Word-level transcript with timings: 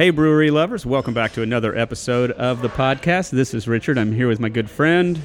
Hey, 0.00 0.08
brewery 0.08 0.50
lovers, 0.50 0.86
welcome 0.86 1.12
back 1.12 1.32
to 1.32 1.42
another 1.42 1.76
episode 1.76 2.30
of 2.30 2.62
the 2.62 2.70
podcast. 2.70 3.28
This 3.32 3.52
is 3.52 3.68
Richard. 3.68 3.98
I'm 3.98 4.12
here 4.12 4.28
with 4.28 4.40
my 4.40 4.48
good 4.48 4.70
friend, 4.70 5.20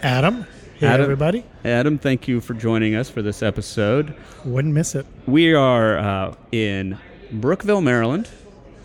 Adam. 0.00 0.46
Hey, 0.78 0.86
Adam. 0.86 1.02
everybody. 1.02 1.44
Adam. 1.64 1.98
Thank 1.98 2.28
you 2.28 2.40
for 2.40 2.54
joining 2.54 2.94
us 2.94 3.10
for 3.10 3.20
this 3.20 3.42
episode. 3.42 4.14
Wouldn't 4.44 4.74
miss 4.74 4.94
it. 4.94 5.06
We 5.26 5.54
are 5.54 5.98
uh, 5.98 6.34
in 6.52 7.00
Brookeville, 7.32 7.82
Maryland, 7.82 8.30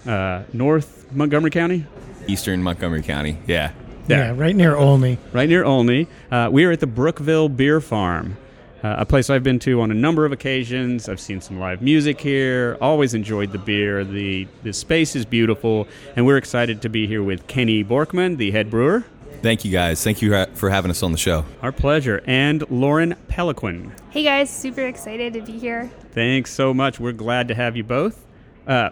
uh, 0.08 0.42
North 0.54 1.06
Montgomery 1.12 1.52
County, 1.52 1.86
Eastern 2.26 2.64
Montgomery 2.64 3.04
County. 3.04 3.38
Yeah. 3.46 3.74
There. 4.08 4.34
Yeah, 4.34 4.34
right 4.36 4.56
near 4.56 4.76
Olney. 4.76 5.20
right 5.34 5.48
near 5.48 5.64
Olney. 5.64 6.08
Uh, 6.32 6.50
we 6.52 6.66
are 6.66 6.72
at 6.72 6.80
the 6.80 6.88
Brookeville 6.88 7.56
Beer 7.56 7.80
Farm, 7.80 8.38
uh, 8.84 8.96
a 9.00 9.06
place 9.06 9.30
I've 9.30 9.44
been 9.44 9.60
to 9.60 9.82
on 9.82 9.92
a 9.92 9.94
number 9.94 10.26
of 10.26 10.32
occasions. 10.32 11.10
I've 11.10 11.20
seen 11.20 11.42
some 11.42 11.60
live 11.60 11.82
music 11.82 12.22
here. 12.22 12.78
Always 12.80 13.14
enjoyed 13.14 13.52
the 13.52 13.58
beer. 13.58 14.04
the 14.04 14.48
The 14.64 14.74
space 14.74 15.16
is 15.16 15.26
beautiful, 15.26 15.88
and 16.16 16.26
we're 16.26 16.38
excited 16.38 16.82
to 16.84 16.90
be 16.90 17.08
here 17.08 17.24
with 17.24 17.48
Kenny 17.48 17.84
Borkman, 17.84 18.38
the 18.38 18.52
head 18.52 18.70
brewer. 18.70 19.04
Thank 19.42 19.64
you 19.64 19.72
guys. 19.72 20.04
Thank 20.04 20.22
you 20.22 20.46
for 20.56 20.70
having 20.70 20.90
us 20.90 21.04
on 21.04 21.12
the 21.12 21.18
show. 21.18 21.46
Our 21.62 21.72
pleasure, 21.72 22.24
and 22.26 22.70
Lauren 22.72 23.16
Peliquin. 23.30 23.92
Hey 24.10 24.24
guys, 24.24 24.50
super 24.50 24.88
excited 24.88 25.34
to 25.34 25.42
be 25.42 25.60
here. 25.60 25.92
Thanks 26.12 26.52
so 26.52 26.74
much. 26.74 27.00
We're 27.00 27.12
glad 27.12 27.48
to 27.50 27.56
have 27.56 27.78
you 27.78 27.84
both. 27.84 28.26
Uh, 28.66 28.90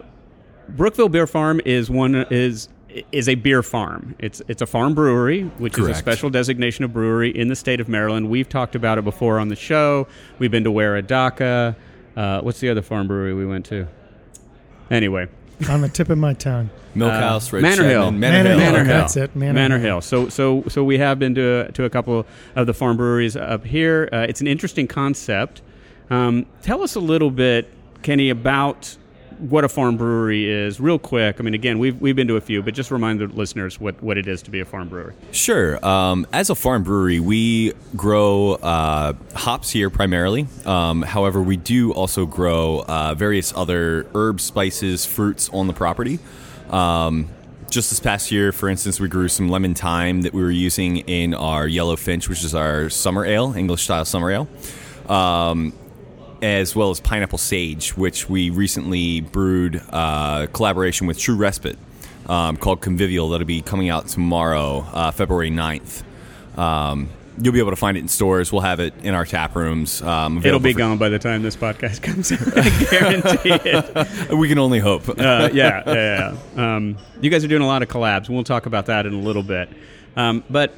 Brookeville 0.70 1.10
Beer 1.10 1.26
Farm 1.26 1.60
is 1.64 1.90
one 1.90 2.14
is 2.30 2.68
is 3.12 3.28
a 3.28 3.34
beer 3.34 3.62
farm. 3.62 4.14
It's 4.18 4.42
it's 4.48 4.62
a 4.62 4.66
farm 4.66 4.94
brewery, 4.94 5.42
which 5.58 5.78
is 5.78 5.86
a 5.86 5.94
special 5.94 6.30
designation 6.30 6.84
of 6.84 6.92
brewery 6.92 7.30
in 7.30 7.48
the 7.48 7.56
state 7.56 7.80
of 7.80 7.88
Maryland. 7.88 8.28
We've 8.30 8.48
talked 8.48 8.74
about 8.74 8.98
it 8.98 9.04
before 9.04 9.38
on 9.38 9.48
the 9.48 9.56
show. 9.56 10.06
We've 10.38 10.50
been 10.50 10.64
to 10.64 10.70
Waredaca. 10.70 11.76
Uh, 12.16 12.40
what's 12.40 12.60
the 12.60 12.70
other 12.70 12.82
farm 12.82 13.08
brewery 13.08 13.34
we 13.34 13.44
went 13.46 13.66
to? 13.66 13.86
Anyway, 14.90 15.28
On 15.68 15.80
the 15.80 15.88
tip 15.88 16.08
of 16.10 16.18
my 16.18 16.32
tongue. 16.32 16.70
Milk 16.94 17.12
uh, 17.12 17.20
House, 17.20 17.52
Red 17.52 17.62
Manor 17.62 17.82
Hill, 17.84 18.02
Chapman, 18.04 18.20
Manor 18.20 18.48
Hill. 18.48 18.58
Manor 18.58 18.84
Hill. 18.84 18.86
that's 18.86 19.16
it, 19.16 19.36
Manor 19.36 19.52
Manor 19.52 19.78
Hill. 19.78 19.86
Hill. 19.86 20.00
So 20.00 20.28
so 20.28 20.64
so 20.68 20.82
we 20.82 20.96
have 20.98 21.18
been 21.18 21.34
to 21.34 21.70
to 21.72 21.84
a 21.84 21.90
couple 21.90 22.26
of 22.54 22.66
the 22.66 22.72
farm 22.74 22.96
breweries 22.96 23.36
up 23.36 23.64
here. 23.64 24.08
Uh, 24.12 24.26
it's 24.28 24.40
an 24.40 24.46
interesting 24.46 24.86
concept. 24.86 25.60
Um, 26.08 26.46
tell 26.62 26.82
us 26.82 26.94
a 26.94 27.00
little 27.00 27.30
bit, 27.30 27.68
Kenny, 28.02 28.30
about 28.30 28.96
what 29.38 29.64
a 29.64 29.68
farm 29.68 29.96
brewery 29.96 30.48
is, 30.48 30.80
real 30.80 30.98
quick. 30.98 31.36
I 31.38 31.42
mean, 31.42 31.54
again, 31.54 31.78
we've 31.78 32.00
we've 32.00 32.16
been 32.16 32.28
to 32.28 32.36
a 32.36 32.40
few, 32.40 32.62
but 32.62 32.74
just 32.74 32.90
remind 32.90 33.20
the 33.20 33.26
listeners 33.26 33.80
what 33.80 34.02
what 34.02 34.18
it 34.18 34.26
is 34.26 34.42
to 34.42 34.50
be 34.50 34.60
a 34.60 34.64
farm 34.64 34.88
brewery. 34.88 35.14
Sure. 35.32 35.84
Um, 35.86 36.26
as 36.32 36.50
a 36.50 36.54
farm 36.54 36.82
brewery, 36.82 37.20
we 37.20 37.72
grow 37.94 38.52
uh, 38.54 39.14
hops 39.34 39.70
here 39.70 39.90
primarily. 39.90 40.46
Um, 40.64 41.02
however, 41.02 41.42
we 41.42 41.56
do 41.56 41.92
also 41.92 42.26
grow 42.26 42.84
uh, 42.86 43.14
various 43.14 43.52
other 43.56 44.06
herbs, 44.14 44.44
spices, 44.44 45.06
fruits 45.06 45.48
on 45.52 45.66
the 45.66 45.72
property. 45.72 46.18
Um, 46.70 47.28
just 47.70 47.90
this 47.90 48.00
past 48.00 48.30
year, 48.30 48.52
for 48.52 48.68
instance, 48.68 49.00
we 49.00 49.08
grew 49.08 49.28
some 49.28 49.48
lemon 49.48 49.74
thyme 49.74 50.22
that 50.22 50.32
we 50.32 50.42
were 50.42 50.50
using 50.50 50.98
in 50.98 51.34
our 51.34 51.66
Yellow 51.66 51.96
Finch, 51.96 52.28
which 52.28 52.44
is 52.44 52.54
our 52.54 52.88
summer 52.88 53.24
ale, 53.24 53.54
English 53.56 53.82
style 53.82 54.04
summer 54.04 54.30
ale. 54.30 54.48
Um, 55.08 55.72
as 56.42 56.74
well 56.76 56.90
as 56.90 57.00
pineapple 57.00 57.38
sage, 57.38 57.96
which 57.96 58.28
we 58.28 58.50
recently 58.50 59.20
brewed 59.20 59.82
uh, 59.90 60.46
collaboration 60.52 61.06
with 61.06 61.18
True 61.18 61.36
Respite 61.36 61.78
um, 62.28 62.56
called 62.56 62.80
Convivial. 62.80 63.28
That'll 63.30 63.46
be 63.46 63.62
coming 63.62 63.88
out 63.88 64.08
tomorrow, 64.08 64.86
uh, 64.92 65.10
February 65.10 65.50
9th. 65.50 66.02
Um, 66.58 67.08
you'll 67.40 67.52
be 67.52 67.58
able 67.58 67.70
to 67.70 67.76
find 67.76 67.96
it 67.96 68.00
in 68.00 68.08
stores. 68.08 68.50
We'll 68.50 68.62
have 68.62 68.80
it 68.80 68.94
in 69.02 69.14
our 69.14 69.24
tap 69.26 69.54
rooms. 69.56 70.00
Um, 70.02 70.38
It'll 70.44 70.58
be 70.58 70.72
for- 70.72 70.78
gone 70.78 70.98
by 70.98 71.08
the 71.10 71.18
time 71.18 71.42
this 71.42 71.56
podcast 71.56 72.00
comes 72.02 72.32
out. 72.32 72.40
I 72.56 72.84
guarantee 72.90 73.70
it. 73.70 74.30
We 74.36 74.48
can 74.48 74.58
only 74.58 74.78
hope. 74.78 75.08
uh, 75.08 75.50
yeah, 75.52 75.82
yeah, 75.86 76.34
yeah. 76.56 76.76
Um, 76.76 76.96
you 77.20 77.30
guys 77.30 77.44
are 77.44 77.48
doing 77.48 77.62
a 77.62 77.66
lot 77.66 77.82
of 77.82 77.88
collabs, 77.88 78.28
we'll 78.28 78.44
talk 78.44 78.66
about 78.66 78.86
that 78.86 79.06
in 79.06 79.14
a 79.14 79.20
little 79.20 79.42
bit. 79.42 79.68
Um, 80.16 80.42
but 80.50 80.72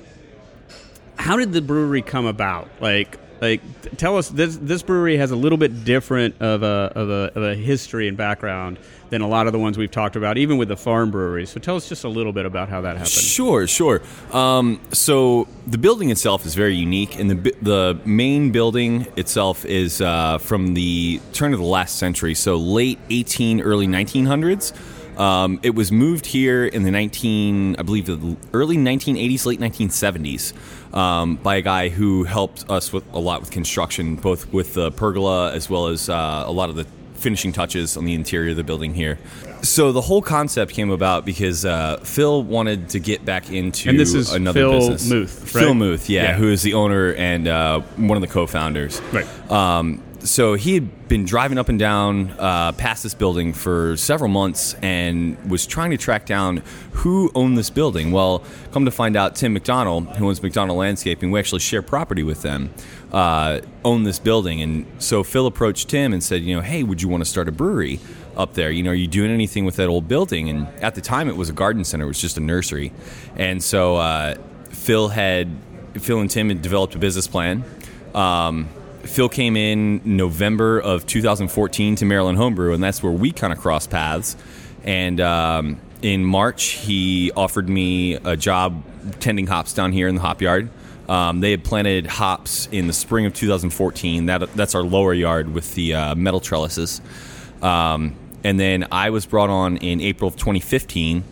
how 1.17 1.37
did 1.37 1.53
the 1.53 1.61
brewery 1.63 2.03
come 2.03 2.27
about? 2.27 2.69
Like, 2.81 3.19
like, 3.41 3.61
tell 3.97 4.17
us 4.17 4.29
this. 4.29 4.57
This 4.57 4.83
brewery 4.83 5.17
has 5.17 5.31
a 5.31 5.37
little 5.37 5.59
bit 5.59 5.85
different 5.85 6.41
of 6.41 6.63
a 6.63 6.93
of 6.95 7.11
a, 7.11 7.33
of 7.35 7.43
a 7.43 7.55
history 7.55 8.09
and 8.09 8.17
background 8.17 8.79
than 9.11 9.23
a 9.23 9.29
lot 9.29 9.47
of 9.47 9.53
the 9.53 9.59
ones 9.59 9.79
we've 9.79 9.91
talked 9.91 10.17
about, 10.17 10.39
even 10.39 10.59
with 10.59 10.69
the 10.69 10.77
farm 10.77 11.11
breweries. 11.11 11.51
So 11.51 11.61
tell 11.61 11.77
us 11.77 11.89
just 11.89 12.05
a 12.05 12.09
little 12.09 12.33
bit 12.33 12.47
about 12.47 12.69
how 12.69 12.81
that 12.83 12.97
happened. 12.97 13.09
Sure, 13.09 13.67
sure. 13.67 14.03
Um, 14.33 14.81
so 14.93 15.49
the 15.67 15.79
building 15.79 16.11
itself 16.11 16.45
is 16.47 16.55
very 16.55 16.75
unique, 16.75 17.19
and 17.19 17.31
the 17.31 17.55
the 17.63 18.01
main 18.05 18.51
building 18.53 19.07
itself 19.17 19.65
is 19.65 20.01
uh, 20.01 20.39
from 20.39 20.75
the 20.75 21.21
turn 21.33 21.53
of 21.53 21.61
the 21.61 21.67
last 21.67 21.97
century, 21.97 22.35
so 22.35 22.57
late 22.57 22.99
18, 23.11 23.61
early 23.61 23.87
1900s. 23.87 24.73
Um, 25.19 25.59
it 25.65 25.75
was 25.75 25.91
moved 25.91 26.27
here 26.27 26.65
in 26.65 26.85
the 26.85 26.93
19, 26.93 27.75
I 27.77 27.83
believe, 27.83 28.07
the 28.07 28.37
early 28.53 28.77
1980s, 28.77 29.47
late 29.47 29.59
1970s, 29.59 30.53
um, 30.93 31.37
by 31.37 31.57
a 31.57 31.63
guy 31.63 31.89
who 31.89 32.25
helped 32.25 32.69
us 32.71 32.93
with 32.93 33.05
a 33.13 33.19
lot 33.19 33.41
with 33.41 33.51
construction, 33.51 34.17
both 34.17 34.53
with 34.53 34.75
the 34.75 34.91
pergola 34.93 35.53
as 35.53 35.69
well 35.69 35.87
as 35.89 36.09
uh, 36.09 36.45
a 36.47 36.53
lot 36.53 36.71
of 36.71 36.77
the 36.77 36.87
finishing 37.15 37.53
touches 37.53 37.97
on 37.97 38.05
the 38.05 38.15
interior 38.15 38.51
of 38.51 38.57
the 38.57 38.63
building 38.63 38.95
here. 38.95 39.19
So 39.63 39.91
the 39.91 40.01
whole 40.01 40.23
concept 40.23 40.71
came 40.73 40.91
about 40.91 41.27
because 41.27 41.65
uh, 41.65 41.97
Phil 42.05 42.45
wanted 42.45 42.91
to 42.91 43.01
get 43.01 43.25
back 43.25 43.51
into 43.51 43.89
And 43.91 43.99
this 43.99 44.15
is 44.15 44.33
another 44.33 44.61
Phil 44.61 44.71
business. 44.79 45.11
Muth, 45.11 45.51
Phil? 45.53 45.75
Muth, 45.75 46.09
yeah, 46.09 46.23
Yeah. 46.23 46.37
who 46.37 46.49
is 46.53 46.63
the 46.63 46.75
owner 46.75 47.13
and 47.15 47.49
uh, 47.49 47.81
one 47.97 48.17
of 48.17 48.21
the 48.21 48.29
co-founders. 48.29 49.01
Right. 49.13 49.27
Um, 49.51 50.01
so 50.29 50.55
he 50.55 50.75
had 50.75 51.09
been 51.09 51.25
driving 51.25 51.59
up 51.59 51.69
and 51.69 51.79
down 51.79 52.31
uh, 52.39 52.73
past 52.73 53.03
this 53.03 53.15
building 53.15 53.53
for 53.53 53.97
several 53.97 54.29
months 54.29 54.75
and 54.83 55.39
was 55.51 55.67
trying 55.67 55.91
to 55.91 55.97
track 55.97 56.27
down 56.27 56.63
who 56.93 57.31
owned 57.35 57.57
this 57.57 57.71
building. 57.71 58.13
Well, 58.13 58.43
come 58.73 58.85
to 58.85 58.91
find 58.91 59.17
out, 59.17 59.37
Tim 59.37 59.53
McDonald, 59.53 60.09
who 60.17 60.29
owns 60.29 60.43
McDonald 60.43 60.79
Landscaping, 60.79 61.31
we 61.31 61.39
actually 61.39 61.61
share 61.61 61.83
property 61.83 62.23
with 62.23 62.43
them, 62.43 62.71
uh, 63.13 63.61
owned 63.85 64.07
this 64.07 64.19
building. 64.19 64.61
And 64.61 64.87
so 64.99 65.23
Phil 65.23 65.47
approached 65.47 65.89
Tim 65.89 66.13
and 66.13 66.23
said, 66.23 66.43
you 66.43 66.55
know, 66.55 66.63
hey, 66.63 66.83
would 66.83 67.01
you 67.01 67.09
want 67.09 67.23
to 67.23 67.29
start 67.29 67.49
a 67.49 67.53
brewery 67.53 68.01
up 68.37 68.55
there? 68.55 68.71
You 68.71 68.83
know, 68.83 68.91
are 68.91 68.95
you 68.95 69.09
doing 69.09 69.31
anything 69.31 69.65
with 69.65 69.77
that 69.77 69.89
old 69.89 70.09
building? 70.09 70.49
And 70.49 70.69
at 70.83 70.95
the 70.95 71.01
time, 71.01 71.29
it 71.29 71.37
was 71.37 71.49
a 71.49 71.53
garden 71.55 71.85
center; 71.85 72.05
it 72.05 72.09
was 72.09 72.21
just 72.21 72.37
a 72.37 72.41
nursery. 72.41 72.93
And 73.37 73.63
so 73.63 73.97
uh, 73.97 74.37
Phil 74.71 75.09
had 75.09 75.49
Phil 75.95 76.21
and 76.21 76.31
Tim 76.31 76.49
had 76.49 76.63
developed 76.63 76.95
a 76.95 76.99
business 76.99 77.27
plan. 77.27 77.65
Um, 78.15 78.69
Phil 79.09 79.29
came 79.29 79.57
in 79.57 80.01
November 80.05 80.79
of 80.79 81.07
2014 81.07 81.97
to 81.97 82.05
Maryland 82.05 82.39
Homebrew, 82.39 82.75
and 82.75 82.83
that's 82.83 83.03
where 83.03 83.13
we 83.13 83.33
kind 83.33 83.53
of 83.53 83.59
crossed 83.59 83.91
paths. 83.91 84.37
And 84.85 85.21
um, 85.21 85.81
in 86.03 86.25
March, 86.25 86.65
he 86.65 87.33
offered 87.33 87.69
me 87.69 88.15
a 88.15 88.37
job 88.37 88.83
tending 89.19 89.47
hops 89.47 89.73
down 89.73 89.93
here 89.93 90.09
in 90.09 90.15
the 90.15 90.21
hop 90.21 90.43
yard. 90.43 90.69
Um, 91.09 91.41
they 91.41 91.51
had 91.51 91.65
planted 91.65 92.07
hops 92.07 92.69
in 92.71 92.87
the 92.87 92.93
spring 92.93 93.25
of 93.25 93.33
2014. 93.33 94.27
That 94.27 94.53
that's 94.55 94.75
our 94.75 94.83
lower 94.83 95.15
yard 95.15 95.53
with 95.55 95.75
the 95.75 95.95
uh, 95.95 96.15
metal 96.15 96.41
trellises. 96.41 97.01
Um, 97.63 98.15
and 98.45 98.61
then 98.61 98.87
I 98.93 99.11
was 99.11 99.27
brought 99.27 99.51
on 99.51 99.79
in 99.79 100.01
April 100.01 100.29
of 100.29 100.37
2015 100.37 101.25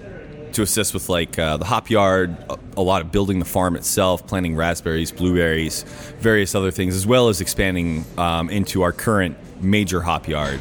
to 0.56 0.62
assist 0.62 0.94
with 0.94 1.08
like 1.08 1.38
uh, 1.38 1.58
the 1.58 1.64
hop 1.64 1.90
yard, 1.90 2.34
a, 2.76 2.82
lot 2.82 3.02
of 3.02 3.12
building 3.12 3.38
the 3.38 3.44
farm 3.44 3.76
itself, 3.76 4.26
planting 4.26 4.56
raspberries, 4.56 5.12
blueberries, 5.12 5.82
various 6.18 6.54
other 6.54 6.70
things, 6.70 6.96
as 6.96 7.06
well 7.06 7.28
as 7.28 7.42
expanding 7.42 8.04
um, 8.16 8.48
into 8.48 8.80
our 8.82 8.92
current 8.92 9.36
major 9.62 10.00
hop 10.00 10.26
yard, 10.26 10.60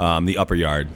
um, 0.00 0.26
the 0.26 0.36
upper 0.36 0.56
yard. 0.56 0.88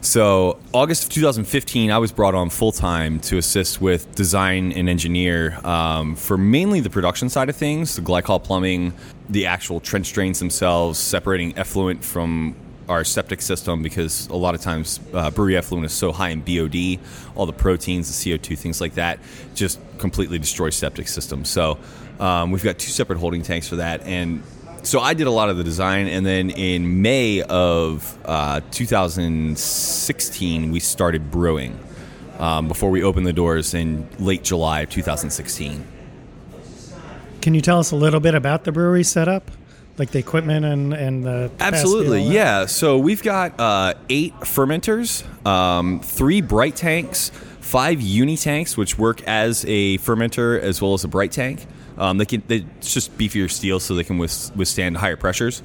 So, 0.00 0.58
August 0.72 1.04
of 1.04 1.10
2015, 1.10 1.90
I 1.90 1.98
was 1.98 2.12
brought 2.12 2.34
on 2.34 2.50
full 2.50 2.72
time 2.72 3.20
to 3.20 3.38
assist 3.38 3.80
with 3.80 4.12
design 4.14 4.72
and 4.72 4.88
engineer 4.88 5.58
um, 5.64 6.14
for 6.16 6.36
mainly 6.36 6.80
the 6.80 6.90
production 6.90 7.28
side 7.30 7.48
of 7.48 7.56
things, 7.56 7.96
the 7.96 8.02
glycol 8.02 8.42
plumbing, 8.42 8.92
the 9.30 9.46
actual 9.46 9.80
trench 9.80 10.12
drains 10.12 10.40
themselves, 10.40 10.98
separating 10.98 11.56
effluent 11.56 12.04
from 12.04 12.54
our 12.88 13.04
septic 13.04 13.40
system 13.40 13.82
because 13.82 14.28
a 14.28 14.36
lot 14.36 14.54
of 14.54 14.60
times 14.60 15.00
uh, 15.12 15.30
brewery 15.30 15.56
effluent 15.56 15.86
is 15.86 15.92
so 15.92 16.12
high 16.12 16.30
in 16.30 16.40
BOD, 16.40 16.98
all 17.34 17.46
the 17.46 17.52
proteins, 17.52 18.08
the 18.08 18.38
CO2, 18.38 18.58
things 18.58 18.80
like 18.80 18.94
that, 18.94 19.18
just 19.54 19.80
completely 19.98 20.38
destroy 20.38 20.70
septic 20.70 21.08
systems. 21.08 21.48
So 21.48 21.78
um, 22.20 22.50
we've 22.50 22.64
got 22.64 22.78
two 22.78 22.90
separate 22.90 23.18
holding 23.18 23.42
tanks 23.42 23.68
for 23.68 23.76
that, 23.76 24.02
and 24.02 24.42
so 24.82 25.00
I 25.00 25.14
did 25.14 25.26
a 25.26 25.30
lot 25.30 25.48
of 25.48 25.56
the 25.56 25.64
design, 25.64 26.08
and 26.08 26.26
then 26.26 26.50
in 26.50 27.00
May 27.00 27.40
of 27.42 28.18
uh, 28.24 28.60
2016, 28.70 30.70
we 30.70 30.80
started 30.80 31.30
brewing. 31.30 31.78
Um, 32.38 32.66
before 32.66 32.90
we 32.90 33.04
opened 33.04 33.28
the 33.28 33.32
doors 33.32 33.74
in 33.74 34.08
late 34.18 34.42
July 34.42 34.80
of 34.80 34.90
2016. 34.90 35.86
Can 37.40 37.54
you 37.54 37.60
tell 37.60 37.78
us 37.78 37.92
a 37.92 37.96
little 37.96 38.18
bit 38.18 38.34
about 38.34 38.64
the 38.64 38.72
brewery 38.72 39.04
setup? 39.04 39.52
Like 39.96 40.10
the 40.10 40.18
equipment 40.18 40.64
and, 40.64 40.92
and 40.92 41.24
the 41.24 41.50
Absolutely, 41.60 42.22
yeah. 42.22 42.66
So 42.66 42.98
we've 42.98 43.22
got 43.22 43.58
uh, 43.60 43.94
eight 44.08 44.34
fermenters, 44.40 45.24
um, 45.46 46.00
three 46.00 46.40
bright 46.40 46.74
tanks, 46.74 47.30
five 47.60 48.00
uni 48.00 48.36
tanks, 48.36 48.76
which 48.76 48.98
work 48.98 49.22
as 49.22 49.64
a 49.68 49.98
fermenter 49.98 50.58
as 50.60 50.82
well 50.82 50.94
as 50.94 51.04
a 51.04 51.08
bright 51.08 51.30
tank. 51.30 51.64
Um, 51.96 52.18
they 52.18 52.24
can 52.24 52.42
they, 52.48 52.66
it's 52.78 52.92
just 52.92 53.16
beefier 53.16 53.48
steel, 53.48 53.78
so 53.78 53.94
they 53.94 54.02
can 54.02 54.18
withstand 54.18 54.96
higher 54.96 55.16
pressures. 55.16 55.62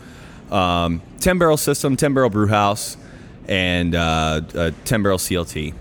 Um, 0.52 1.02
ten 1.20 1.40
barrel 1.40 1.58
system, 1.58 1.96
ten 1.96 2.14
barrel 2.14 2.30
brew 2.30 2.48
house, 2.48 2.98
and 3.48 3.96
uh, 3.96 4.42
a 4.54 4.72
ten 4.86 5.02
barrel 5.02 5.18
CLT. 5.18 5.74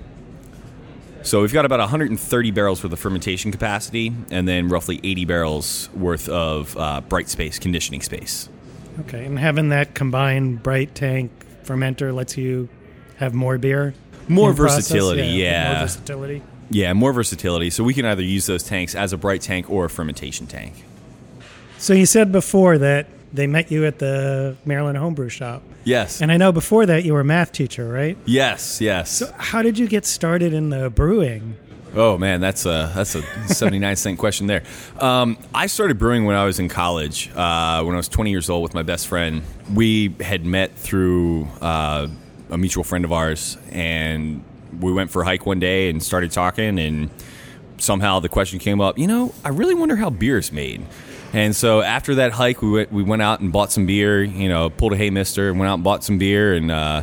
So 1.29 1.43
we've 1.43 1.53
got 1.53 1.67
about 1.67 1.81
130 1.81 2.51
barrels 2.53 2.83
worth 2.83 2.91
of 2.91 2.99
fermentation 2.99 3.53
capacity, 3.53 4.15
and 4.31 4.49
then 4.49 4.71
roughly 4.71 4.99
80 5.05 5.27
barrels 5.27 5.91
worth 5.95 6.27
of 6.27 6.75
uh, 6.75 7.03
bright 7.03 7.29
space 7.29 7.59
conditioning 7.59 8.01
space. 8.01 8.49
Okay, 9.01 9.27
and 9.27 9.39
having 9.39 9.69
that 9.69 9.93
combined 9.93 10.63
bright 10.63 10.95
tank 10.95 11.31
fermenter 11.65 12.15
lets 12.15 12.39
you 12.39 12.71
have 13.19 13.35
more 13.35 13.59
beer. 13.59 13.93
More 14.27 14.53
in 14.53 14.57
process? 14.57 14.89
versatility, 14.89 15.27
yeah. 15.27 15.73
More 15.73 15.81
versatility. 15.83 16.43
Yeah, 16.71 16.93
more 16.95 17.13
versatility. 17.13 17.69
So 17.69 17.85
we 17.85 17.93
can 17.93 18.07
either 18.07 18.23
use 18.23 18.47
those 18.47 18.63
tanks 18.63 18.95
as 18.95 19.13
a 19.13 19.19
bright 19.19 19.43
tank 19.43 19.69
or 19.69 19.85
a 19.85 19.91
fermentation 19.91 20.47
tank. 20.47 20.83
So 21.77 21.93
you 21.93 22.07
said 22.07 22.33
before 22.33 22.79
that 22.79 23.07
they 23.33 23.47
met 23.47 23.71
you 23.71 23.85
at 23.87 23.99
the 23.99 24.57
Maryland 24.65 24.97
Homebrew 24.99 25.29
Shop, 25.29 25.63
Yes. 25.85 26.21
and 26.23 26.31
I 26.33 26.37
know 26.37 26.53
before 26.53 26.87
that 26.87 27.05
you 27.05 27.13
were 27.13 27.21
a 27.21 27.25
math 27.25 27.53
teacher, 27.53 27.89
right? 27.89 28.17
yes. 28.25 28.81
Yes. 28.81 29.11
So 29.11 29.33
how 29.37 29.63
did 29.63 29.79
you 29.79 29.87
get 29.87 30.07
started 30.07 30.53
in 30.53 30.71
the 30.71 30.91
brewing? 30.91 31.57
Oh 31.95 32.19
man, 32.19 32.41
that's 32.43 32.67
a 32.67 32.93
that's 32.95 33.15
a 33.15 33.23
seventy 33.49 33.79
nine 33.79 33.97
cent 33.97 34.19
question 34.19 34.47
there. 34.47 34.63
Um, 35.01 35.39
I 35.55 35.67
started 35.69 35.99
brewing 35.99 36.27
when 36.27 36.37
I 36.37 36.45
was 36.45 36.59
in 36.59 36.69
college. 36.69 37.31
Uh, 37.35 37.83
when 37.83 37.95
I 37.95 37.97
was 37.97 38.09
twenty 38.09 38.31
years 38.31 38.51
old 38.51 38.63
with 38.63 38.75
my 38.75 38.83
best 38.83 39.09
friend, 39.09 39.43
we 39.75 40.15
had 40.21 40.45
met 40.45 40.75
through 40.77 41.49
uh, 41.63 42.07
a 42.51 42.59
mutual 42.59 42.85
friend 42.85 43.05
of 43.07 43.13
ours, 43.13 43.57
and 43.71 44.45
we 44.81 44.93
went 44.93 45.11
for 45.11 45.23
a 45.23 45.25
hike 45.25 45.47
one 45.47 45.61
day 45.61 45.89
and 45.89 46.03
started 46.03 46.31
talking, 46.31 46.79
and 46.79 47.09
somehow 47.79 48.21
the 48.21 48.29
question 48.29 48.59
came 48.59 48.81
up. 48.83 48.99
You 48.99 49.07
know, 49.07 49.35
I 49.43 49.49
really 49.49 49.75
wonder 49.75 49.97
how 49.97 50.11
beer 50.11 50.37
is 50.39 50.53
made. 50.53 50.85
And 51.33 51.55
so 51.55 51.83
after 51.83 52.17
that 52.17 52.33
hike, 52.33 52.63
we 52.63 52.71
went 52.71 52.93
we 52.93 53.03
went 53.03 53.23
out 53.23 53.41
and 53.41 53.53
bought 53.53 53.71
some 53.73 53.87
beer. 53.87 54.23
You 54.23 54.49
know, 54.49 54.71
pulled 54.71 54.95
a 54.95 54.97
hay 54.97 55.11
mister 55.11 55.51
and 55.51 55.59
went 55.59 55.69
out 55.69 55.75
and 55.75 55.85
bought 55.85 56.05
some 56.05 56.19
beer 56.19 56.55
and. 56.55 56.71
Uh, 56.71 57.03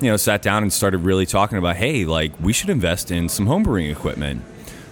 you 0.00 0.10
know, 0.10 0.16
sat 0.18 0.42
down 0.42 0.62
and 0.62 0.70
started 0.72 0.98
really 0.98 1.24
talking 1.24 1.58
about, 1.58 1.76
hey, 1.76 2.04
like 2.04 2.32
we 2.40 2.52
should 2.52 2.68
invest 2.68 3.10
in 3.10 3.28
some 3.28 3.46
homebrewing 3.46 3.90
equipment. 3.90 4.44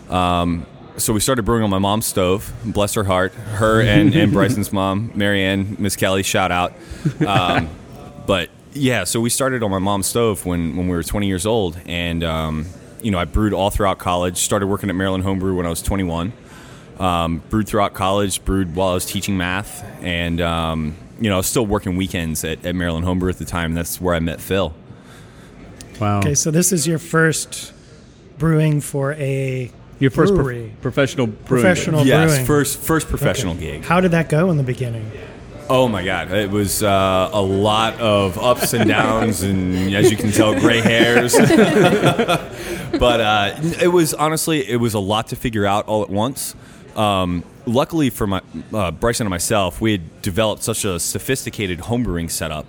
Um, 0.09 0.67
so 0.97 1.12
we 1.12 1.21
started 1.21 1.44
brewing 1.44 1.65
on 1.65 1.71
my 1.71 1.79
mom's 1.79 2.06
stove. 2.06 2.53
Bless 2.65 2.94
her 2.94 3.05
heart, 3.05 3.32
her 3.35 3.82
and, 3.82 4.15
and 4.15 4.32
Bryson's 4.32 4.73
mom, 4.73 5.11
Marianne, 5.15 5.76
Miss 5.79 5.97
Kelly, 5.97 6.23
shout 6.23 6.53
out. 6.53 6.73
Um, 7.26 7.69
but 8.26 8.49
yeah, 8.73 9.05
so 9.05 9.21
we 9.21 9.31
started 9.31 9.62
on 9.62 9.71
my 9.71 9.79
mom's 9.79 10.06
stove 10.06 10.47
when 10.47 10.76
when 10.76 10.88
we 10.88 10.97
were 10.97 11.03
20 11.03 11.26
years 11.26 11.47
old, 11.47 11.79
and 11.87 12.23
um, 12.23 12.67
you 13.03 13.11
know, 13.11 13.19
I 13.19 13.25
brewed 13.25 13.53
all 13.53 13.71
throughout 13.71 13.99
college. 13.99 14.38
Started 14.38 14.67
working 14.67 14.88
at 14.88 14.97
Maryland 14.97 15.25
Homebrew 15.25 15.55
when 15.55 15.67
I 15.67 15.71
was 15.71 15.82
21. 15.82 16.32
Um, 16.99 17.38
brewed 17.50 17.67
throughout 17.69 17.93
college, 17.94 18.44
brewed 18.44 18.76
while 18.76 18.88
I 18.91 18.94
was 18.94 19.05
teaching 19.05 19.37
math, 19.37 19.85
and 20.00 20.41
um, 20.41 20.94
you 21.20 21.29
know, 21.29 21.35
I 21.35 21.38
was 21.38 21.46
still 21.49 21.67
working 21.67 21.96
weekends 21.96 22.44
at, 22.44 22.64
at 22.64 22.75
Maryland 22.76 23.05
Homebrew 23.05 23.31
at 23.31 23.38
the 23.38 23.44
time. 23.44 23.75
That's 23.75 24.00
where 24.00 24.14
I 24.14 24.20
met 24.20 24.41
Phil. 24.41 24.73
Wow. 26.00 26.19
Okay, 26.19 26.35
so 26.35 26.50
this 26.50 26.73
is 26.73 26.87
your 26.87 26.99
first 26.99 27.73
brewing 28.38 28.81
for 28.81 29.12
a 29.14 29.70
Your 29.99 30.11
first 30.11 30.35
prof- 30.35 30.44
brewery. 30.44 30.73
professional 30.82 31.26
brewing. 31.26 31.62
Professional 31.62 32.06
yes, 32.06 32.31
brewing. 32.31 32.46
first 32.46 32.79
first 32.79 33.08
professional 33.08 33.55
Okay. 33.55 33.73
gig. 33.79 33.85
How 33.85 34.00
did 34.00 34.12
that 34.12 34.29
go 34.29 34.50
in 34.50 34.56
the 34.56 34.62
beginning? 34.62 35.11
Oh 35.69 35.88
my 35.88 36.05
god, 36.05 36.31
it 36.31 36.50
was 36.50 36.82
uh, 36.82 37.31
a 37.32 37.40
lot 37.40 37.99
of 37.99 38.38
ups 38.38 38.73
and 38.75 38.87
downs, 38.88 39.43
and 39.43 39.94
as 39.94 40.11
you 40.11 40.17
can 40.17 40.31
tell, 40.31 40.52
gray 40.61 40.81
hairs. 40.81 41.32
but 42.99 43.20
uh, 43.20 43.55
it 43.81 43.90
was 43.93 44.14
honestly, 44.14 44.69
it 44.69 44.76
was 44.76 44.94
a 44.94 44.99
lot 45.00 45.29
to 45.29 45.37
figure 45.37 45.64
out 45.67 45.87
all 45.87 46.02
at 46.02 46.11
once. 46.11 46.55
Um, 46.96 47.44
luckily 47.67 48.11
for 48.11 48.26
my 48.26 48.43
uh, 48.73 48.91
Bryson 48.91 49.26
and 49.26 49.31
myself, 49.31 49.81
we 49.81 49.93
had 49.93 50.23
developed 50.23 50.62
such 50.62 50.85
a 50.85 51.00
sophisticated 51.00 51.81
homebrewing 51.81 52.31
setup 52.31 52.67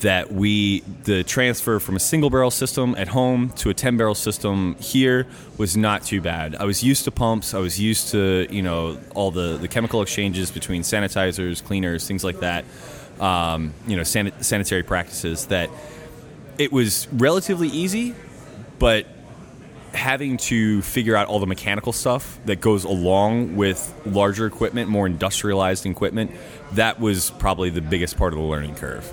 that 0.00 0.30
we 0.30 0.80
the 1.04 1.24
transfer 1.24 1.78
from 1.78 1.96
a 1.96 2.00
single 2.00 2.28
barrel 2.28 2.50
system 2.50 2.94
at 2.98 3.08
home 3.08 3.50
to 3.50 3.70
a 3.70 3.74
10 3.74 3.96
barrel 3.96 4.14
system 4.14 4.76
here 4.78 5.26
was 5.56 5.76
not 5.76 6.02
too 6.02 6.20
bad. 6.20 6.54
I 6.56 6.64
was 6.64 6.82
used 6.82 7.04
to 7.04 7.10
pumps. 7.10 7.54
I 7.54 7.58
was 7.58 7.80
used 7.80 8.10
to 8.10 8.46
you 8.50 8.62
know 8.62 8.98
all 9.14 9.30
the, 9.30 9.56
the 9.56 9.68
chemical 9.68 10.02
exchanges 10.02 10.50
between 10.50 10.82
sanitizers 10.82 11.64
cleaners 11.64 12.06
things 12.06 12.24
like 12.24 12.40
that 12.40 12.64
um, 13.20 13.72
you 13.86 13.96
know 13.96 14.02
san- 14.02 14.42
sanitary 14.42 14.82
practices 14.82 15.46
that 15.46 15.70
it 16.58 16.72
was 16.72 17.08
relatively 17.12 17.68
easy 17.68 18.14
but 18.78 19.06
having 19.96 20.36
to 20.36 20.82
figure 20.82 21.16
out 21.16 21.26
all 21.28 21.40
the 21.40 21.46
mechanical 21.46 21.92
stuff 21.92 22.38
that 22.44 22.60
goes 22.60 22.84
along 22.84 23.56
with 23.56 23.94
larger 24.04 24.46
equipment 24.46 24.88
more 24.88 25.06
industrialized 25.06 25.86
equipment 25.86 26.30
that 26.72 27.00
was 27.00 27.30
probably 27.38 27.70
the 27.70 27.80
biggest 27.80 28.16
part 28.16 28.32
of 28.32 28.38
the 28.38 28.44
learning 28.44 28.74
curve. 28.74 29.12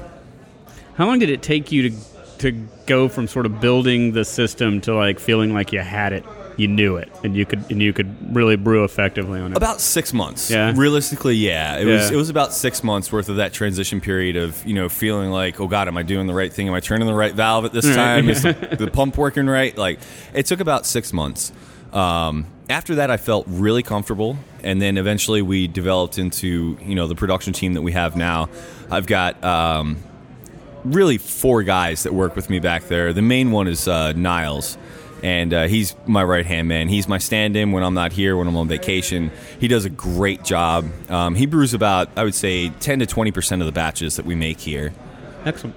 How 0.95 1.07
long 1.07 1.19
did 1.19 1.30
it 1.30 1.41
take 1.41 1.71
you 1.71 1.89
to 1.89 1.95
to 2.39 2.51
go 2.85 3.07
from 3.07 3.27
sort 3.27 3.45
of 3.45 3.62
building 3.62 4.12
the 4.12 4.25
system 4.25 4.81
to 4.81 4.94
like 4.94 5.19
feeling 5.19 5.53
like 5.53 5.71
you 5.71 5.80
had 5.80 6.12
it, 6.12 6.25
you 6.58 6.68
knew 6.68 6.98
it, 6.98 7.12
and 7.24 7.36
you 7.36 7.46
could 7.46 7.70
and 7.70 7.82
you 7.82 7.94
could 7.94 8.36
really 8.36 8.56
brew 8.56 8.84
effectively 8.84 9.40
on 9.40 9.52
it? 9.52 9.58
About 9.58 9.82
six 9.82 10.14
months. 10.14 10.50
Yeah? 10.50 10.74
Realistically, 10.76 11.36
yeah. 11.36 11.78
It 11.78 11.86
was 11.86 12.12
it 12.12 12.16
was 12.16 12.30
about 12.30 12.54
six 12.54 12.84
months 12.84 13.12
worth 13.12 13.30
of 13.30 13.38
that 13.38 13.54
transition 13.54 14.02
period 14.02 14.36
of 14.36 14.66
you 14.66 14.74
know 14.74 14.90
feeling 14.90 15.32
like, 15.32 15.60
oh 15.60 15.68
God, 15.68 15.88
am 15.88 15.98
I 15.98 16.04
doing 16.04 16.28
the 16.28 16.34
right 16.34 16.52
thing? 16.52 16.68
Am 16.68 16.74
I 16.74 16.80
turning 16.80 17.08
the 17.08 17.14
right 17.14 17.34
valve 17.34 17.66
at 17.66 17.72
this 17.72 17.86
time? 17.86 18.30
Is 18.30 18.44
the, 18.44 18.76
the 18.80 18.92
pump 18.92 19.18
working 19.18 19.48
right? 19.48 19.78
Like 19.78 20.00
it 20.34 20.46
took 20.46 20.60
about 20.60 20.86
six 20.86 21.14
months. 21.14 21.52
Um, 21.92 22.48
after 22.70 22.96
that, 22.96 23.12
I 23.12 23.18
felt 23.18 23.46
really 23.48 23.84
comfortable, 23.84 24.38
and 24.64 24.82
then 24.82 24.98
eventually 24.98 25.42
we 25.42 25.68
developed 25.68 26.18
into 26.18 26.78
you 26.82 26.96
know 26.96 27.08
the 27.08 27.16
production 27.16 27.54
team 27.54 27.74
that 27.74 27.82
we 27.82 27.92
have 27.92 28.16
now. 28.16 28.50
I've 28.90 29.08
got. 29.08 29.44
Um, 29.44 30.04
really 30.84 31.18
four 31.18 31.64
guys 31.64 32.04
that 32.04 32.14
work 32.14 32.36
with 32.36 32.50
me 32.50 32.60
back 32.60 32.84
there. 32.88 33.14
The 33.14 33.22
main 33.22 33.52
one 33.52 33.68
is 33.68 33.88
uh, 33.88 34.14
Niles, 34.14 34.78
and 35.24 35.54
uh, 35.54 35.68
he's 35.68 35.96
my 36.06 36.24
right 36.24 36.46
hand 36.46 36.68
man. 36.68 36.90
He's 36.90 37.08
my 37.08 37.18
stand 37.18 37.56
in 37.56 37.72
when 37.72 37.81
I'm 37.81 37.94
not 37.94 38.12
here, 38.12 38.36
when 38.38 38.48
I'm 38.48 38.58
on 38.58 38.68
vacation. 38.68 39.31
He 39.60 39.68
does 39.68 39.86
a 39.86 39.90
great 39.90 40.44
job. 40.44 40.86
Um, 41.10 41.34
he 41.34 41.46
brews 41.46 41.74
about, 41.74 42.10
I 42.16 42.24
would 42.24 42.36
say, 42.36 42.70
10 42.70 43.00
to 43.00 43.06
20% 43.06 43.60
of 43.62 43.66
the 43.66 43.72
batches 43.72 44.18
that 44.18 44.25
we 44.25 44.36
make 44.36 44.60
here. 44.60 44.94
Excellent. 45.46 45.75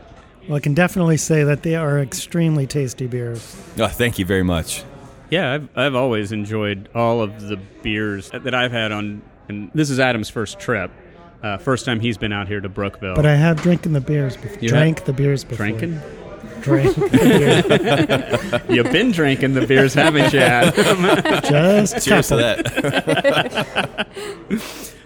Well, 0.49 0.57
I 0.57 0.61
can 0.61 0.75
definitely 0.75 1.17
say 1.17 1.45
that 1.45 1.63
they 1.63 1.77
are 1.77 1.99
extremely 2.01 2.67
tasty 2.67 3.07
beers. 3.07 3.57
Oh, 3.79 3.87
thank 3.87 4.19
you 4.19 4.27
very 4.27 4.43
much. 4.43 4.85
Yeah, 5.31 5.55
I've, 5.55 5.69
I've 5.77 5.95
always 5.95 6.31
enjoyed 6.33 6.89
all 6.95 7.21
of 7.21 7.41
the 7.41 7.57
beers 7.83 8.31
that 8.31 8.55
I've 8.55 8.71
had 8.71 8.93
on, 8.93 9.23
and 9.49 9.71
this 9.75 9.91
is 9.91 9.99
Adam's 9.99 10.29
first 10.31 10.59
trip. 10.61 10.91
Uh, 11.43 11.59
first 11.59 11.85
time 11.85 12.01
he's 12.01 12.17
been 12.19 12.33
out 12.33 12.49
here 12.49 12.61
to 12.61 12.69
Brookeville. 12.69 13.15
But 13.15 13.27
I 13.27 13.35
have 13.37 13.61
drinking 13.63 13.93
the 13.93 14.01
beers 14.01 14.37
before. 14.37 14.59
You 14.61 14.69
Drank 14.69 15.05
the 15.05 15.13
beers 15.13 15.45
before. 15.45 15.67
drinking. 15.67 16.01
Drank 16.67 16.95
the 16.97 18.61
beer. 18.67 18.75
You've 18.77 18.91
been 18.93 19.13
drinking 19.13 19.55
the 19.55 19.65
beers, 19.67 19.95
haven't 19.95 20.33
you? 20.33 20.41
Adam? 20.41 21.43
Just 21.49 22.05
Cheers 22.05 22.29
to 22.29 22.37
that. 22.37 24.09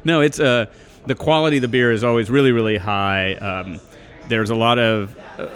No, 0.02 0.22
it's 0.22 0.40
uh, 0.40 0.64
the 1.06 1.14
quality 1.14 1.58
of 1.58 1.60
the 1.62 1.68
beer 1.68 1.92
is 1.92 2.02
always 2.02 2.30
really, 2.30 2.52
really 2.52 2.78
high. 2.78 3.34
Um, 3.34 3.78
there's 4.28 4.48
a 4.48 4.54
lot 4.54 4.78
of 4.78 5.14
uh, 5.38 5.48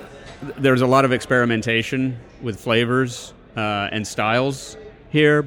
there's 0.58 0.82
a 0.82 0.86
lot 0.86 1.06
of 1.06 1.12
experimentation 1.12 2.18
with 2.42 2.60
flavors 2.60 3.32
uh, 3.56 3.88
and 3.90 4.06
styles 4.06 4.76
here. 5.08 5.46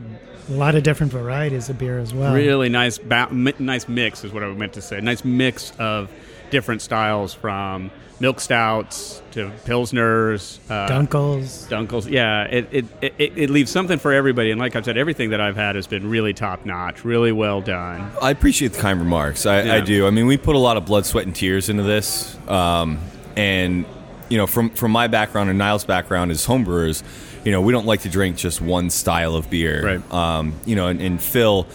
A 0.50 0.54
lot 0.54 0.74
of 0.74 0.82
different 0.82 1.12
varieties 1.12 1.70
of 1.70 1.78
beer 1.78 2.00
as 2.00 2.12
well. 2.12 2.34
Really 2.34 2.70
nice, 2.70 2.98
ba- 2.98 3.28
mi- 3.32 3.54
nice 3.60 3.88
mix 3.88 4.24
is 4.24 4.34
what 4.34 4.42
I 4.44 4.48
meant 4.48 4.74
to 4.74 4.82
say. 4.82 5.00
Nice 5.00 5.24
mix 5.24 5.72
of 5.78 6.10
different 6.50 6.82
styles 6.82 7.36
from 7.36 7.92
milk 8.20 8.40
stouts 8.40 9.22
to 9.32 9.52
pilsners, 9.66 10.60
uh, 10.70 10.88
Dunkels. 10.90 11.68
Dunkels. 11.70 12.10
Yeah, 12.10 12.44
it, 12.46 12.68
it, 12.72 12.86
it, 13.02 13.14
it 13.20 13.50
leaves 13.50 13.72
something 13.72 14.00
for 14.00 14.12
everybody. 14.12 14.52
And 14.52 14.60
like 14.60 14.76
I've 14.76 14.86
said, 14.86 14.98
everything 14.98 15.30
that 15.30 15.42
I've 15.42 15.56
had 15.56 15.76
has 15.76 15.86
been 15.86 16.10
really 16.10 16.34
top 16.34 16.66
notch, 16.66 17.06
really 17.06 17.32
well 17.32 17.62
done. 17.62 18.12
I 18.22 18.32
appreciate 18.32 18.74
the 18.74 18.80
kind 18.80 19.00
remarks. 19.00 19.46
I, 19.46 19.62
Yeah. 19.62 19.74
I 19.76 19.82
do. 19.82 20.08
I 20.08 20.10
mean, 20.10 20.26
we 20.26 20.38
put 20.38 20.56
a 20.56 20.60
lot 20.60 20.78
of 20.78 20.86
blood, 20.86 21.06
sweat, 21.06 21.26
and 21.26 21.36
tears 21.36 21.70
into 21.70 21.84
this. 21.84 22.36
Um, 22.48 23.00
and, 23.36 23.86
you 24.30 24.38
know, 24.38 24.48
from, 24.48 24.72
from 24.72 24.92
my 24.92 25.08
background 25.08 25.50
and 25.50 25.60
Niles' 25.60 25.86
background 25.86 26.32
as 26.32 26.46
homebrewers, 26.48 27.04
you 27.46 27.52
know, 27.52 27.62
we 27.62 27.72
don't 27.72 27.86
like 27.86 28.02
to 28.02 28.10
drink 28.10 28.36
just 28.36 28.60
one 28.62 28.90
style 28.90 29.36
of 29.36 29.50
beer. 29.50 29.86
Right. 30.00 30.14
Um, 30.14 30.54
you 30.66 30.76
know, 30.76 30.88
and, 30.88 31.00
and 31.00 31.22
Phil, 31.22 31.68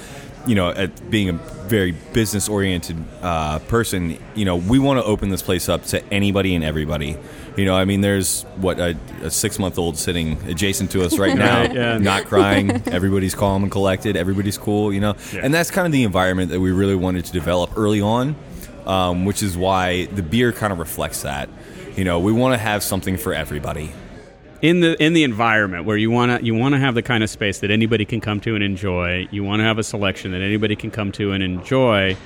you 0.46 0.54
know, 0.54 0.70
at 0.70 1.10
being 1.10 1.28
a 1.28 1.32
very 1.32 1.92
business 2.12 2.48
oriented 2.48 2.96
uh, 3.22 3.58
person, 3.60 4.18
you 4.34 4.44
know, 4.44 4.56
we 4.56 4.78
want 4.78 4.98
to 4.98 5.04
open 5.04 5.30
this 5.30 5.42
place 5.42 5.68
up 5.68 5.84
to 5.86 6.04
anybody 6.12 6.54
and 6.54 6.64
everybody. 6.64 7.16
You 7.56 7.64
know, 7.64 7.74
I 7.74 7.84
mean, 7.84 8.00
there's 8.00 8.42
what 8.56 8.78
a, 8.80 8.96
a 9.22 9.30
six 9.30 9.58
month 9.58 9.78
old 9.78 9.96
sitting 9.96 10.38
adjacent 10.48 10.90
to 10.92 11.02
us 11.04 11.18
right 11.18 11.36
now, 11.48 11.60
Right, 11.60 11.74
yeah. 11.74 11.98
not 11.98 12.24
crying. 12.26 12.70
Everybody's 12.88 13.34
calm 13.34 13.62
and 13.62 13.70
collected. 13.70 14.16
Everybody's 14.16 14.58
cool. 14.58 14.92
You 14.92 15.00
know, 15.00 15.14
Yeah. 15.32 15.40
and 15.44 15.52
that's 15.54 15.70
kind 15.70 15.86
of 15.86 15.92
the 15.92 16.02
environment 16.04 16.50
that 16.50 16.60
we 16.60 16.72
really 16.72 16.96
wanted 16.96 17.24
to 17.26 17.32
develop 17.32 17.76
early 17.76 18.00
on, 18.00 18.34
um, 18.86 19.24
which 19.26 19.42
is 19.42 19.56
why 19.56 20.06
the 20.06 20.22
beer 20.22 20.50
kind 20.52 20.72
of 20.72 20.78
reflects 20.78 21.22
that. 21.22 21.48
You 21.96 22.04
know, 22.04 22.20
we 22.20 22.32
want 22.32 22.54
to 22.54 22.58
have 22.58 22.82
something 22.82 23.16
for 23.18 23.34
everybody. 23.34 23.92
In 24.62 24.80
the 24.80 25.02
in 25.02 25.12
the 25.12 25.24
environment 25.24 25.84
where 25.84 25.96
you 25.96 26.10
want 26.10 26.38
to 26.38 26.44
you 26.46 26.54
want 26.54 26.74
to 26.74 26.78
have 26.78 26.94
the 26.94 27.02
kind 27.02 27.24
of 27.24 27.28
space 27.30 27.58
that 27.58 27.70
anybody 27.72 28.04
can 28.04 28.20
come 28.20 28.40
to 28.40 28.54
and 28.54 28.62
enjoy. 28.62 29.26
You 29.32 29.42
want 29.42 29.60
to 29.60 29.64
have 29.64 29.78
a 29.78 29.82
selection 29.82 30.30
that 30.32 30.40
anybody 30.40 30.76
can 30.76 30.90
come 30.92 31.10
to 31.12 31.32
and 31.32 31.42
enjoy. 31.42 32.16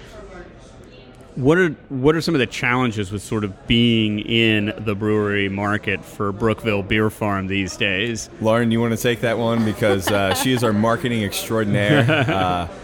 what 1.34 1.56
are 1.58 1.70
what 1.88 2.14
are 2.14 2.20
some 2.20 2.34
of 2.34 2.38
the 2.38 2.46
challenges 2.46 3.10
with 3.10 3.22
sort 3.22 3.42
of 3.42 3.66
being 3.66 4.18
in 4.20 4.74
the 4.84 4.94
brewery 4.94 5.48
market 5.48 6.04
for 6.04 6.30
Brookeville 6.32 6.82
Beer 6.86 7.08
Farm 7.08 7.46
these 7.46 7.76
days? 7.76 8.28
Lauren, 8.42 8.70
you 8.70 8.80
want 8.82 8.94
to 8.94 9.02
take 9.02 9.20
that 9.22 9.38
one 9.38 9.64
because 9.64 10.08
uh, 10.08 10.34
she 10.34 10.52
is 10.52 10.62
our 10.62 10.72
marketing 10.74 11.24
extraordinaire. 11.24 12.10
Uh, 12.10 12.68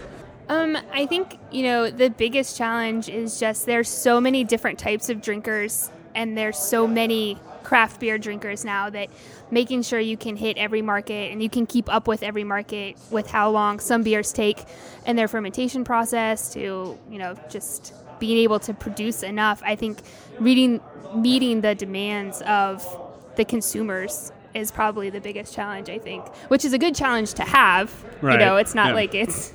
Um, 0.49 0.77
I 0.91 1.05
think 1.05 1.39
you 1.51 1.63
know 1.63 1.89
the 1.89 2.09
biggest 2.09 2.57
challenge 2.57 3.07
is 3.07 3.39
just 3.39 3.65
there's 3.65 3.87
so 3.89 4.19
many 4.19 4.43
different 4.43 4.77
types 4.77 5.09
of 5.09 5.21
drinkers, 5.21 5.89
and 6.15 6.37
there's 6.37 6.57
so 6.57 6.85
many 6.85 7.39
craft 7.73 7.99
beer 7.99 8.19
drinkers 8.19 8.63
now 8.63 8.87
that 8.87 9.09
making 9.49 9.81
sure 9.81 9.99
you 9.99 10.15
can 10.15 10.35
hit 10.35 10.55
every 10.59 10.83
market 10.83 11.31
and 11.31 11.41
you 11.41 11.49
can 11.49 11.65
keep 11.65 11.91
up 11.91 12.07
with 12.07 12.21
every 12.21 12.43
market 12.43 12.95
with 13.09 13.25
how 13.31 13.49
long 13.49 13.79
some 13.79 14.03
beers 14.03 14.31
take 14.31 14.59
and 15.07 15.17
their 15.17 15.27
fermentation 15.27 15.83
process 15.83 16.53
to 16.53 16.95
you 17.09 17.17
know 17.17 17.33
just 17.49 17.91
being 18.19 18.37
able 18.37 18.59
to 18.59 18.75
produce 18.75 19.23
enough. 19.23 19.59
I 19.65 19.75
think 19.75 20.03
reading 20.39 20.81
meeting 21.15 21.61
the 21.61 21.73
demands 21.73 22.43
of 22.43 22.85
the 23.37 23.43
consumers 23.43 24.31
is 24.53 24.69
probably 24.69 25.09
the 25.09 25.19
biggest 25.19 25.55
challenge. 25.55 25.89
I 25.89 25.97
think, 25.97 26.27
which 26.49 26.63
is 26.65 26.73
a 26.73 26.77
good 26.77 26.93
challenge 26.93 27.33
to 27.33 27.43
have. 27.43 27.89
Right. 28.21 28.33
You 28.33 28.45
know, 28.45 28.57
it's 28.57 28.75
not 28.75 28.89
Yeah. 28.89 28.93
like 29.01 29.15
it's. 29.15 29.51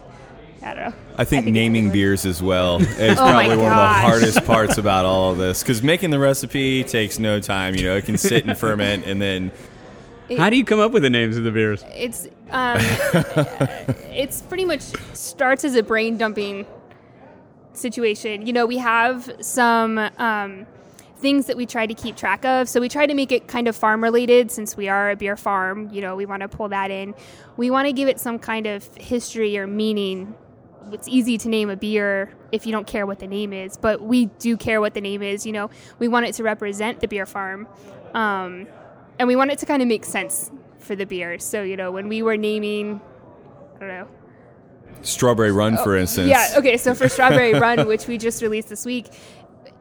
I 0.62 0.74
don't 0.74 0.90
know. 0.90 0.94
I 1.16 1.24
think 1.24 1.46
it's 1.46 1.54
naming 1.54 1.90
beers 1.90 2.26
as 2.26 2.42
well 2.42 2.76
is 2.82 3.18
Oh 3.18 3.24
my 3.24 3.46
probably 3.46 3.56
one 3.56 3.72
of 3.72 3.78
the 3.78 3.86
hardest 3.86 4.44
parts 4.44 4.78
about 4.84 5.04
all 5.04 5.32
of 5.32 5.38
this 5.38 5.62
because 5.62 5.82
making 5.82 6.10
the 6.10 6.18
recipe 6.18 6.84
takes 6.84 7.18
no 7.18 7.40
time. 7.40 7.74
You 7.74 7.84
know, 7.84 7.96
it 7.96 8.04
can 8.04 8.18
sit 8.18 8.44
and 8.44 8.56
ferment, 8.58 9.06
and 9.06 9.20
then 9.22 9.52
How 10.36 10.50
do 10.50 10.56
you 10.56 10.64
come 10.64 10.80
up 10.80 10.92
with 10.92 11.02
the 11.02 11.10
names 11.10 11.36
of 11.36 11.44
the 11.44 11.52
beers? 11.52 11.84
It's 11.94 12.26
um, 12.50 12.78
it's 14.10 14.42
pretty 14.42 14.64
much 14.64 14.82
starts 15.12 15.64
as 15.64 15.74
a 15.74 15.82
brain 15.82 16.16
dumping 16.16 16.66
situation. 17.72 18.46
You 18.46 18.52
know, 18.52 18.66
we 18.66 18.78
have 18.78 19.30
some 19.40 19.98
um, 20.18 20.66
things 21.18 21.46
that 21.46 21.56
we 21.56 21.66
try 21.66 21.86
to 21.86 21.94
keep 21.94 22.16
track 22.16 22.44
of. 22.44 22.68
So 22.68 22.80
we 22.80 22.88
try 22.88 23.06
to 23.06 23.14
make 23.14 23.32
it 23.32 23.48
kind 23.48 23.68
of 23.68 23.76
farm 23.76 24.02
related 24.02 24.50
since 24.50 24.76
we 24.76 24.88
are 24.88 25.10
a 25.10 25.16
beer 25.16 25.36
farm. 25.36 25.88
You 25.92 26.00
know, 26.00 26.16
we 26.16 26.26
want 26.26 26.42
to 26.42 26.48
pull 26.48 26.68
that 26.68 26.90
in. 26.90 27.14
We 27.56 27.70
want 27.70 27.86
to 27.86 27.92
give 27.92 28.08
it 28.08 28.20
some 28.20 28.38
kind 28.38 28.66
of 28.66 28.84
history 28.96 29.58
or 29.58 29.66
meaning. 29.66 30.34
It's 30.92 31.08
easy 31.08 31.38
to 31.38 31.48
name 31.48 31.70
a 31.70 31.76
beer 31.76 32.32
if 32.52 32.66
you 32.66 32.72
don't 32.72 32.86
care 32.86 33.06
what 33.06 33.18
the 33.18 33.26
name 33.26 33.52
is, 33.52 33.76
but 33.76 34.00
we 34.00 34.26
do 34.38 34.56
care 34.56 34.80
what 34.80 34.94
the 34.94 35.00
name 35.00 35.22
is. 35.22 35.46
You 35.46 35.52
know, 35.52 35.70
we 35.98 36.08
want 36.08 36.26
it 36.26 36.34
to 36.34 36.42
represent 36.42 37.00
the 37.00 37.08
beer 37.08 37.26
farm. 37.26 37.66
Um, 38.14 38.66
and 39.18 39.28
we 39.28 39.36
want 39.36 39.50
it 39.50 39.58
to 39.58 39.66
kind 39.66 39.82
of 39.82 39.88
make 39.88 40.04
sense 40.04 40.50
for 40.78 40.96
the 40.96 41.04
beer. 41.04 41.38
So, 41.38 41.62
you 41.62 41.76
know, 41.76 41.90
when 41.90 42.08
we 42.08 42.22
were 42.22 42.36
naming, 42.36 43.00
I 43.76 43.78
don't 43.80 43.88
know, 43.88 44.08
Strawberry 45.02 45.52
Run, 45.52 45.76
for 45.76 45.96
instance. 45.96 46.26
Oh, 46.26 46.30
yeah. 46.30 46.58
Okay. 46.58 46.76
So 46.76 46.94
for 46.94 47.08
Strawberry 47.08 47.54
Run, 47.54 47.86
which 47.86 48.06
we 48.06 48.18
just 48.18 48.42
released 48.42 48.68
this 48.68 48.84
week, 48.84 49.06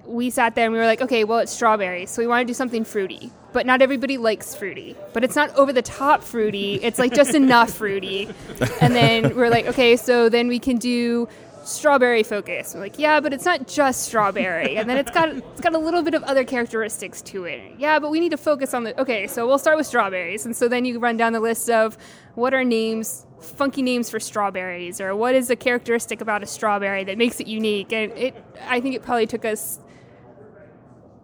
we 0.08 0.30
sat 0.30 0.56
there 0.56 0.66
and 0.66 0.74
we 0.74 0.80
were 0.80 0.86
like, 0.86 1.02
okay, 1.02 1.24
well, 1.24 1.40
it's 1.40 1.52
strawberry, 1.52 2.06
so 2.06 2.22
we 2.22 2.28
want 2.28 2.42
to 2.42 2.46
do 2.46 2.54
something 2.54 2.84
fruity. 2.84 3.32
But 3.54 3.66
not 3.66 3.82
everybody 3.82 4.18
likes 4.18 4.56
fruity. 4.56 4.96
But 5.14 5.24
it's 5.24 5.36
not 5.36 5.56
over 5.56 5.74
the 5.74 5.82
top 5.82 6.24
fruity. 6.24 6.76
It's 6.76 7.00
like 7.00 7.14
just 7.14 7.34
enough 7.36 7.72
fruity. 7.72 8.30
And 8.82 8.94
then 8.96 9.36
we're 9.36 9.50
like, 9.50 9.66
okay, 9.66 9.96
so 9.98 10.30
then 10.30 10.48
we 10.48 10.60
can 10.60 10.78
do 10.78 11.28
strawberry 11.68 12.24
focus. 12.24 12.74
We're 12.74 12.82
like, 12.82 13.00
yeah, 13.00 13.20
but 13.20 13.34
it's 13.34 13.46
not 13.46 13.68
just 13.68 14.04
strawberry. 14.04 14.78
And 14.78 14.90
then 14.90 14.98
it's 14.98 15.12
got 15.12 15.30
it's 15.30 15.62
got 15.62 15.74
a 15.74 15.78
little 15.78 16.04
bit 16.04 16.14
of 16.14 16.24
other 16.24 16.44
characteristics 16.44 17.22
to 17.24 17.46
it. 17.46 17.62
Yeah, 17.78 18.00
but 18.00 18.12
we 18.12 18.20
need 18.20 18.30
to 18.32 18.38
focus 18.38 18.74
on 18.74 18.84
the 18.84 19.00
okay, 19.02 19.28
so 19.28 19.48
we'll 19.48 19.58
start 19.58 19.78
with 19.78 19.88
strawberries. 19.88 20.46
And 20.46 20.56
so 20.56 20.68
then 20.68 20.86
you 20.86 21.00
run 21.00 21.18
down 21.18 21.34
the 21.34 21.40
list 21.40 21.70
of 21.70 21.98
what 22.36 22.54
are 22.54 22.64
names 22.64 23.26
funky 23.42 23.82
names 23.82 24.10
for 24.10 24.20
strawberries 24.20 25.00
or 25.00 25.16
what 25.16 25.36
is 25.36 25.50
a 25.50 25.56
characteristic 25.56 26.22
about 26.22 26.42
a 26.42 26.46
strawberry 26.46 27.04
that 27.04 27.18
makes 27.18 27.40
it 27.40 27.48
unique. 27.48 27.92
And 27.92 28.12
it 28.14 28.36
I 28.68 28.80
think 28.80 28.96
it 28.96 29.04
probably 29.04 29.28
took 29.28 29.46
us 29.46 29.80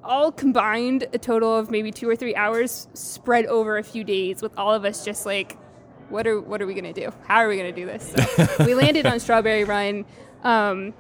all 0.04 0.32
combined 0.32 1.08
a 1.14 1.18
total 1.18 1.56
of 1.56 1.72
maybe 1.72 1.92
two 1.92 2.10
or 2.10 2.16
three 2.16 2.36
hours 2.36 2.88
spread 2.94 3.46
over 3.46 3.78
a 3.78 3.84
few 3.84 4.04
days 4.04 4.42
with 4.42 4.58
all 4.58 4.74
of 4.74 4.86
us 4.86 5.04
just 5.06 5.26
like 5.26 5.58
what 6.10 6.28
are 6.28 6.40
what 6.40 6.62
are 6.62 6.68
we 6.68 6.74
gonna 6.74 6.94
do? 6.94 7.12
How 7.28 7.38
are 7.38 7.48
we 7.48 7.58
gonna 7.58 7.72
do 7.72 7.86
this? 7.86 8.14
So 8.16 8.48
we 8.66 8.76
landed 8.76 9.06
on 9.06 9.20
strawberry 9.20 9.64
run 9.64 10.06
um, 10.44 10.94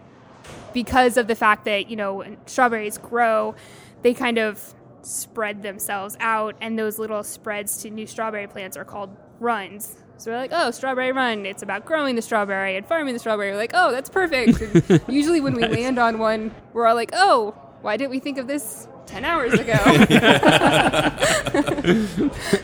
because 0.73 1.17
of 1.17 1.27
the 1.27 1.35
fact 1.35 1.65
that 1.65 1.89
you 1.89 1.95
know 1.95 2.15
when 2.15 2.37
strawberries 2.47 2.97
grow 2.97 3.55
they 4.01 4.13
kind 4.13 4.37
of 4.37 4.73
spread 5.01 5.61
themselves 5.61 6.17
out 6.19 6.55
and 6.61 6.79
those 6.79 6.97
little 6.97 7.23
spreads 7.23 7.77
to 7.83 7.89
new 7.89 8.07
strawberry 8.07 8.47
plants 8.47 8.75
are 8.75 8.85
called 8.85 9.15
runs. 9.39 9.97
So 10.17 10.31
we're 10.31 10.37
like 10.37 10.51
oh 10.53 10.71
strawberry 10.71 11.11
run 11.11 11.45
it's 11.45 11.61
about 11.61 11.85
growing 11.85 12.15
the 12.15 12.21
strawberry 12.21 12.75
and 12.75 12.85
farming 12.85 13.13
the 13.13 13.19
strawberry. 13.19 13.51
We're 13.51 13.57
like 13.57 13.71
oh 13.73 13.91
that's 13.91 14.09
perfect. 14.09 14.61
And 14.61 15.01
usually 15.07 15.41
when 15.41 15.53
we 15.53 15.67
land 15.67 15.99
on 15.99 16.17
one 16.17 16.53
we're 16.73 16.87
all 16.87 16.95
like 16.95 17.11
oh 17.13 17.51
why 17.81 17.97
didn't 17.97 18.11
we 18.11 18.19
think 18.19 18.37
of 18.37 18.47
this 18.47 18.87
10 19.07 19.25
hours 19.25 19.53
ago 19.53 19.73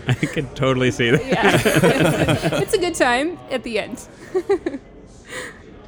I 0.08 0.14
can 0.34 0.48
totally 0.56 0.92
see 0.92 1.12
that. 1.12 1.26
yeah 1.26 1.60
it's 2.62 2.74
a 2.74 2.78
good 2.80 2.96
time 2.96 3.38
at 3.52 3.64
the 3.64 3.80
end 3.80 4.08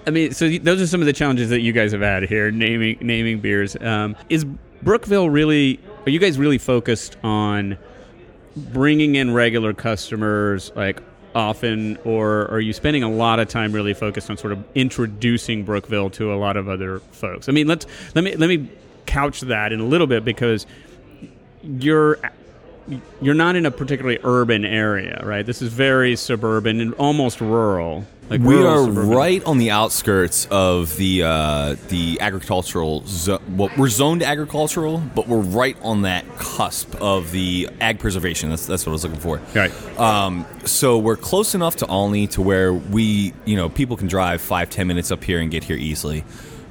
I 0.06 0.10
mean, 0.10 0.32
so 0.34 0.50
those 0.50 0.82
are 0.82 0.88
some 0.88 1.00
of 1.02 1.06
the 1.06 1.14
challenges 1.14 1.50
that 1.50 1.62
you 1.62 1.74
guys 1.74 1.92
have 1.92 2.02
had 2.02 2.24
here, 2.24 2.50
naming 2.50 2.98
naming 3.02 3.40
beers. 3.40 3.76
Um, 3.76 4.16
is 4.30 4.46
Brookeville 4.84 5.30
really? 5.32 5.80
Are 6.06 6.10
you 6.10 6.18
guys 6.18 6.40
really 6.40 6.58
focused 6.58 7.18
on 7.24 7.78
bringing 8.56 9.16
in 9.16 9.32
regular 9.34 9.74
customers, 9.74 10.72
like 10.76 11.02
often, 11.36 11.98
or 12.04 12.50
are 12.50 12.60
you 12.60 12.74
spending 12.74 13.04
a 13.04 13.10
lot 13.10 13.40
of 13.40 13.48
time 13.48 13.72
really 13.74 13.94
focused 13.94 14.30
on 14.30 14.38
sort 14.38 14.54
of 14.54 14.64
introducing 14.74 15.64
Brookeville 15.66 16.12
to 16.14 16.34
a 16.34 16.36
lot 16.36 16.58
of 16.58 16.68
other 16.68 17.00
folks? 17.12 17.48
I 17.48 17.52
mean, 17.52 17.68
let's 17.68 17.86
let 18.16 18.24
me 18.24 18.36
let 18.36 18.48
me 18.48 18.70
couch 19.12 19.42
that 19.42 19.72
in 19.74 19.80
a 19.80 19.86
little 19.86 20.08
bit 20.08 20.24
because 20.24 20.66
you're 21.64 22.18
you're 23.22 23.36
not 23.36 23.56
in 23.56 23.66
a 23.66 23.72
particularly 23.72 24.18
urban 24.24 24.66
area, 24.66 25.22
right? 25.24 25.46
This 25.46 25.62
is 25.62 25.72
very 25.72 26.16
suburban 26.16 26.82
and 26.82 26.94
almost 26.96 27.40
rural. 27.40 28.06
Like 28.30 28.42
We 28.42 28.56
rural 28.56 28.68
are 28.68 28.86
suburban. 28.88 29.10
right 29.10 29.44
on 29.46 29.58
the 29.60 29.70
outskirts 29.72 30.48
of 30.50 30.96
the 30.98 31.24
uh, 31.24 31.76
the 31.90 32.20
agricultural. 32.22 33.04
Zo- 33.06 33.40
well, 33.56 33.70
we're 33.78 33.90
zoned 33.90 34.24
agricultural, 34.24 34.98
but 35.14 35.28
we're 35.28 35.38
right 35.42 35.78
on 35.84 36.02
that 36.04 36.26
cusp 36.38 36.96
of 37.02 37.32
the 37.32 37.70
ag 37.80 38.00
preservation. 38.00 38.50
That's 38.50 38.66
that's 38.66 38.86
what 38.86 38.92
I 38.92 38.94
was 38.94 39.04
looking 39.04 39.20
for. 39.20 39.42
Right. 39.54 40.00
Um, 40.00 40.46
so 40.66 40.98
we're 40.98 41.18
close 41.18 41.54
enough 41.54 41.76
to 41.78 41.88
Olney 41.88 42.26
to 42.28 42.42
where 42.42 42.74
we, 42.74 43.34
you 43.46 43.56
know, 43.58 43.70
people 43.70 43.96
can 43.98 44.08
drive 44.08 44.42
five 44.42 44.70
ten 44.70 44.88
minutes 44.88 45.12
up 45.12 45.24
here 45.24 45.40
and 45.40 45.52
get 45.52 45.64
here 45.66 45.78
easily. 45.78 46.24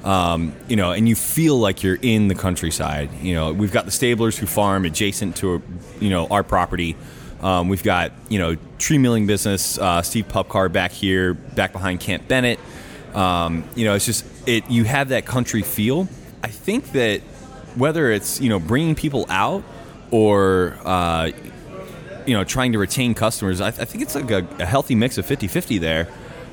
Um, 0.03 0.53
you 0.67 0.75
know, 0.75 0.91
and 0.91 1.07
you 1.07 1.15
feel 1.15 1.57
like 1.57 1.83
you're 1.83 1.99
in 2.01 2.27
the 2.27 2.35
countryside. 2.35 3.09
You 3.21 3.35
know, 3.35 3.53
we've 3.53 3.71
got 3.71 3.85
the 3.85 3.91
stablers 3.91 4.35
who 4.35 4.47
farm 4.47 4.85
adjacent 4.85 5.35
to, 5.37 5.61
you 5.99 6.09
know, 6.09 6.27
our 6.27 6.43
property. 6.43 6.95
Um, 7.41 7.69
we've 7.69 7.83
got 7.83 8.11
you 8.29 8.39
know 8.39 8.55
tree 8.77 8.97
milling 8.97 9.25
business. 9.25 9.77
Uh, 9.77 10.01
Steve 10.01 10.27
Pupcar 10.27 10.71
back 10.71 10.91
here, 10.91 11.33
back 11.33 11.73
behind 11.73 11.99
Camp 11.99 12.27
Bennett. 12.27 12.59
Um, 13.13 13.63
you 13.75 13.85
know, 13.85 13.95
it's 13.95 14.05
just 14.05 14.25
it. 14.47 14.69
You 14.69 14.83
have 14.83 15.09
that 15.09 15.25
country 15.25 15.63
feel. 15.63 16.07
I 16.43 16.47
think 16.47 16.91
that 16.91 17.21
whether 17.75 18.11
it's 18.11 18.39
you 18.39 18.49
know 18.49 18.59
bringing 18.59 18.95
people 18.95 19.25
out 19.29 19.63
or 20.11 20.77
uh, 20.85 21.31
you 22.25 22.35
know 22.35 22.43
trying 22.43 22.73
to 22.73 22.79
retain 22.79 23.15
customers, 23.15 23.59
I, 23.59 23.67
I 23.67 23.71
think 23.71 24.03
it's 24.03 24.15
like 24.15 24.29
a, 24.29 24.47
a 24.59 24.65
healthy 24.65 24.93
mix 24.93 25.17
of 25.17 25.25
50-50 25.25 25.79
there. 25.79 26.07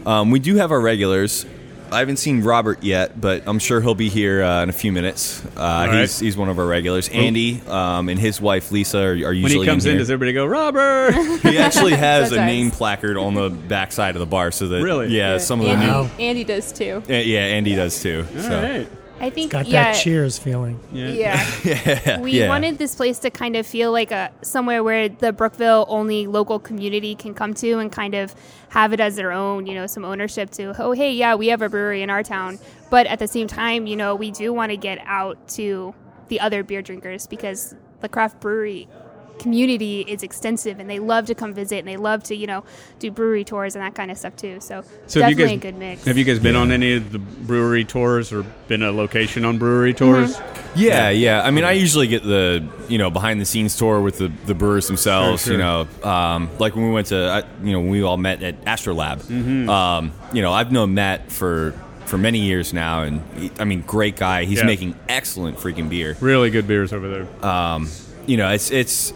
Um, 0.06 0.30
we 0.30 0.38
do 0.38 0.56
have 0.56 0.72
our 0.72 0.80
regulars. 0.80 1.44
I 1.92 2.00
haven't 2.00 2.16
seen 2.18 2.42
Robert 2.42 2.82
yet, 2.82 3.20
but 3.20 3.42
I'm 3.46 3.58
sure 3.58 3.80
he'll 3.80 3.94
be 3.94 4.08
here 4.08 4.42
uh, 4.42 4.62
in 4.62 4.68
a 4.68 4.72
few 4.72 4.92
minutes. 4.92 5.44
Uh, 5.56 5.86
right. 5.88 6.00
he's, 6.00 6.18
he's 6.18 6.36
one 6.36 6.48
of 6.48 6.58
our 6.58 6.66
regulars. 6.66 7.08
Andy 7.08 7.60
um, 7.66 8.08
and 8.08 8.18
his 8.18 8.40
wife 8.40 8.70
Lisa 8.72 8.98
are, 8.98 9.10
are 9.12 9.14
When 9.14 9.36
usually 9.36 9.66
he 9.66 9.70
comes 9.70 9.86
in, 9.86 9.92
here. 9.92 9.98
does 9.98 10.10
everybody 10.10 10.32
go, 10.32 10.46
Robert? 10.46 11.14
He 11.42 11.58
actually 11.58 11.92
has 11.96 12.26
a 12.26 12.36
Sometimes. 12.36 12.46
name 12.46 12.70
placard 12.70 13.16
on 13.16 13.34
the 13.34 13.48
back 13.50 13.92
side 13.92 14.16
of 14.16 14.20
the 14.20 14.26
bar, 14.26 14.50
so 14.50 14.68
that 14.68 14.82
Really? 14.82 15.08
yeah, 15.08 15.38
some 15.38 15.60
of 15.60 15.66
the 15.66 15.72
Andy, 15.72 15.86
new 15.86 16.24
Andy 16.24 16.44
does 16.44 16.72
too. 16.72 17.02
yeah, 17.08 17.18
yeah, 17.20 17.40
Andy 17.40 17.74
does 17.74 18.00
too. 18.02 18.26
All 18.36 18.42
so. 18.42 18.62
right. 18.62 18.88
I 19.20 19.30
think 19.30 19.52
Got 19.52 19.66
yeah, 19.66 19.92
that 19.92 20.00
Cheers 20.00 20.38
feeling. 20.38 20.78
Yeah. 20.92 21.08
Yeah. 21.64 22.20
we 22.20 22.32
yeah. 22.32 22.48
wanted 22.48 22.78
this 22.78 22.94
place 22.94 23.18
to 23.20 23.30
kind 23.30 23.56
of 23.56 23.66
feel 23.66 23.92
like 23.92 24.10
a 24.10 24.30
somewhere 24.42 24.82
where 24.82 25.08
the 25.08 25.32
Brookeville 25.32 25.86
only 25.88 26.26
local 26.26 26.58
community 26.58 27.14
can 27.14 27.34
come 27.34 27.54
to 27.54 27.78
and 27.78 27.90
kind 27.90 28.14
of 28.14 28.34
have 28.70 28.92
it 28.92 29.00
as 29.00 29.16
their 29.16 29.32
own, 29.32 29.66
you 29.66 29.74
know, 29.74 29.86
some 29.86 30.04
ownership 30.04 30.50
to, 30.52 30.74
oh, 30.78 30.92
hey, 30.92 31.12
yeah, 31.12 31.34
we 31.34 31.48
have 31.48 31.62
a 31.62 31.68
brewery 31.68 32.02
in 32.02 32.10
our 32.10 32.22
town. 32.22 32.58
But 32.90 33.06
at 33.06 33.18
the 33.18 33.28
same 33.28 33.48
time, 33.48 33.86
you 33.86 33.96
know, 33.96 34.14
we 34.14 34.30
do 34.30 34.52
want 34.52 34.70
to 34.70 34.76
get 34.76 34.98
out 35.04 35.48
to 35.48 35.94
the 36.28 36.40
other 36.40 36.62
beer 36.62 36.82
drinkers 36.82 37.26
because 37.26 37.74
the 38.00 38.08
craft 38.08 38.40
brewery 38.40 38.88
community 39.38 40.00
is 40.02 40.22
extensive 40.22 40.78
and 40.80 40.88
they 40.90 40.98
love 40.98 41.26
to 41.26 41.34
come 41.34 41.54
visit 41.54 41.78
and 41.78 41.88
they 41.88 41.96
love 41.96 42.22
to, 42.24 42.34
you 42.34 42.46
know, 42.46 42.64
do 42.98 43.10
brewery 43.10 43.44
tours 43.44 43.74
and 43.76 43.84
that 43.84 43.94
kind 43.94 44.10
of 44.10 44.18
stuff 44.18 44.36
too. 44.36 44.60
So, 44.60 44.82
So 45.06 45.20
have 45.20 45.30
you 45.30 45.36
definitely 45.36 45.56
guys 45.56 45.68
a 45.68 45.72
good 45.72 45.78
mix. 45.78 46.04
have 46.04 46.18
you 46.18 46.24
guys 46.24 46.38
been 46.38 46.56
on 46.56 46.70
any 46.72 46.94
of 46.94 47.12
the 47.12 47.18
brewery 47.18 47.84
tours 47.84 48.32
or 48.32 48.44
been 48.68 48.82
a 48.82 48.90
location 48.92 49.44
on 49.44 49.58
brewery 49.58 49.94
tours? 49.94 50.36
Mm-hmm. 50.36 50.78
Yeah, 50.80 51.08
yeah. 51.10 51.42
I 51.42 51.50
mean, 51.50 51.64
I 51.64 51.72
usually 51.72 52.06
get 52.08 52.22
the 52.22 52.66
you 52.88 52.98
know 52.98 53.10
behind 53.10 53.40
the 53.40 53.44
scenes 53.46 53.76
tour 53.76 54.00
with 54.00 54.18
the, 54.18 54.30
the 54.46 54.54
brewers 54.54 54.86
themselves. 54.86 55.44
Sure, 55.44 55.52
You 55.54 55.58
know, 55.58 55.88
um, 56.04 56.50
like 56.58 56.76
when 56.76 56.84
we 56.86 56.92
went 56.92 57.08
to 57.08 57.18
uh, 57.18 57.42
you 57.62 57.72
know 57.72 57.80
when 57.80 57.90
we 57.90 58.02
all 58.02 58.16
met 58.16 58.42
at 58.42 58.64
Astrolab. 58.64 59.28
Um, 59.68 60.12
you 60.32 60.42
know, 60.42 60.52
I've 60.52 60.70
known 60.72 60.94
Matt 60.94 61.32
for 61.32 61.72
for 62.06 62.16
many 62.18 62.38
years 62.40 62.72
now, 62.72 63.02
and 63.02 63.22
he, 63.36 63.50
I 63.58 63.64
mean, 63.64 63.82
great 63.82 64.16
guy. 64.16 64.44
He's 64.44 64.58
Yeah. 64.60 64.64
making 64.66 64.94
excellent 65.08 65.58
freaking 65.58 65.88
beer. 65.88 66.16
Really 66.20 66.50
good 66.50 66.66
beers 66.68 66.92
over 66.92 67.08
there. 67.08 67.26
You 68.26 68.36
know, 68.36 68.50
it's 68.50 68.70
it's. 68.70 69.12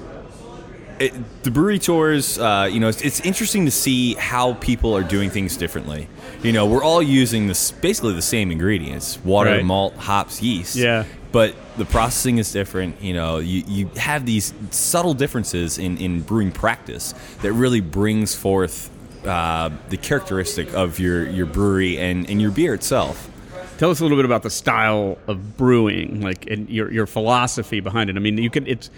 It, 1.03 1.43
the 1.43 1.51
brewery 1.51 1.79
tours, 1.79 2.39
uh, 2.39 2.69
you 2.71 2.81
know, 2.81 2.89
it's, 2.89 3.03
it's 3.03 3.21
interesting 3.21 3.65
to 3.65 3.71
see 3.71 4.15
how 4.15 4.55
people 4.55 4.97
are 4.97 5.03
doing 5.03 5.31
things 5.31 5.57
differently. 5.57 6.09
You 6.43 6.53
know, 6.53 6.67
we're 6.67 6.85
all 6.85 7.03
using 7.03 7.47
this 7.49 7.73
basically 7.73 8.15
the 8.15 8.23
same 8.23 8.51
ingredients: 8.51 9.19
water, 9.25 9.51
Right. 9.51 9.65
malt, 9.65 9.95
hops, 9.97 10.41
yeast. 10.43 10.77
Yeah. 10.77 11.05
But 11.33 11.55
the 11.79 11.85
processing 11.87 12.39
is 12.39 12.53
different. 12.53 13.01
You 13.03 13.15
know, 13.15 13.39
you, 13.39 13.65
you 13.67 13.87
have 13.97 14.27
these 14.27 14.53
subtle 14.71 15.15
differences 15.15 15.79
in, 15.79 15.97
in 15.99 16.21
brewing 16.21 16.53
practice 16.53 17.15
that 17.41 17.53
really 17.55 17.81
brings 17.81 18.35
forth 18.35 18.91
uh, 19.27 19.71
the 19.89 19.97
characteristic 19.97 20.75
of 20.75 20.99
your, 20.99 21.27
your 21.29 21.47
brewery 21.47 21.97
and, 21.99 22.29
and 22.29 22.41
your 22.43 22.51
beer 22.51 22.75
itself. 22.75 23.31
Tell 23.79 23.91
us 23.91 24.01
a 24.01 24.03
little 24.03 24.19
bit 24.19 24.27
about 24.27 24.43
the 24.43 24.51
style 24.51 25.17
of 25.27 25.57
brewing, 25.57 26.21
like 26.21 26.47
and 26.51 26.69
your 26.69 26.93
your 26.93 27.07
philosophy 27.07 27.81
behind 27.81 28.11
it. 28.11 28.17
I 28.17 28.21
mean, 28.21 28.37
you 28.39 28.51
can 28.51 28.67
it's 28.67 28.91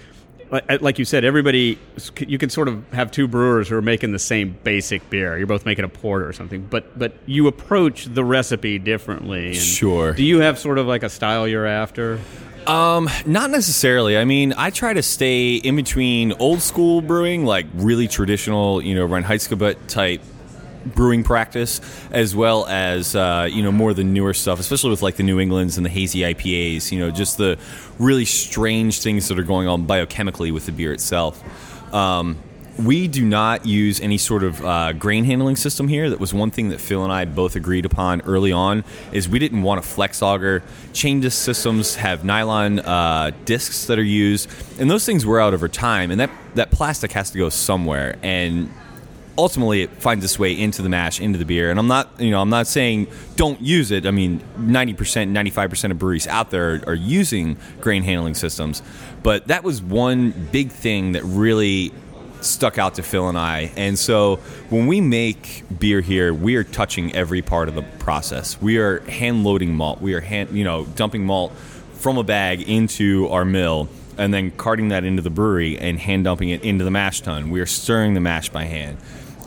like 0.54 0.82
like 0.82 0.98
you 0.98 1.04
said, 1.04 1.24
everybody 1.24 1.78
you 2.18 2.38
can 2.38 2.50
sort 2.50 2.68
of 2.68 2.88
have 2.92 3.10
two 3.10 3.26
brewers 3.26 3.68
who 3.68 3.76
are 3.76 3.82
making 3.82 4.12
the 4.12 4.18
same 4.18 4.56
basic 4.62 5.08
beer. 5.10 5.36
You're 5.36 5.46
both 5.46 5.66
making 5.66 5.84
a 5.84 5.88
porter 5.88 6.28
or 6.28 6.32
something, 6.32 6.66
but 6.66 6.96
but 6.98 7.12
you 7.26 7.46
approach 7.46 8.06
the 8.06 8.24
recipe 8.24 8.78
differently. 8.78 9.48
And 9.48 9.56
Sure. 9.56 10.12
Do 10.12 10.22
you 10.22 10.40
have 10.40 10.58
sort 10.58 10.78
of 10.78 10.86
like 10.86 11.02
a 11.02 11.10
style 11.10 11.48
you're 11.48 11.66
after? 11.66 12.20
Um, 12.66 13.10
Not 13.26 13.50
necessarily. 13.50 14.16
I 14.16 14.24
mean, 14.24 14.54
I 14.56 14.70
try 14.70 14.94
to 14.94 15.02
stay 15.02 15.56
in 15.56 15.76
between 15.76 16.32
old 16.34 16.62
school 16.62 17.02
brewing, 17.02 17.44
like 17.44 17.66
really 17.74 18.08
traditional, 18.08 18.82
you 18.82 18.94
know, 18.94 19.06
Reinheitsgebot 19.06 19.86
type 19.86 20.22
brewing 20.86 21.24
practice, 21.24 21.80
as 22.10 22.34
well 22.34 22.66
as 22.66 23.14
uh, 23.14 23.48
you 23.50 23.62
know 23.62 23.72
more 23.72 23.90
of 23.90 23.96
the 23.96 24.04
newer 24.04 24.34
stuff, 24.34 24.60
especially 24.60 24.90
with 24.90 25.02
like 25.02 25.16
the 25.16 25.22
New 25.22 25.40
Englands 25.40 25.76
and 25.76 25.84
the 25.84 25.90
hazy 25.90 26.20
IPAs. 26.20 26.90
You 26.92 26.98
know, 27.00 27.10
just 27.10 27.38
the 27.38 27.58
really 27.98 28.24
strange 28.24 29.00
things 29.00 29.28
that 29.28 29.38
are 29.38 29.44
going 29.44 29.68
on 29.68 29.86
biochemically 29.86 30.52
with 30.52 30.66
the 30.66 30.72
beer 30.72 30.92
itself. 30.92 31.42
Um, 31.94 32.38
we 32.78 33.06
do 33.06 33.24
not 33.24 33.66
use 33.66 34.00
any 34.00 34.18
sort 34.18 34.42
of 34.42 34.64
uh, 34.64 34.92
grain 34.94 35.24
handling 35.24 35.56
system 35.56 35.86
here. 35.86 36.10
That 36.10 36.18
was 36.18 36.34
one 36.34 36.50
thing 36.50 36.70
that 36.70 36.80
Phil 36.80 37.04
and 37.04 37.12
I 37.12 37.24
both 37.24 37.54
agreed 37.56 37.84
upon 37.84 38.20
early 38.22 38.52
on. 38.52 38.84
Is 39.12 39.28
we 39.28 39.38
didn't 39.38 39.62
want 39.62 39.78
a 39.78 39.82
flex 39.82 40.22
auger. 40.22 40.62
Chain 40.92 41.20
disc 41.20 41.42
systems 41.42 41.94
have 41.96 42.24
nylon 42.24 42.80
uh, 42.80 43.30
discs 43.44 43.86
that 43.86 43.98
are 43.98 44.02
used, 44.02 44.50
and 44.80 44.90
those 44.90 45.06
things 45.06 45.24
wear 45.24 45.40
out 45.40 45.54
over 45.54 45.68
time. 45.68 46.10
And 46.10 46.20
that 46.20 46.30
that 46.54 46.70
plastic 46.70 47.12
has 47.12 47.30
to 47.30 47.38
go 47.38 47.48
somewhere. 47.48 48.18
And 48.22 48.72
ultimately 49.36 49.82
it 49.82 49.90
finds 49.90 50.24
its 50.24 50.38
way 50.38 50.58
into 50.58 50.82
the 50.82 50.88
mash 50.88 51.20
into 51.20 51.38
the 51.38 51.44
beer. 51.44 51.70
And 51.70 51.78
i'm 51.78 51.86
not 51.86 52.20
you 52.20 52.30
know 52.30 52.40
i'm 52.40 52.50
not 52.50 52.66
saying 52.66 53.08
don't 53.36 53.60
use 53.60 53.90
it. 53.90 54.06
I 54.06 54.10
mean 54.10 54.40
90% 54.58 54.96
95% 54.96 55.90
of 55.90 55.98
breweries 55.98 56.26
out 56.26 56.50
there 56.50 56.74
are, 56.74 56.88
are 56.88 56.94
using 56.94 57.56
grain 57.80 58.02
handling 58.02 58.34
systems. 58.34 58.82
But 59.22 59.48
that 59.48 59.64
was 59.64 59.82
one 59.82 60.30
big 60.52 60.70
thing 60.70 61.12
that 61.12 61.24
really 61.24 61.92
stuck 62.40 62.76
out 62.76 62.94
to 62.94 63.02
phil 63.02 63.28
and 63.28 63.38
i. 63.38 63.72
And 63.76 63.98
so 63.98 64.36
when 64.68 64.86
we 64.86 65.00
make 65.00 65.64
beer 65.78 66.00
here 66.00 66.32
we 66.32 66.56
are 66.56 66.64
touching 66.64 67.14
every 67.14 67.42
part 67.42 67.68
of 67.68 67.74
the 67.74 67.82
process. 67.82 68.60
We 68.60 68.78
are 68.78 69.00
hand 69.08 69.44
loading 69.44 69.74
malt. 69.74 70.00
We 70.00 70.14
are 70.14 70.20
hand 70.20 70.50
you 70.56 70.64
know 70.64 70.84
dumping 70.84 71.24
malt 71.24 71.52
from 71.94 72.18
a 72.18 72.24
bag 72.24 72.68
into 72.68 73.28
our 73.28 73.44
mill 73.44 73.88
and 74.18 74.32
then 74.32 74.50
carting 74.52 74.88
that 74.88 75.04
into 75.04 75.22
the 75.22 75.30
brewery 75.30 75.78
and 75.78 75.98
hand 75.98 76.24
dumping 76.24 76.50
it 76.50 76.62
into 76.62 76.84
the 76.84 76.90
mash 76.90 77.20
tun. 77.20 77.50
We 77.50 77.60
are 77.60 77.66
stirring 77.66 78.14
the 78.14 78.20
mash 78.20 78.48
by 78.48 78.64
hand. 78.64 78.98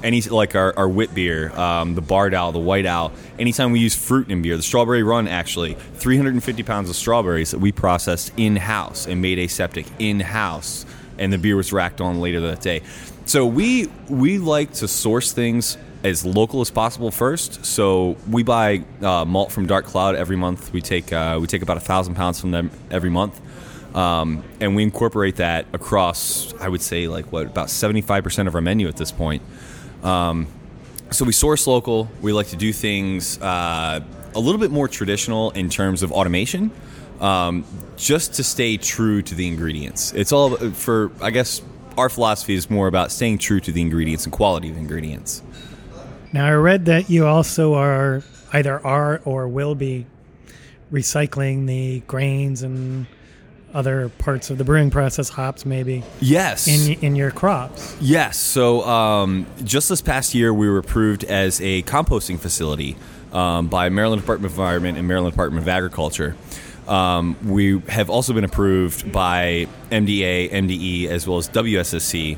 Any 0.04 0.22
like 0.22 0.56
our, 0.56 0.77
our 0.77 0.88
wit 0.88 1.13
beer, 1.13 1.51
um, 1.58 1.96
the 1.96 2.01
barred 2.01 2.34
owl, 2.34 2.51
the 2.51 2.60
white 2.60 2.86
owl. 2.86 3.12
Anytime 3.39 3.72
we 3.72 3.80
use 3.80 3.96
fruit 3.96 4.30
in 4.30 4.42
beer, 4.42 4.58
the 4.58 4.63
strawberry 4.63 5.04
run 5.04 5.27
actually, 5.27 5.74
350 5.74 6.63
pounds 6.63 6.89
of 6.89 6.96
strawberries 6.96 7.51
that 7.51 7.60
we 7.60 7.72
processed 7.72 8.32
in 8.38 8.56
house 8.56 9.08
and 9.08 9.22
made 9.22 9.39
aseptic 9.39 9.86
in 10.00 10.20
house, 10.20 10.86
and 11.18 11.31
the 11.33 11.38
beer 11.38 11.55
was 11.55 11.74
racked 11.74 12.01
on 12.01 12.20
later 12.22 12.40
that 12.42 12.62
day. 12.62 12.81
So 13.25 13.46
we 13.46 13.90
we 14.07 14.38
like 14.38 14.72
to 14.74 14.88
source 14.88 15.33
things 15.33 15.77
as 16.03 16.25
local 16.25 16.62
as 16.62 16.72
possible 16.72 17.12
first. 17.12 17.66
So 17.66 18.16
we 18.29 18.44
buy 18.44 18.83
uh, 19.01 19.25
malt 19.25 19.51
from 19.51 19.66
Dark 19.66 19.86
Cloud 19.86 20.16
every 20.16 20.38
month. 20.38 20.72
We 20.72 20.81
take 20.81 21.12
uh, 21.12 21.38
we 21.42 21.48
take 21.48 21.62
about 21.62 21.77
a 21.77 21.81
thousand 21.81 22.16
pounds 22.16 22.40
from 22.40 22.51
them 22.51 22.72
every 22.90 23.10
month. 23.10 23.42
Um, 23.96 24.44
and 24.60 24.75
we 24.75 24.83
incorporate 24.83 25.38
that 25.38 25.66
across, 25.74 26.53
I 26.62 26.70
would 26.70 26.81
say, 26.81 27.07
like 27.07 27.31
what 27.31 27.48
about 27.48 27.70
seventy-five 27.70 28.24
percent 28.24 28.48
of 28.48 28.55
our 28.55 28.62
menu 28.62 28.88
at 28.88 28.96
this 28.96 29.12
point. 29.12 29.42
Um, 30.03 30.48
so 31.12 31.25
we 31.25 31.31
source 31.31 31.68
local. 31.68 32.10
We 32.22 32.33
like 32.33 32.48
to 32.48 32.55
do 32.57 32.74
things 32.74 33.42
uh, 33.42 34.01
a 34.36 34.40
little 34.40 34.60
bit 34.60 34.72
more 34.72 34.88
traditional 34.88 35.51
in 35.51 35.70
terms 35.70 36.03
of 36.03 36.12
automation, 36.12 36.72
um, 37.20 37.66
just 37.96 38.36
to 38.36 38.44
stay 38.44 38.77
true 38.77 39.22
to 39.22 39.36
the 39.36 39.48
ingredients. 39.48 40.14
It's 40.14 40.31
all 40.31 40.55
for, 40.55 41.12
I 41.22 41.31
guess, 41.31 41.62
our 41.98 42.10
philosophy 42.10 42.53
is 42.53 42.70
more 42.70 42.88
about 42.88 43.12
staying 43.12 43.40
true 43.40 43.60
to 43.62 43.72
the 43.72 43.81
ingredients 43.81 44.25
and 44.25 44.33
quality 44.33 44.70
of 44.70 44.77
ingredients. 44.77 45.42
Now, 46.33 46.46
I 46.46 46.51
read 46.51 46.86
that 46.86 47.10
you 47.10 47.25
also 47.25 47.74
are 47.74 48.24
either 48.53 48.86
are 48.86 49.22
or 49.25 49.48
will 49.48 49.75
be 49.75 50.05
recycling 50.92 51.68
the 51.68 52.01
grains 52.01 52.62
and 52.64 53.07
other 53.77 54.09
parts 54.18 54.50
of 54.50 54.57
the 54.57 54.63
brewing 54.63 54.90
process, 54.90 55.29
hops 55.29 55.66
maybe, 55.66 56.03
Yes. 56.20 56.68
in 56.68 56.98
in 57.01 57.16
your 57.16 57.29
crops. 57.31 57.96
Yes. 58.01 58.37
So 58.37 58.81
um, 58.83 59.46
just 59.63 59.87
this 59.90 60.01
past 60.01 60.33
year, 60.33 60.51
we 60.53 60.68
were 60.68 60.79
approved 60.79 61.24
as 61.24 61.61
a 61.61 61.83
composting 61.83 62.40
facility 62.40 62.96
um, 63.31 63.68
by 63.68 63.90
Maryland 63.90 64.22
Department 64.22 64.51
of 64.51 64.57
Environment 64.57 64.98
and 64.98 65.07
Maryland 65.07 65.33
Department 65.33 65.63
of 65.63 65.68
Agriculture. 65.70 66.35
Um, 66.87 67.35
we 67.46 67.79
have 67.90 68.09
also 68.09 68.33
been 68.33 68.46
approved 68.46 69.11
by 69.11 69.68
MDA, 69.92 70.50
MDE, 70.51 71.07
as 71.09 71.27
well 71.27 71.37
as 71.37 71.50
WSSC 71.50 72.37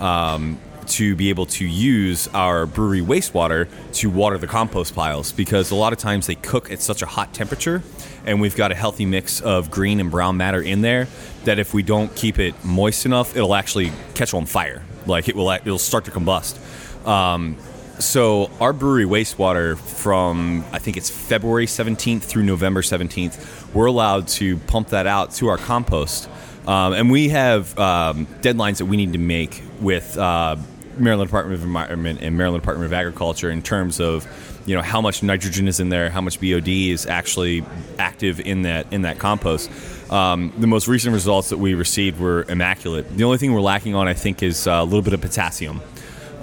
um, 0.00 0.58
to 0.88 1.16
be 1.16 1.30
able 1.30 1.46
to 1.46 1.66
use 1.66 2.28
our 2.28 2.66
brewery 2.66 3.00
wastewater 3.00 3.68
to 3.94 4.10
water 4.10 4.38
the 4.38 4.46
compost 4.46 4.94
piles 4.94 5.32
because 5.32 5.70
a 5.70 5.74
lot 5.74 5.92
of 5.92 5.98
times 5.98 6.26
they 6.26 6.34
cook 6.34 6.70
at 6.70 6.80
such 6.80 7.02
a 7.02 7.06
hot 7.06 7.32
temperature 7.32 7.82
and 8.26 8.40
we've 8.40 8.56
got 8.56 8.72
a 8.72 8.74
healthy 8.74 9.06
mix 9.06 9.40
of 9.40 9.70
green 9.70 10.00
and 10.00 10.10
brown 10.10 10.36
matter 10.36 10.60
in 10.60 10.80
there 10.80 11.06
that 11.44 11.58
if 11.58 11.74
we 11.74 11.82
don't 11.82 12.14
keep 12.16 12.38
it 12.38 12.54
moist 12.64 13.06
enough 13.06 13.36
it'll 13.36 13.54
actually 13.54 13.92
catch 14.14 14.34
on 14.34 14.46
fire. 14.46 14.82
Like 15.06 15.28
it 15.28 15.36
will 15.36 15.50
it'll 15.50 15.78
start 15.78 16.04
to 16.06 16.10
combust. 16.10 16.58
Um, 17.06 17.56
so 17.98 18.50
our 18.60 18.72
brewery 18.72 19.04
wastewater 19.04 19.78
from 19.78 20.64
I 20.72 20.78
think 20.78 20.96
it's 20.96 21.10
February 21.10 21.66
17th 21.66 22.22
through 22.22 22.42
November 22.42 22.82
17th, 22.82 23.74
we're 23.74 23.86
allowed 23.86 24.28
to 24.28 24.56
pump 24.58 24.88
that 24.88 25.06
out 25.06 25.32
to 25.32 25.48
our 25.48 25.58
compost, 25.58 26.28
um, 26.66 26.92
and 26.92 27.10
we 27.10 27.28
have 27.28 27.78
um, 27.78 28.26
deadlines 28.40 28.78
that 28.78 28.86
we 28.86 28.96
need 28.96 29.12
to 29.12 29.18
make 29.18 29.62
with 29.80 30.16
uh, 30.18 30.56
Maryland 30.98 31.28
Department 31.28 31.58
of 31.58 31.64
Environment 31.64 32.20
and 32.22 32.36
Maryland 32.36 32.62
Department 32.62 32.86
of 32.86 32.92
Agriculture 32.92 33.50
in 33.50 33.62
terms 33.62 34.00
of 34.00 34.26
you 34.66 34.74
know 34.74 34.82
how 34.82 35.00
much 35.00 35.22
nitrogen 35.22 35.68
is 35.68 35.80
in 35.80 35.88
there, 35.88 36.10
how 36.10 36.20
much 36.20 36.40
BOD 36.40 36.68
is 36.68 37.06
actually 37.06 37.64
active 37.98 38.40
in 38.40 38.62
that 38.62 38.92
in 38.92 39.02
that 39.02 39.18
compost. 39.18 39.70
Um, 40.10 40.52
the 40.58 40.66
most 40.66 40.88
recent 40.88 41.12
results 41.12 41.48
that 41.50 41.58
we 41.58 41.74
received 41.74 42.20
were 42.20 42.44
immaculate. 42.48 43.16
The 43.16 43.24
only 43.24 43.38
thing 43.38 43.52
we're 43.52 43.60
lacking 43.60 43.94
on, 43.94 44.08
I 44.08 44.14
think, 44.14 44.42
is 44.42 44.66
uh, 44.66 44.72
a 44.72 44.84
little 44.84 45.02
bit 45.02 45.12
of 45.12 45.20
potassium. 45.20 45.80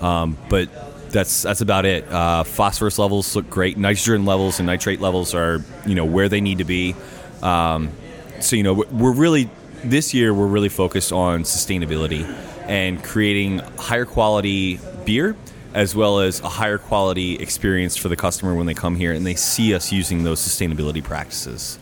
Um, 0.01 0.37
but 0.49 0.69
that's 1.11 1.41
that's 1.41 1.61
about 1.61 1.85
it. 1.85 2.07
Uh, 2.11 2.43
phosphorus 2.43 2.97
levels 2.97 3.35
look 3.35 3.49
great. 3.49 3.77
Nitrogen 3.77 4.25
levels 4.25 4.59
and 4.59 4.67
nitrate 4.67 4.99
levels 4.99 5.33
are 5.33 5.63
you 5.85 5.95
know 5.95 6.05
where 6.05 6.29
they 6.29 6.41
need 6.41 6.59
to 6.59 6.63
be. 6.63 6.95
Um, 7.41 7.91
so 8.39 8.55
you 8.55 8.63
know 8.63 8.73
we're 8.91 9.13
really 9.13 9.49
this 9.83 10.13
year 10.13 10.33
we're 10.33 10.47
really 10.47 10.69
focused 10.69 11.11
on 11.11 11.43
sustainability 11.43 12.23
and 12.67 13.03
creating 13.03 13.59
higher 13.77 14.05
quality 14.05 14.79
beer 15.05 15.35
as 15.73 15.95
well 15.95 16.19
as 16.19 16.39
a 16.41 16.49
higher 16.49 16.77
quality 16.77 17.35
experience 17.35 17.95
for 17.95 18.09
the 18.09 18.15
customer 18.15 18.53
when 18.53 18.65
they 18.65 18.73
come 18.73 18.95
here 18.95 19.13
and 19.13 19.25
they 19.25 19.35
see 19.35 19.73
us 19.73 19.91
using 19.91 20.23
those 20.23 20.39
sustainability 20.39 21.03
practices. 21.03 21.79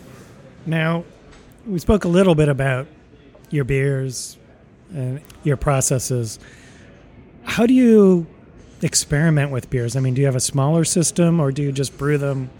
Now, 0.65 1.03
we 1.65 1.79
spoke 1.79 2.03
a 2.03 2.07
little 2.07 2.35
bit 2.35 2.49
about 2.49 2.87
your 3.49 3.63
beers 3.63 4.37
and 4.93 5.21
your 5.43 5.57
processes. 5.57 6.39
How 7.43 7.65
do 7.65 7.73
you 7.73 8.27
experiment 8.81 9.51
with 9.51 9.69
beers? 9.69 9.95
I 9.95 9.99
mean, 9.99 10.13
do 10.13 10.21
you 10.21 10.27
have 10.27 10.35
a 10.35 10.41
smaller 10.41 10.83
system 10.83 11.39
or 11.39 11.51
do 11.51 11.63
you 11.63 11.71
just 11.71 11.97
brew 11.97 12.17
them 12.17 12.51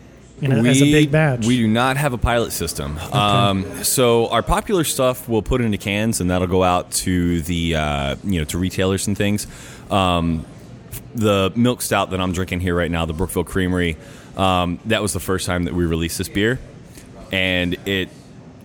you 0.42 0.48
know, 0.48 0.64
as 0.66 0.82
a 0.82 0.92
big 0.92 1.12
batch? 1.12 1.46
We 1.46 1.58
do 1.58 1.68
not 1.68 1.98
have 1.98 2.14
a 2.14 2.18
pilot 2.18 2.52
system. 2.52 2.98
Um, 3.12 3.84
so 3.84 4.28
our 4.30 4.44
popular 4.44 4.84
stuff 4.84 5.28
we'll 5.28 5.42
put 5.42 5.62
into 5.62 5.78
cans, 5.78 6.22
and 6.22 6.30
that'll 6.30 6.48
go 6.48 6.64
out 6.64 6.92
to 6.92 7.42
the 7.42 7.76
uh, 7.76 8.16
you 8.24 8.40
know 8.40 8.46
to 8.46 8.58
retailers 8.58 9.08
and 9.08 9.18
things. 9.18 9.48
Um, 9.92 10.46
the 11.16 11.52
milk 11.56 11.82
stout 11.82 12.12
that 12.12 12.22
I'm 12.22 12.32
drinking 12.32 12.60
here 12.62 12.76
right 12.76 12.92
now, 12.92 13.06
the 13.06 13.14
Brookeville 13.14 13.46
Creamery, 13.46 13.98
um, 14.38 14.80
that 14.86 15.02
was 15.02 15.14
the 15.14 15.20
first 15.20 15.46
time 15.46 15.66
that 15.66 15.74
we 15.74 15.86
released 15.86 16.18
this 16.18 16.30
beer, 16.30 16.60
and 17.32 17.76
it 17.88 18.10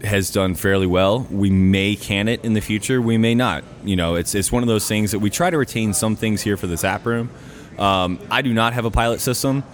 has 0.05 0.31
done 0.31 0.55
fairly 0.55 0.87
well. 0.87 1.27
We 1.31 1.51
may 1.51 1.97
can 1.97 2.29
it 2.29 2.45
in 2.45 2.53
the 2.53 2.61
future. 2.61 3.01
We 3.01 3.17
may 3.19 3.35
not. 3.35 3.65
You 3.85 3.97
know, 3.97 4.15
it's 4.15 4.35
it's 4.35 4.53
one 4.53 4.63
of 4.63 4.69
those 4.69 4.87
things 4.87 5.13
that 5.13 5.19
we 5.19 5.31
try 5.31 5.51
to 5.51 5.59
retain 5.59 5.95
some 5.95 6.17
things 6.17 6.43
here 6.43 6.57
for 6.57 6.67
the 6.67 6.87
app 6.87 7.07
room. 7.07 7.31
Um, 7.79 8.21
I 8.31 8.43
do 8.43 8.53
not 8.55 8.73
have 8.75 8.85
a 8.85 8.91
pilot 8.91 9.21
system. 9.21 9.65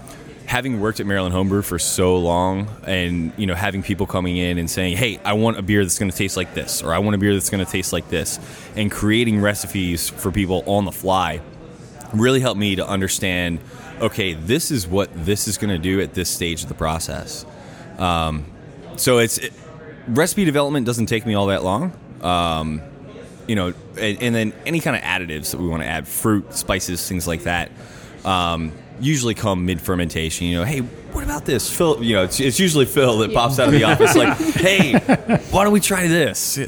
Having 0.51 0.81
worked 0.81 0.99
at 0.99 1.07
Maryland 1.07 1.33
Homebrew 1.33 1.63
for 1.63 1.79
so 1.79 2.19
long, 2.19 2.69
and 2.85 3.33
you 3.37 3.47
know, 3.47 3.55
having 3.55 3.85
people 3.85 4.05
coming 4.05 4.37
in 4.37 4.59
and 4.59 4.69
saying, 4.69 4.97
"Hey, 4.97 5.21
I 5.25 5.35
want 5.35 5.59
a 5.59 5.63
beer 5.63 5.85
that's 5.85 5.97
going 5.97 6.11
to 6.11 6.17
taste 6.17 6.37
like 6.37 6.55
this," 6.55 6.83
or 6.83 6.93
"I 6.93 6.99
want 6.99 7.15
a 7.15 7.19
beer 7.19 7.33
that's 7.33 7.51
going 7.51 7.65
to 7.65 7.71
taste 7.71 7.93
like 7.93 8.09
this," 8.09 8.41
and 8.75 8.91
creating 8.91 9.41
recipes 9.41 10.09
for 10.09 10.33
people 10.33 10.65
on 10.67 10.87
the 10.87 10.91
fly 10.91 11.41
really 12.13 12.41
helped 12.41 12.59
me 12.59 12.75
to 12.75 12.85
understand. 12.87 13.61
Okay, 14.01 14.35
this 14.35 14.73
is 14.73 14.89
what 14.89 15.09
this 15.25 15.47
is 15.47 15.57
going 15.57 15.71
to 15.71 15.79
do 15.79 16.01
at 16.01 16.15
this 16.15 16.29
stage 16.29 16.65
of 16.65 16.69
the 16.69 16.75
process. 16.75 17.47
Um, 17.97 18.45
so 18.97 19.19
it's 19.19 19.39
it, 19.39 19.53
recipe 20.09 20.45
development 20.45 20.85
doesn't 20.85 21.07
take 21.07 21.27
me 21.27 21.35
all 21.35 21.47
that 21.47 21.63
long. 21.63 21.93
Um, 22.23 22.83
you 23.47 23.55
know, 23.55 23.73
and, 23.97 24.21
and, 24.21 24.35
then 24.35 24.53
any 24.67 24.81
kind 24.81 24.97
of 24.97 25.03
additives 25.03 25.53
that 25.53 25.61
we 25.61 25.69
want 25.69 25.83
to 25.83 25.89
add, 25.89 26.07
fruit, 26.07 26.55
spices, 26.55 27.09
things 27.09 27.27
like 27.27 27.45
that, 27.45 27.71
um, 28.25 28.73
usually 29.01 29.35
come 29.35 29.65
mid 29.67 29.81
fermentation. 29.81 30.47
You 30.47 30.59
know, 30.59 30.65
hey, 30.65 30.81
what 30.81 31.25
about 31.25 31.45
this? 31.45 31.71
Phil, 31.75 32.03
you 32.03 32.17
know, 32.17 32.25
it's, 32.25 32.41
it's 32.41 32.61
usually 32.61 32.87
Phil 32.87 33.19
that 33.19 33.33
pops 33.33 33.59
out 33.59 33.69
of 33.69 33.73
the 33.75 33.85
office 33.85 34.15
like, 34.17 34.37
hey, 34.39 34.93
why 35.51 35.65
don't 35.65 35.73
we 35.73 35.81
try 35.81 36.07
this? 36.07 36.59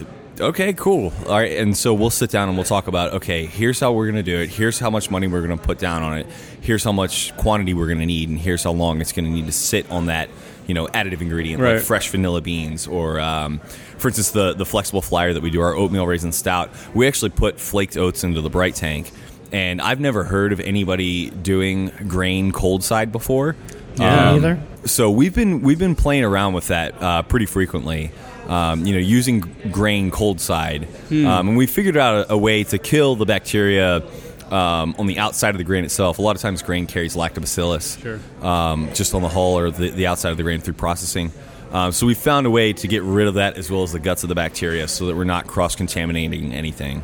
Okay, 0.40 0.73
cool. 0.73 1.12
All 1.27 1.33
right, 1.38 1.59
and 1.59 1.77
so 1.77 1.92
we'll 1.95 2.11
sit 2.11 2.31
down 2.31 2.49
and 2.49 2.57
we'll 2.57 2.64
talk 2.64 2.88
about 2.88 3.12
okay, 3.14 3.45
here's 3.47 3.79
how 3.79 3.92
we're 3.92 4.07
going 4.07 4.16
to 4.16 4.23
do 4.23 4.38
it. 4.40 4.49
Here's 4.49 4.79
how 4.79 4.90
much 4.90 5.11
money 5.11 5.27
we're 5.27 5.47
going 5.47 5.57
to 5.59 5.62
put 5.64 5.79
down 5.79 6.03
on 6.03 6.18
it. 6.18 6.27
Here's 6.62 6.83
how 6.83 6.92
much 6.92 7.37
quantity 7.37 7.75
we're 7.75 7.87
going 7.87 7.99
to 7.99 8.07
need, 8.07 8.29
and 8.31 8.38
here's 8.38 8.64
how 8.64 8.73
long 8.73 9.01
it's 9.01 9.12
going 9.12 9.27
to 9.27 9.31
need 9.31 9.47
to 9.47 9.53
sit 9.53 9.88
on 9.90 10.07
that 10.07 10.29
you 10.66 10.75
know 10.75 10.87
additive 10.87 11.21
ingredient 11.21 11.61
Right. 11.61 11.75
like 11.75 11.83
fresh 11.83 12.09
vanilla 12.11 12.40
beans 12.40 12.87
or 12.87 13.18
um, 13.18 13.59
for 13.99 14.09
instance 14.09 14.31
the 14.31 14.55
the 14.55 14.64
flexible 14.64 15.03
flyer 15.03 15.33
that 15.33 15.42
we 15.42 15.51
do 15.51 15.61
our 15.61 15.75
oatmeal 15.75 16.07
raisin 16.07 16.31
stout 16.31 16.71
we 16.95 17.09
actually 17.09 17.31
put 17.31 17.59
flaked 17.59 17.97
oats 17.97 18.23
into 18.23 18.40
the 18.40 18.49
bright 18.49 18.77
tank 18.77 19.11
and 19.52 19.80
i've 19.80 20.00
never 20.00 20.24
heard 20.24 20.52
of 20.52 20.60
anybody 20.60 21.30
doing 21.30 21.90
grain 22.08 22.50
cold 22.52 22.82
side 22.82 23.12
before 23.12 23.54
Yeah. 23.96 24.30
Um, 24.30 24.36
Either. 24.36 24.58
so 24.86 25.10
we've 25.10 25.34
been 25.34 25.60
we've 25.62 25.78
been 25.78 25.94
playing 25.94 26.24
around 26.24 26.54
with 26.54 26.68
that 26.68 26.94
uh, 27.02 27.22
pretty 27.22 27.46
frequently. 27.46 28.10
Um, 28.48 28.84
you 28.86 28.92
know, 28.94 28.98
using 28.98 29.40
grain 29.70 30.10
cold 30.10 30.40
side, 30.40 30.88
um, 31.12 31.48
and 31.48 31.56
we 31.56 31.66
figured 31.68 31.96
out 31.96 32.26
a, 32.26 32.32
a 32.32 32.36
way 32.36 32.64
to 32.64 32.76
kill 32.78 33.14
the 33.14 33.24
bacteria 33.24 34.02
um, 34.50 34.96
on 34.98 35.06
the 35.06 35.18
outside 35.20 35.50
of 35.50 35.58
the 35.58 35.64
grain 35.64 35.84
itself. 35.84 36.18
A 36.18 36.22
lot 36.22 36.34
of 36.34 36.42
times, 36.42 36.60
grain 36.60 36.86
carries 36.88 37.14
lactobacillus 37.14 38.02
Sure. 38.02 38.18
um, 38.44 38.88
just 38.94 39.14
on 39.14 39.22
the 39.22 39.28
hull 39.28 39.56
or 39.56 39.70
the, 39.70 39.90
the 39.90 40.08
outside 40.08 40.30
of 40.30 40.36
the 40.38 40.42
grain 40.42 40.60
through 40.60 40.74
processing. 40.74 41.30
Um, 41.72 41.92
so 41.92 42.04
we 42.04 42.14
found 42.14 42.46
a 42.46 42.50
way 42.50 42.72
to 42.72 42.88
get 42.88 43.04
rid 43.04 43.28
of 43.28 43.34
that 43.34 43.56
as 43.58 43.70
well 43.70 43.84
as 43.84 43.92
the 43.92 44.00
guts 44.00 44.24
of 44.24 44.28
the 44.28 44.34
bacteria, 44.34 44.88
so 44.88 45.06
that 45.06 45.14
we're 45.16 45.22
not 45.24 45.46
cross 45.46 45.76
contaminating 45.76 46.52
anything. 46.52 47.02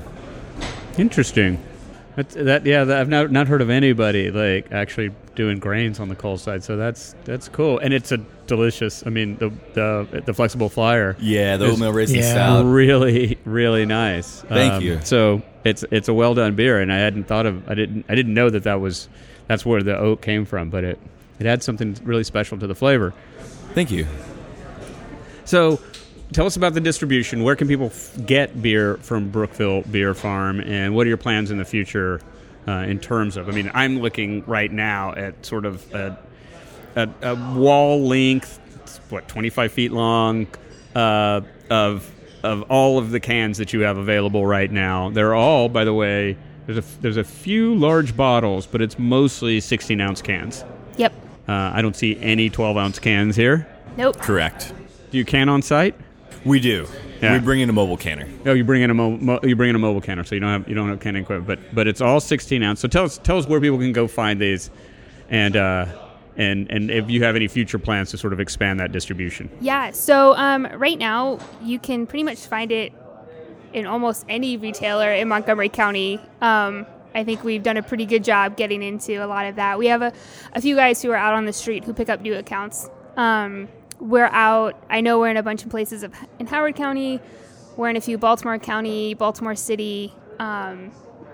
Interesting. 0.99 1.63
That's, 2.19 2.35
that 2.35 2.67
yeah, 2.67 2.83
that, 2.83 2.99
I've 2.99 3.09
not 3.09 3.31
not 3.31 3.47
heard 3.47 3.63
of 3.63 3.71
anybody 3.71 4.33
like 4.33 4.73
actually 4.73 5.13
doing 5.37 5.61
grains 5.61 6.01
on 6.01 6.09
the 6.09 6.17
cold 6.17 6.41
side. 6.41 6.65
So 6.65 6.77
that's 6.77 7.15
that's 7.23 7.49
cool, 7.49 7.79
and 7.79 7.95
it's 7.95 8.11
a 8.11 8.17
delicious. 8.49 9.07
I 9.07 9.11
mean, 9.11 9.37
the 9.37 9.51
the 9.75 10.23
the 10.27 10.35
flexible 10.35 10.69
flyer. 10.69 11.17
Yeah, 11.21 11.57
the 11.59 11.67
oatmeal 11.67 11.93
raisin 11.93 12.17
Yeah. 12.17 12.33
stout. 12.33 12.65
really 12.65 13.39
really 13.45 13.87
nice. 13.87 14.43
Um, 14.43 14.49
Thank 14.49 14.83
you. 14.83 14.99
So 15.05 15.43
it's 15.63 15.85
it's 15.93 16.09
a 16.09 16.13
well 16.13 16.35
done 16.35 16.57
beer, 16.57 16.81
and 16.81 16.93
I 16.93 16.99
hadn't 16.99 17.29
thought 17.29 17.47
of 17.47 17.69
I 17.71 17.75
didn't 17.75 18.05
I 18.09 18.17
didn't 18.17 18.35
know 18.35 18.51
that 18.51 18.65
that 18.65 18.81
was 18.81 19.09
that's 19.47 19.65
where 19.65 19.81
the 19.85 19.97
oat 19.97 20.21
came 20.21 20.45
from, 20.45 20.71
but 20.71 20.83
it 20.83 20.99
it 21.39 21.47
had 21.47 21.63
something 21.63 21.97
really 22.03 22.25
special 22.25 22.59
to 22.59 22.67
the 22.67 22.75
flavor. 22.75 23.15
Thank 23.75 23.93
you. 23.93 24.09
So, 25.45 25.79
tell 26.33 26.47
us 26.47 26.57
about 26.57 26.75
the 26.75 26.81
distribution. 26.81 27.43
Where 27.43 27.57
can 27.57 27.69
people 27.69 27.87
f- 27.87 28.17
get 28.27 28.61
beer 28.61 28.97
from 28.99 29.31
Brookeville 29.31 29.83
Beer 29.91 30.15
Farm, 30.15 30.61
and 30.61 30.95
what 30.95 31.07
are 31.07 31.09
your 31.09 31.17
plans 31.17 31.51
in 31.51 31.59
the 31.59 31.65
future 31.65 32.21
uh, 32.67 32.73
in 32.87 32.99
terms 32.99 33.37
of? 33.37 33.49
I 33.49 33.53
mean, 33.53 33.71
I'm 33.75 34.01
looking 34.01 34.45
right 34.47 34.71
now 34.71 35.15
at 35.15 35.45
sort 35.45 35.65
of 35.65 35.93
a, 35.95 36.19
a, 36.97 37.09
a 37.23 37.55
wall 37.55 38.07
length, 38.07 38.59
what 39.11 39.29
25 39.29 39.73
feet 39.73 39.93
long, 39.93 40.47
uh, 40.95 41.41
of 41.71 42.11
of 42.45 42.63
all 42.71 42.99
of 42.99 43.11
the 43.11 43.21
cans 43.21 43.59
that 43.59 43.73
you 43.73 43.81
have 43.81 43.99
available 43.99 44.47
right 44.47 44.71
now. 44.71 45.11
They're 45.11 45.35
all, 45.35 45.69
by 45.69 45.85
the 45.85 45.95
way, 45.95 46.37
there's 46.67 46.79
a 46.79 47.01
there's 47.01 47.17
a 47.17 47.25
few 47.25 47.75
large 47.75 48.17
bottles, 48.17 48.67
but 48.67 48.81
it's 48.83 48.99
mostly 48.99 49.61
16 49.61 50.01
ounce 50.01 50.23
cans. 50.23 50.65
Yep. 50.97 51.13
Uh, 51.49 51.73
I 51.75 51.81
don't 51.81 51.97
see 51.97 52.19
any 52.21 52.51
12 52.51 52.77
ounce 52.77 52.99
cans 52.99 53.35
here. 53.35 53.67
Nope. 53.97 54.19
Correct. 54.19 54.73
Do 55.11 55.17
you 55.17 55.25
can 55.25 55.49
on 55.49 55.63
site? 55.63 55.95
We 56.45 56.61
do. 56.61 56.87
Yeah. 57.21 57.33
We 57.35 57.41
bring 57.41 57.61
in 57.61 57.69
a 57.69 57.73
mobile 57.73 57.97
canner. 57.97 58.29
Oh, 58.47 58.53
you 58.53 58.65
bring 58.65 58.83
in 58.83 58.91
a 58.91 58.95
mo- 58.95 59.17
mo- 59.17 59.41
you 59.43 59.57
bring 59.57 59.71
in 59.71 59.77
a 59.77 59.81
mobile 59.81 60.01
canner, 60.01 60.25
so 60.25 60.35
you 60.35 60.41
don't 60.41 60.51
have 60.51 60.69
you 60.69 60.75
don't 60.75 60.89
have 60.89 61.01
canning 61.01 61.23
equipment, 61.23 61.47
but 61.47 61.75
but 61.75 61.89
it's 61.89 62.01
all 62.01 62.21
16 62.21 62.63
ounce. 62.63 62.81
So 62.81 62.89
tell 62.89 63.05
us 63.05 63.19
tell 63.19 63.39
us 63.39 63.47
where 63.47 63.61
people 63.61 63.79
can 63.79 63.93
go 63.93 64.07
find 64.07 64.41
these, 64.41 64.71
and 65.29 65.57
uh, 65.57 65.87
and 66.37 66.71
and 66.71 66.91
if 66.91 67.11
you 67.11 67.25
have 67.25 67.35
any 67.35 67.49
future 67.49 67.79
plans 67.79 68.11
to 68.13 68.19
sort 68.19 68.33
of 68.33 68.41
expand 68.41 68.79
that 68.81 68.93
distribution. 68.93 69.51
Yeah. 69.61 69.91
So 69.91 70.35
um, 70.37 70.67
right 70.77 70.99
now, 70.99 71.41
you 71.63 71.79
can 71.79 72.07
pretty 72.07 72.23
much 72.25 72.39
find 72.39 72.71
it 72.71 72.93
in 73.73 73.87
almost 73.87 74.25
any 74.29 74.57
retailer 74.57 75.13
in 75.13 75.29
Montgomery 75.29 75.69
County. 75.69 76.21
Um, 76.41 76.87
I 77.15 77.25
think 77.25 77.43
we've 77.43 77.63
done 77.63 77.77
a 77.77 77.83
pretty 77.83 78.07
good 78.07 78.23
job 78.23 78.57
getting 78.57 78.83
into 78.83 79.25
a 79.25 79.27
lot 79.27 79.47
of 79.47 79.57
that. 79.57 79.79
We 79.79 79.87
have 79.87 80.03
a, 80.03 80.13
a 80.53 80.61
few 80.61 80.77
guys 80.77 81.03
who 81.03 81.11
are 81.11 81.17
out 81.17 81.35
on 81.35 81.47
the 81.47 81.53
street 81.53 81.85
who 81.85 81.93
pick 81.93 82.09
up 82.09 82.21
new 82.21 82.35
accounts. 82.35 82.89
Um, 83.17 83.69
we're 84.01 84.27
out. 84.27 84.83
I 84.91 85.01
know 85.01 85.19
we're 85.19 85.31
in 85.31 85.37
a 85.37 85.43
bunch 85.43 85.65
of 85.65 85.71
places 85.71 86.03
of, 86.03 86.13
in 86.39 86.47
Howard 86.47 86.77
County. 86.77 87.21
We're 87.77 87.89
in 87.91 87.97
a 87.97 88.01
few 88.01 88.19
Baltimore 88.19 88.59
County, 88.59 89.15
Baltimore 89.15 89.55
City, 89.55 90.13
um, 90.39 90.91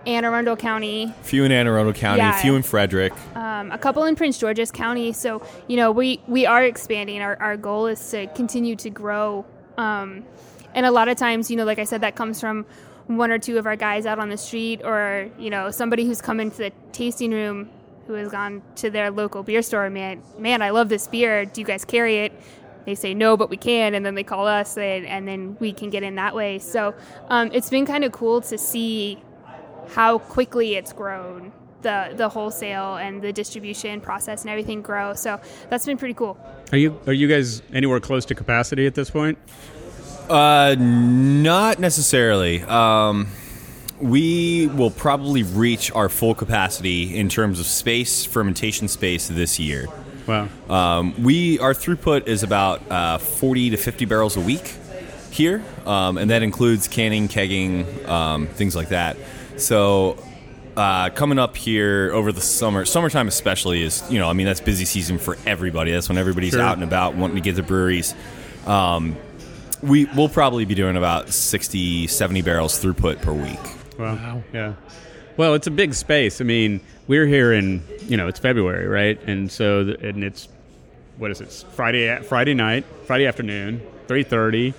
Anne 0.07 0.24
Arundel 0.27 0.57
County, 0.57 1.14
Few 1.22 1.44
in 1.44 1.53
Anne 1.53 1.66
Arundel 1.66 1.94
County, 1.94 2.18
Yeah. 2.18 2.40
few 2.42 2.55
in 2.57 2.62
Frederick. 2.62 3.12
um, 3.35 3.72
a 3.72 3.79
couple 3.79 4.05
in 4.05 4.14
Prince 4.16 4.38
George's 4.38 4.70
County. 4.70 5.12
So 5.14 5.40
you 5.66 5.77
know 5.79 5.90
we 5.90 6.20
we 6.27 6.44
are 6.44 6.62
expanding. 6.62 7.22
Our 7.22 7.37
our 7.40 7.57
goal 7.57 7.87
is 7.87 8.07
to 8.11 8.27
continue 8.29 8.77
to 8.77 8.90
grow. 8.90 9.46
Um, 9.79 10.24
and 10.74 10.85
a 10.85 10.90
lot 10.90 11.09
of 11.09 11.16
times, 11.16 11.50
you 11.50 11.57
know, 11.57 11.64
like 11.64 11.79
I 11.79 11.85
said, 11.85 12.03
that 12.03 12.16
comes 12.16 12.38
from 12.40 12.66
one 13.07 13.31
or 13.31 13.38
two 13.38 13.57
of 13.59 13.66
our 13.66 13.77
guys 13.77 14.05
out 14.07 14.18
on 14.18 14.29
the 14.29 14.37
street, 14.37 14.83
or 14.85 15.31
you 15.38 15.48
know, 15.48 15.70
somebody 15.70 16.05
who's 16.05 16.20
come 16.20 16.38
into 16.40 16.59
the 16.59 16.72
tasting 16.92 17.31
room 17.31 17.70
who 18.07 18.14
has 18.14 18.31
gone 18.31 18.62
to 18.77 18.90
their 18.90 19.11
local 19.11 19.43
beer 19.43 19.62
store. 19.62 19.88
Man, 19.90 20.23
man, 20.38 20.62
I 20.62 20.71
love 20.71 20.88
this 20.88 21.07
beer. 21.07 21.45
Do 21.45 21.61
you 21.61 21.67
guys 21.67 21.85
carry 21.85 22.19
it? 22.19 22.33
They 22.85 22.95
say 22.95 23.14
no, 23.14 23.37
but 23.37 23.49
we 23.49 23.57
can, 23.57 23.95
and 23.95 24.05
then 24.05 24.14
they 24.14 24.25
call 24.25 24.47
us, 24.47 24.77
and, 24.77 25.07
and 25.07 25.27
then 25.27 25.57
we 25.59 25.73
can 25.73 25.88
get 25.88 26.03
in 26.03 26.17
that 26.17 26.35
way. 26.35 26.59
So 26.59 26.95
um, 27.29 27.51
it's 27.53 27.71
been 27.71 27.87
kind 27.87 28.05
of 28.05 28.12
cool 28.12 28.43
to 28.43 28.59
see 28.59 29.23
how 29.88 30.19
quickly 30.19 30.75
it's 30.75 30.93
grown 30.93 31.53
the 31.83 32.12
the 32.17 32.29
wholesale 32.29 32.97
and 32.97 33.21
the 33.21 33.31
distribution 33.33 34.01
process 34.01 34.40
and 34.40 34.51
everything 34.51 34.81
grow 34.81 35.12
so 35.12 35.38
that's 35.69 35.85
been 35.85 35.99
pretty 35.99 36.14
cool 36.14 36.38
Are 36.73 36.79
you 36.79 36.99
are 37.07 37.12
you 37.12 37.29
guys 37.29 37.61
anywhere 37.75 38.01
close 38.01 38.25
to 38.25 38.35
capacity 38.35 38.87
at 38.87 38.95
this 38.95 39.11
point? 39.11 39.37
Uh, 40.29 40.75
not 40.79 41.79
necessarily. 41.79 42.62
Um, 42.62 43.29
we 44.01 44.67
will 44.69 44.91
probably 44.91 45.43
reach 45.43 45.93
our 45.93 46.09
full 46.09 46.35
capacity 46.35 47.17
in 47.17 47.29
terms 47.29 47.61
of 47.61 47.67
space, 47.67 48.25
fermentation 48.25 48.89
space 48.89 49.29
this 49.29 49.59
year. 49.59 49.87
Wow. 50.27 50.49
Um, 50.69 51.23
we 51.23 51.59
our 51.59 51.75
throughput 51.75 52.27
is 52.27 52.43
about 52.43 52.91
uh, 52.91 53.19
40 53.19 53.71
to 53.71 53.77
50 53.77 54.05
barrels 54.07 54.37
a 54.37 54.41
week 54.41 54.75
here, 55.31 55.63
um, 55.87 56.17
and 56.19 56.31
that 56.31 56.43
includes 56.43 56.89
canning, 56.89 57.29
kegging, 57.29 58.09
um, 58.09 58.47
things 58.49 58.75
like 58.77 58.89
that. 58.89 59.17
So. 59.57 60.19
Uh, 60.77 61.09
coming 61.11 61.39
up 61.39 61.57
here 61.57 62.11
over 62.13 62.33
the 62.33 62.41
summer, 62.41 62.85
summertime 62.85 63.29
especially 63.29 63.81
is, 63.81 64.03
you 64.11 64.19
know, 64.19 64.29
I 64.29 64.33
mean, 64.33 64.45
that's 64.45 64.61
busy 64.61 64.85
season 64.85 65.19
for 65.19 65.39
everybody. 65.47 65.93
That's 65.93 66.09
when 66.09 66.19
everybody's 66.19 66.55
Sure. 66.55 66.63
out 66.63 66.75
and 66.75 66.83
about 66.83 67.15
wanting 67.15 67.37
to 67.37 67.43
get 67.43 67.55
to 67.55 67.63
breweries. 67.63 68.13
Um, 68.67 69.17
we, 69.83 70.07
we'll 70.07 70.29
probably 70.29 70.65
be 70.65 70.75
doing 70.75 70.97
about 70.97 71.29
60, 71.29 72.09
70 72.09 72.43
barrels 72.43 72.83
throughput 72.83 73.23
per 73.23 73.33
week. 73.33 73.61
Wow. 73.99 74.15
Wow. 74.15 74.43
Yeah. 74.53 74.75
Well, 75.37 75.55
it's 75.55 75.67
a 75.67 75.71
big 75.71 75.95
space. 75.95 76.41
I 76.41 76.45
mean, 76.45 76.81
we're 77.09 77.27
here 77.27 77.53
in 77.53 77.83
you 78.03 78.17
know 78.17 78.29
it's 78.29 78.39
February, 78.39 78.87
right? 78.87 79.21
And 79.27 79.51
so 79.51 79.85
th- 79.85 80.01
and 80.01 80.23
it's 80.23 80.49
what 81.19 81.31
is 81.31 81.41
it? 81.41 81.45
It's 81.45 81.63
Friday 81.63 82.21
Friday 82.23 82.55
night, 82.55 82.85
Friday 83.07 83.27
afternoon, 83.27 83.81
three 84.09 84.23
thirty. 84.23 84.75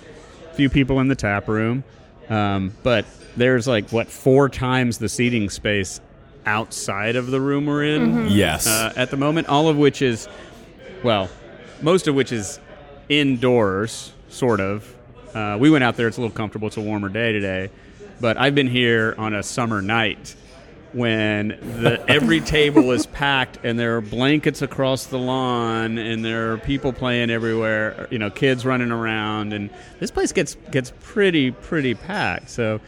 Few 0.54 0.70
people 0.70 1.00
in 1.00 1.08
the 1.08 1.14
tap 1.14 1.48
room, 1.48 1.84
um, 2.30 2.72
but 2.82 3.04
there's 3.36 3.68
like 3.68 3.90
what 3.90 4.08
four 4.08 4.48
times 4.48 4.96
the 4.96 5.08
seating 5.10 5.50
space 5.50 6.00
outside 6.46 7.14
of 7.14 7.26
the 7.26 7.38
room 7.38 7.66
we're 7.66 7.84
in 7.84 8.28
Yes. 8.30 8.66
uh, 8.66 8.90
at 8.96 9.10
the 9.10 9.18
moment. 9.18 9.48
All 9.48 9.68
of 9.68 9.76
which 9.76 10.00
is 10.00 10.26
well, 11.04 11.28
most 11.82 12.08
of 12.08 12.14
which 12.14 12.32
is 12.32 12.58
indoors, 13.10 14.12
sort 14.30 14.60
of. 14.60 14.94
Uh, 15.34 15.58
we 15.60 15.68
went 15.68 15.84
out 15.84 15.96
there. 15.96 16.08
It's 16.08 16.16
a 16.16 16.22
little 16.22 16.34
comfortable. 16.34 16.68
It's 16.68 16.78
a 16.78 16.80
warmer 16.80 17.10
day 17.10 17.32
today, 17.32 17.68
but 18.20 18.36
I've 18.36 18.54
been 18.54 18.68
here 18.68 19.14
on 19.18 19.34
a 19.34 19.42
summer 19.42 19.82
night 19.82 20.34
when 20.92 21.48
the 21.48 22.02
every 22.08 22.40
table 22.40 22.90
is 22.92 23.06
packed 23.06 23.58
and 23.62 23.78
there 23.78 23.96
are 23.96 24.00
blankets 24.00 24.62
across 24.62 25.06
the 25.06 25.18
lawn 25.18 25.98
and 25.98 26.24
there 26.24 26.52
are 26.52 26.58
people 26.58 26.92
playing 26.92 27.30
everywhere. 27.30 28.08
You 28.10 28.18
know, 28.18 28.30
kids 28.30 28.64
running 28.64 28.90
around, 28.90 29.52
and 29.52 29.68
this 30.00 30.10
place 30.10 30.32
gets 30.32 30.56
gets 30.70 30.92
pretty 31.00 31.50
pretty 31.50 31.94
packed. 31.94 32.50
So. 32.50 32.80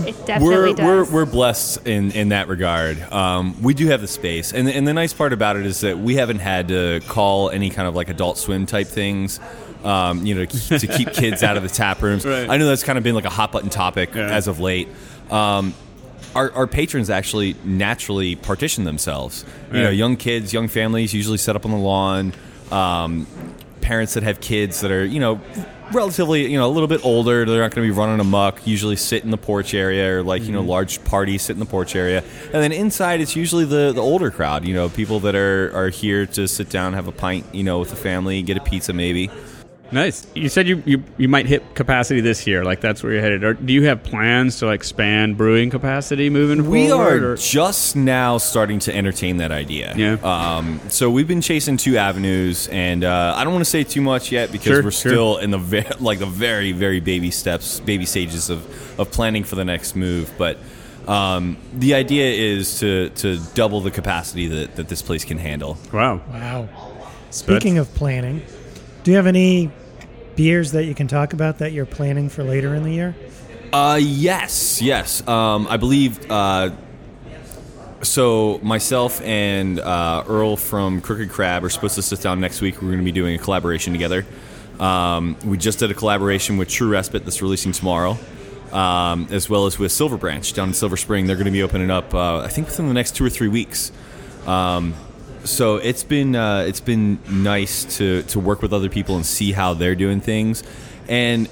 It 0.00 0.26
definitely 0.26 0.44
we're, 0.50 0.74
does. 0.74 0.84
we're 0.84 1.14
we're 1.14 1.24
blessed 1.24 1.86
in 1.86 2.10
in 2.12 2.28
that 2.28 2.48
regard. 2.48 3.00
Um, 3.10 3.62
we 3.62 3.72
do 3.72 3.86
have 3.86 4.02
the 4.02 4.06
space, 4.06 4.52
and 4.52 4.68
and 4.68 4.86
the 4.86 4.92
nice 4.92 5.14
part 5.14 5.32
about 5.32 5.56
it 5.56 5.64
is 5.64 5.80
that 5.80 5.98
we 5.98 6.16
haven't 6.16 6.40
had 6.40 6.68
to 6.68 7.00
call 7.08 7.48
any 7.48 7.70
kind 7.70 7.88
of 7.88 7.94
like 7.94 8.10
Adult 8.10 8.36
Swim 8.36 8.66
type 8.66 8.86
things. 8.86 9.40
Um, 9.84 10.26
you 10.26 10.34
know, 10.34 10.44
to 10.44 10.86
keep 10.86 11.12
kids 11.12 11.42
out 11.44 11.56
of 11.56 11.62
the 11.62 11.68
tap 11.68 12.02
rooms. 12.02 12.24
Right. 12.28 12.50
I 12.50 12.56
know 12.56 12.66
that's 12.66 12.82
kind 12.82 12.98
of 12.98 13.04
been 13.04 13.14
like 13.14 13.24
a 13.24 13.30
hot 13.30 13.52
button 13.52 13.70
topic 13.70 14.14
Yeah. 14.14 14.28
as 14.28 14.48
of 14.48 14.58
late. 14.60 14.88
Um, 15.30 15.72
our, 16.34 16.52
our 16.52 16.66
patrons 16.66 17.10
actually 17.10 17.54
naturally 17.64 18.34
partition 18.36 18.84
themselves. 18.84 19.44
You 19.72 19.82
know, 19.82 19.90
young 19.90 20.16
kids, 20.16 20.52
young 20.52 20.68
families 20.68 21.14
usually 21.14 21.38
set 21.38 21.54
up 21.56 21.64
on 21.64 21.70
the 21.70 21.76
lawn. 21.78 22.32
Um, 22.70 23.26
parents 23.80 24.14
that 24.14 24.22
have 24.24 24.40
kids 24.40 24.80
that 24.82 24.90
are, 24.90 25.04
you 25.04 25.20
know, 25.20 25.40
relatively, 25.92 26.50
you 26.50 26.58
know, 26.58 26.66
a 26.66 26.72
little 26.72 26.88
bit 26.88 27.02
older, 27.04 27.46
they're 27.46 27.62
not 27.62 27.74
going 27.74 27.88
to 27.88 27.94
be 27.94 27.98
running 27.98 28.20
amok, 28.20 28.66
usually 28.66 28.96
sit 28.96 29.24
in 29.24 29.30
the 29.30 29.38
porch 29.38 29.72
area 29.72 30.18
or 30.18 30.22
like, 30.22 30.42
you 30.42 30.52
know, 30.52 30.60
large 30.60 31.02
parties 31.04 31.42
sit 31.42 31.54
in 31.54 31.60
the 31.60 31.64
porch 31.66 31.96
area. 31.96 32.22
And 32.44 32.62
then 32.62 32.72
inside 32.72 33.20
it's 33.22 33.34
usually 33.34 33.64
the, 33.64 33.92
the 33.92 34.02
older 34.02 34.30
crowd, 34.30 34.66
you 34.66 34.74
know, 34.74 34.90
people 34.90 35.20
that 35.20 35.34
are, 35.34 35.70
are 35.74 35.88
here 35.88 36.26
to 36.26 36.46
sit 36.46 36.68
down, 36.68 36.92
have 36.92 37.08
a 37.08 37.12
pint, 37.12 37.46
you 37.54 37.62
know, 37.62 37.78
with 37.78 37.90
the 37.90 37.96
family, 37.96 38.42
get 38.42 38.56
a 38.58 38.60
pizza 38.60 38.92
maybe. 38.92 39.30
Nice. 39.90 40.26
You 40.34 40.48
said 40.50 40.68
you, 40.68 40.82
you 40.84 41.02
you 41.16 41.28
might 41.28 41.46
hit 41.46 41.74
capacity 41.74 42.20
this 42.20 42.46
year. 42.46 42.62
Like 42.62 42.80
that's 42.82 43.02
where 43.02 43.12
you're 43.12 43.22
headed. 43.22 43.42
Or 43.42 43.54
do 43.54 43.72
you 43.72 43.84
have 43.84 44.02
plans 44.02 44.58
to 44.58 44.66
like 44.66 44.80
expand 44.80 45.36
brewing 45.38 45.70
capacity 45.70 46.28
moving 46.28 46.68
We 46.68 46.88
forward? 46.88 47.20
We 47.22 47.26
are 47.28 47.32
or- 47.32 47.36
just 47.36 47.96
now 47.96 48.36
starting 48.36 48.80
to 48.80 48.94
entertain 48.94 49.38
that 49.38 49.50
idea. 49.50 49.94
Yeah. 49.96 50.16
Um, 50.22 50.80
so 50.88 51.10
we've 51.10 51.26
been 51.28 51.40
chasing 51.40 51.78
two 51.78 51.96
avenues, 51.96 52.68
and 52.68 53.02
uh, 53.02 53.34
I 53.36 53.44
don't 53.44 53.52
want 53.54 53.64
to 53.64 53.70
say 53.70 53.82
too 53.82 54.02
much 54.02 54.30
yet 54.30 54.52
because 54.52 54.66
Sure, 54.66 54.82
we're 54.82 54.90
sure. 54.90 55.10
still 55.12 55.36
in 55.38 55.50
the 55.50 55.58
ve- 55.58 55.86
like 56.00 56.18
the 56.18 56.26
very 56.26 56.72
very 56.72 57.00
baby 57.00 57.30
steps, 57.30 57.80
baby 57.80 58.04
stages 58.04 58.50
of 58.50 59.00
of 59.00 59.10
planning 59.10 59.42
for 59.44 59.56
the 59.56 59.64
next 59.64 59.96
move. 59.96 60.30
But 60.36 60.58
um, 61.06 61.56
the 61.72 61.94
idea 61.94 62.26
is 62.30 62.80
to 62.80 63.08
to 63.10 63.38
double 63.54 63.80
the 63.80 63.90
capacity 63.90 64.48
that, 64.48 64.76
that 64.76 64.88
this 64.88 65.00
place 65.00 65.24
can 65.24 65.38
handle. 65.38 65.78
wow. 65.94 66.20
Wow. 66.30 66.68
Speaking 67.30 67.78
of 67.78 67.92
planning, 67.94 68.42
do 69.08 69.12
you 69.12 69.16
have 69.16 69.26
any 69.26 69.70
beers 70.36 70.72
that 70.72 70.84
you 70.84 70.94
can 70.94 71.08
talk 71.08 71.32
about 71.32 71.60
that 71.60 71.72
you're 71.72 71.86
planning 71.86 72.28
for 72.28 72.44
later 72.44 72.74
in 72.74 72.82
the 72.82 72.92
year? 72.92 73.16
Uh, 73.72 73.98
yes, 73.98 74.82
yes. 74.82 75.26
Um, 75.26 75.66
I 75.66 75.78
believe. 75.78 76.30
Uh, 76.30 76.72
so 78.02 78.60
myself 78.62 79.22
and 79.22 79.80
uh, 79.80 80.24
Earl 80.28 80.58
from 80.58 81.00
Crooked 81.00 81.30
Crab 81.30 81.64
are 81.64 81.70
supposed 81.70 81.94
to 81.94 82.02
sit 82.02 82.20
down 82.20 82.38
next 82.38 82.60
week. 82.60 82.82
We're 82.82 82.88
going 82.88 82.98
to 82.98 83.04
be 83.04 83.10
doing 83.10 83.34
a 83.34 83.38
collaboration 83.38 83.94
together. 83.94 84.26
Um, 84.78 85.38
we 85.42 85.56
just 85.56 85.78
did 85.78 85.90
a 85.90 85.94
collaboration 85.94 86.58
with 86.58 86.68
True 86.68 86.90
Respite 86.90 87.24
that's 87.24 87.40
releasing 87.40 87.72
tomorrow, 87.72 88.18
um, 88.72 89.26
as 89.30 89.48
well 89.48 89.64
as 89.64 89.78
with 89.78 89.90
Silver 89.90 90.18
Branch 90.18 90.52
down 90.52 90.68
in 90.68 90.74
Silver 90.74 90.98
Spring. 90.98 91.26
They're 91.26 91.36
going 91.36 91.46
to 91.46 91.50
be 91.50 91.62
opening 91.62 91.90
up, 91.90 92.12
uh, 92.12 92.40
I 92.40 92.48
think, 92.48 92.66
within 92.66 92.88
the 92.88 92.94
next 92.94 93.16
two 93.16 93.24
or 93.24 93.30
three 93.30 93.48
weeks. 93.48 93.90
Um, 94.46 94.92
so 95.44 95.76
it's 95.76 96.04
been 96.04 96.34
uh, 96.36 96.64
it's 96.66 96.80
been 96.80 97.18
nice 97.28 97.96
to 97.98 98.22
to 98.24 98.40
work 98.40 98.62
with 98.62 98.72
other 98.72 98.88
people 98.88 99.16
and 99.16 99.24
see 99.26 99.52
how 99.52 99.74
they're 99.74 99.94
doing 99.94 100.20
things, 100.20 100.62
and 101.08 101.48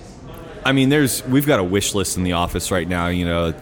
I 0.66 0.72
mean, 0.72 0.88
there's 0.88 1.24
we've 1.28 1.46
got 1.46 1.60
a 1.60 1.64
wish 1.64 1.94
list 1.94 2.16
in 2.16 2.24
the 2.24 2.32
office 2.32 2.72
right 2.72 2.88
now. 2.88 3.06
You 3.06 3.24
know, 3.24 3.54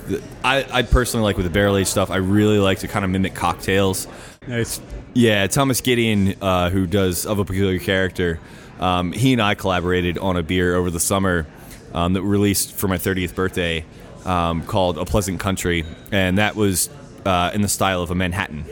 I, 0.43 0.67
I 0.73 0.83
personally 0.83 1.25
like 1.25 1.37
with 1.37 1.45
the 1.45 1.53
barrel 1.53 1.77
aged 1.77 1.89
stuff. 1.89 2.11
I 2.11 2.17
really 2.17 2.59
like 2.59 2.79
to 2.79 2.89
kind 2.89 3.05
of 3.05 3.11
mimic 3.11 3.35
cocktails. 3.35 4.09
Nice. 4.47 4.81
Yeah, 5.13 5.47
Thomas 5.47 5.83
Gideon, 5.83 6.35
uh, 6.41 6.71
who 6.71 6.87
does 6.87 7.27
of 7.27 7.39
a 7.39 7.45
peculiar 7.45 7.79
character, 7.79 8.41
um, 8.81 9.13
he 9.13 9.35
and 9.35 9.43
I 9.43 9.55
collaborated 9.55 10.17
on 10.17 10.39
a 10.39 10.43
beer 10.43 10.75
over 10.75 10.91
the 10.91 10.99
summer 10.99 11.47
um, 11.93 12.15
that 12.15 12.23
we 12.23 12.29
released 12.29 12.73
for 12.73 12.89
my 12.89 12.97
30th 12.97 13.35
birthday 13.35 13.85
um, 14.25 14.65
called 14.65 14.97
A 14.97 15.05
Pleasant 15.05 15.41
Country, 15.41 15.85
and 16.11 16.39
that 16.39 16.57
was 16.57 16.89
uh, 17.27 17.51
in 17.53 17.61
the 17.61 17.69
style 17.69 18.01
of 18.01 18.11
a 18.11 18.15
Manhattan. 18.15 18.65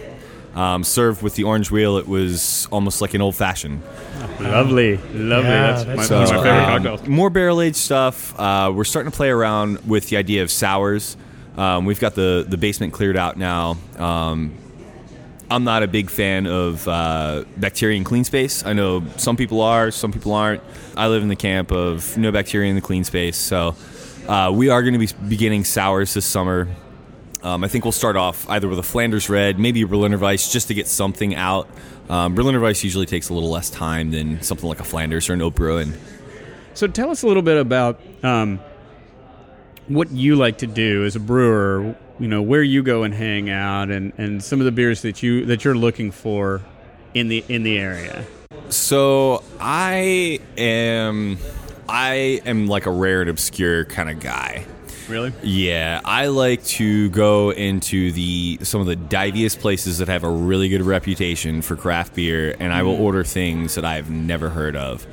Um, 0.55 0.85
served 0.85 1.23
with 1.23 1.35
the 1.35 1.45
orange 1.45 1.71
wheel, 1.71 1.97
it 1.97 2.07
was 2.07 2.69
almost 2.71 3.01
like 3.01 3.15
an 3.15 3.23
old 3.23 3.35
fashioned. 3.35 3.83
Lovely. 4.39 4.99
Lovely. 4.99 5.49
Yeah, 5.49 5.73
that's, 5.73 5.85
that 5.85 5.97
my, 5.97 6.03
sounds 6.03 6.31
one 6.31 6.39
of 6.39 6.45
my 6.45 6.51
favorite 6.51 6.75
um, 6.75 6.83
cocktails. 6.83 7.09
More 7.09 7.31
barrel 7.31 7.63
aged 7.63 7.77
stuff. 7.77 8.39
Uh, 8.39 8.71
we're 8.75 8.85
starting 8.85 9.11
to 9.11 9.17
play 9.17 9.31
around 9.31 9.79
with 9.89 10.11
the 10.11 10.19
idea 10.19 10.43
of 10.43 10.51
sours. 10.51 11.17
Um, 11.57 11.87
we've 11.87 12.01
got 12.01 12.15
the 12.15 12.45
the 12.47 12.57
basement 12.57 12.93
cleared 12.93 13.17
out 13.17 13.37
now. 13.37 13.77
Um, 13.97 14.55
I'm 15.51 15.65
not 15.65 15.83
a 15.83 15.87
big 15.87 16.09
fan 16.09 16.47
of 16.47 16.89
uh, 16.89 17.45
bacteria 17.59 17.99
in 17.99 18.05
clean 18.05 18.25
space. 18.25 18.65
I 18.65 18.73
know 18.73 19.05
some 19.19 19.37
people 19.37 19.61
are, 19.61 19.91
some 19.91 20.11
people 20.11 20.33
aren't. 20.33 20.63
I 20.97 21.09
live 21.09 21.23
in 21.23 21.29
the 21.29 21.37
camp 21.37 21.71
of 21.71 22.17
no 22.17 22.33
bacteria 22.33 22.71
in 22.71 22.75
the 22.75 22.81
clean 22.81 23.05
space. 23.05 23.37
So 23.37 23.77
uh, 24.29 24.51
we 24.55 24.71
are 24.71 24.83
going 24.83 24.95
to 24.95 24.99
be 24.99 25.09
beginning 25.29 25.65
sours 25.65 26.15
this 26.15 26.25
summer. 26.25 26.69
Um, 27.43 27.65
I 27.65 27.69
think 27.69 27.85
we'll 27.85 27.93
start 27.93 28.17
off 28.17 28.49
either 28.49 28.69
with 28.69 28.79
a 28.79 28.85
Flanders 28.85 29.29
Red, 29.29 29.59
maybe 29.59 29.83
a 29.83 29.87
Berliner 29.87 30.19
Weiss, 30.19 30.53
just 30.53 30.69
to 30.69 30.75
get 30.75 30.87
something 30.87 31.35
out. 31.35 31.69
Um, 32.09 32.35
Berliner 32.35 32.61
Weiss 32.61 32.85
usually 32.85 33.07
takes 33.07 33.29
a 33.31 33.35
little 33.35 33.51
less 33.51 33.71
time 33.71 34.11
than 34.11 34.41
something 34.43 34.69
like 34.69 34.81
a 34.81 34.85
Flanders 34.85 35.29
or 35.29 35.33
an 35.33 35.43
Oud 35.43 35.55
Bruin. 35.55 35.99
So 36.75 36.87
tell 36.87 37.11
us 37.11 37.23
a 37.23 37.27
little 37.27 37.43
bit 37.43 37.59
about 37.59 38.01
um, 38.23 38.61
what 39.89 40.11
you 40.11 40.37
like 40.37 40.59
to 40.59 40.67
do 40.67 41.05
as 41.05 41.17
a 41.17 41.21
brewer. 41.21 41.97
You 42.19 42.29
know 42.29 42.43
where 42.43 42.63
you 42.63 42.83
go 42.83 43.03
and 43.03 43.13
hang 43.13 43.51
out, 43.51 43.91
and, 43.91 44.13
and 44.19 44.43
some 44.43 44.61
of 44.61 44.65
the 44.65 44.73
beers 44.73 45.03
that 45.03 45.23
you 45.23 45.45
that 45.47 45.65
you're 45.65 45.75
looking 45.75 46.13
for 46.13 46.63
in 47.15 47.29
the 47.29 47.45
in 47.49 47.65
the 47.65 47.79
area. 47.79 48.25
So 48.69 49.43
I 49.61 50.41
am, 50.57 51.39
I 51.89 52.41
am 52.47 52.69
like 52.69 52.87
a 52.87 52.91
rare 52.91 53.23
and 53.23 53.29
obscure 53.29 53.85
kind 53.85 54.09
of 54.09 54.21
guy. 54.21 54.67
Really? 55.13 55.33
Yeah, 55.43 56.01
I 56.05 56.27
like 56.29 56.65
to 56.65 57.11
go 57.11 57.51
into 57.51 58.13
the 58.13 58.59
some 58.63 58.81
of 58.81 58.87
the 58.87 58.97
diviest 58.97 59.61
places 59.61 59.99
that 59.99 60.09
have 60.09 60.25
a 60.25 60.31
really 60.31 60.69
good 60.71 60.83
reputation 60.83 61.61
for 61.63 61.77
craft 61.77 62.15
beer, 62.15 62.57
and 62.59 62.73
I 62.73 62.83
will 62.83 63.01
order 63.01 63.23
things 63.23 63.75
that 63.75 63.85
I've 63.85 64.09
never 64.11 64.49
heard 64.49 64.75
of. 64.75 65.07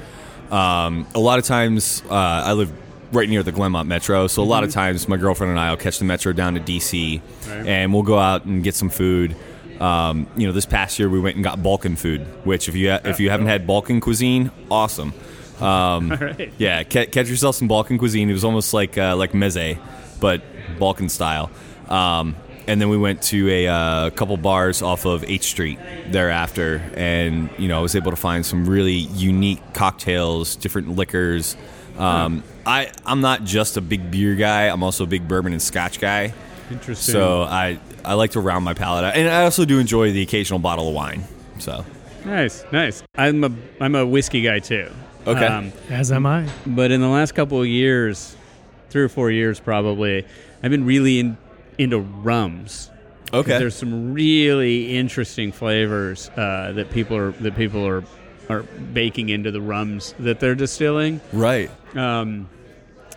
Um, 0.52 1.06
a 1.14 1.20
lot 1.20 1.38
of 1.38 1.46
times, 1.46 2.02
uh, 2.10 2.14
I 2.14 2.54
live 2.54 2.72
right 3.12 3.28
near 3.30 3.44
the 3.44 3.52
Glenmont 3.52 3.88
Metro, 3.88 4.28
so 4.28 4.42
a 4.42 4.46
lot 4.46 4.64
of 4.64 4.72
times 4.72 5.08
my 5.08 5.18
girlfriend 5.18 5.52
and 5.52 5.60
I 5.60 5.70
will 5.72 5.78
catch 5.78 6.00
the 6.00 6.06
metro 6.06 6.32
down 6.32 6.54
to 6.54 6.60
DC, 6.60 7.22
Right. 7.48 7.68
and 7.68 7.94
we'll 7.94 8.04
go 8.04 8.18
out 8.18 8.46
and 8.46 8.64
get 8.64 8.76
some 8.76 8.90
food. 8.90 9.36
Um, 9.82 10.28
you 10.38 10.46
know, 10.48 10.54
this 10.54 10.66
past 10.66 10.98
year 11.00 11.10
we 11.10 11.20
went 11.20 11.36
and 11.36 11.44
got 11.44 11.62
Balkan 11.64 11.96
food, 11.96 12.22
which 12.46 12.68
if 12.70 12.76
you 12.76 12.92
ha- 12.92 13.00
if 13.06 13.20
you 13.20 13.30
haven't 13.30 13.48
had 13.48 13.66
Balkan 13.68 14.00
cuisine, 14.02 14.52
awesome. 14.72 15.14
Um, 15.62 16.12
All 16.12 16.18
right. 16.18 16.52
yeah, 16.58 16.84
ca- 16.84 17.08
catch 17.08 17.30
yourself 17.30 17.56
some 17.56 17.68
Balkan 17.68 17.98
cuisine. 17.98 18.30
It 18.30 18.34
was 18.34 18.44
almost 18.44 18.74
like 18.74 18.98
uh, 18.98 19.16
like 19.16 19.32
meze, 19.34 19.78
but 20.20 20.42
Balkan 20.78 21.10
style. 21.10 21.52
Um, 21.88 22.36
and 22.68 22.80
then 22.80 22.90
we 22.90 22.98
went 22.98 23.24
to 23.24 23.50
a 23.50 23.68
uh, 23.68 24.10
couple 24.12 24.38
bars 24.38 24.82
off 24.84 25.06
of 25.06 25.24
H 25.24 25.44
Street 25.44 25.80
thereafter, 26.10 26.82
and 26.96 27.50
you 27.58 27.68
know 27.68 27.80
I 27.80 27.82
was 27.82 27.96
able 27.96 28.12
to 28.12 28.18
find 28.18 28.46
some 28.46 28.70
really 28.70 28.94
unique 28.94 29.62
cocktails, 29.74 30.56
different 30.56 30.96
liquors. 30.96 31.58
Um, 31.98 32.44
I 32.66 32.92
I'm 33.06 33.22
not 33.22 33.44
just 33.44 33.76
a 33.78 33.82
big 33.82 34.12
beer 34.12 34.36
guy. 34.36 34.68
I'm 34.68 34.84
also 34.84 35.04
a 35.04 35.08
big 35.08 35.28
bourbon 35.28 35.52
and 35.52 35.62
Scotch 35.62 36.00
guy. 36.00 36.34
Interesting. 36.70 37.12
So 37.14 37.42
I 37.42 37.80
I 38.06 38.14
like 38.14 38.32
to 38.32 38.40
round 38.40 38.64
my 38.64 38.76
palate 38.76 39.04
out, 39.04 39.16
and 39.16 39.28
I 39.28 39.44
also 39.46 39.66
do 39.66 39.80
enjoy 39.80 40.12
the 40.12 40.22
occasional 40.22 40.60
bottle 40.60 40.90
of 40.90 40.94
wine. 40.94 41.24
So 41.58 41.84
nice, 42.24 42.64
nice. 42.72 43.02
I'm 43.16 43.44
a 43.44 43.52
I'm 43.82 43.96
a 43.96 44.06
whiskey 44.06 44.42
guy 44.42 44.60
too. 44.60 44.92
Okay. 45.30 45.46
Um, 45.46 45.72
As 45.90 46.12
am 46.12 46.26
I. 46.26 46.48
but 46.66 46.92
in 46.92 47.02
the 47.02 47.08
last 47.08 47.34
couple 47.34 47.62
of 47.62 47.68
years, 47.68 48.36
three 48.90 49.04
or 49.04 49.10
four 49.10 49.32
years 49.32 49.60
probably, 49.60 50.26
I've 50.64 50.72
been 50.72 50.86
really 50.86 51.20
in, 51.20 51.38
into 51.78 52.00
rums. 52.00 52.90
okay, 53.34 53.58
There's 53.60 53.76
some 53.76 54.14
really 54.14 54.98
interesting 54.98 55.52
flavors 55.52 56.30
uh, 56.30 56.74
that 56.74 56.90
people 56.92 57.16
are 57.18 57.32
that 57.32 57.56
people 57.56 57.86
are 57.88 58.04
are 58.50 58.64
baking 58.64 59.30
into 59.30 59.52
the 59.52 59.62
rums 59.62 60.16
that 60.20 60.40
they're 60.40 60.56
distilling. 60.56 61.22
right. 61.32 61.70
Um, 61.96 62.50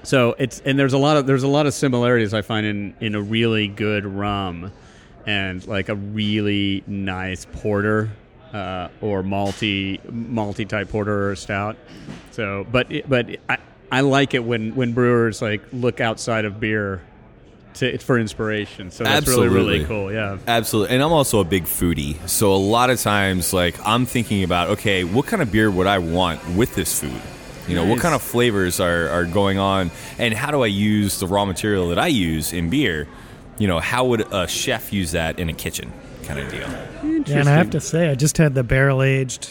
so 0.03 0.35
it's 0.38 0.61
and 0.61 0.79
there's 0.79 0.92
a 0.94 0.98
lot 0.98 1.16
of 1.16 1.27
there's 1.27 1.44
a 1.44 1.48
lot 1.48 1.66
of 1.66 1.75
similarities 1.75 2.35
I 2.35 2.42
find 2.42 2.66
in 2.66 2.94
in 3.01 3.14
a 3.14 3.20
really 3.22 3.68
good 3.68 4.05
rum 4.05 4.72
and 5.27 5.64
like 5.66 5.88
a 5.88 5.94
really 5.94 6.83
nice 6.87 7.46
porter 7.53 8.11
uh, 8.53 8.88
or 9.01 9.23
malty 9.23 10.01
malty 10.11 10.69
type 10.69 10.91
porter 10.91 11.31
or 11.31 11.37
stout. 11.37 11.77
So, 12.33 12.67
but 12.71 12.91
it, 12.93 13.09
but 13.09 13.29
I 13.49 13.59
I 13.91 14.01
like 14.01 14.35
it 14.35 14.45
when 14.45 14.75
when 14.75 14.93
brewers 14.93 15.43
like 15.43 15.62
look 15.73 16.01
outside 16.01 16.45
of 16.45 16.61
beer 16.61 17.03
to 17.75 17.99
for 17.99 18.19
inspiration. 18.19 18.91
So 18.91 19.05
that's 19.05 19.29
really 19.29 19.49
really 19.49 19.85
cool. 19.85 20.12
Yeah. 20.12 20.38
Absolutely. 20.47 20.95
And 20.95 21.03
I'm 21.03 21.12
also 21.12 21.41
a 21.41 21.45
big 21.45 21.65
foodie. 21.65 22.29
So 22.29 22.55
a 22.55 22.57
lot 22.57 22.91
of 22.91 23.01
times 23.01 23.53
like 23.53 23.75
I'm 23.87 24.07
thinking 24.07 24.45
about, 24.45 24.71
okay, 24.71 25.05
what 25.05 25.27
kind 25.27 25.43
of 25.43 25.51
beer 25.51 25.71
would 25.71 25.87
I 25.87 25.99
want 25.99 26.47
with 26.51 26.75
this 26.75 26.99
food? 27.01 27.21
You 27.69 27.77
know, 27.77 27.87
what 27.87 28.01
kind 28.01 28.12
of 28.12 28.21
flavors 28.21 28.81
are, 28.81 29.09
are 29.09 29.25
going 29.25 29.57
on 29.57 29.93
and 30.19 30.35
how 30.35 30.51
do 30.51 30.62
I 30.62 30.67
use 30.67 31.21
the 31.21 31.29
raw 31.29 31.45
material 31.45 31.91
that 31.91 31.99
I 31.99 32.09
use 32.09 32.53
in 32.53 32.71
beer? 32.71 33.07
You 33.59 33.69
know, 33.69 33.79
how 33.79 34.07
would 34.07 34.23
a 34.33 34.49
chef 34.49 34.93
use 34.93 35.12
that 35.12 35.38
in 35.38 35.49
a 35.49 35.53
kitchen 35.53 35.93
kind 36.25 36.39
of 36.41 36.51
deal? 36.51 36.69
Yeah, 37.27 37.41
and 37.41 37.49
I 37.49 37.53
have 37.55 37.71
to 37.71 37.81
say, 37.81 38.09
I 38.11 38.15
just 38.15 38.39
had 38.39 38.55
the 38.55 38.63
barrel 38.63 39.03
aged 39.03 39.49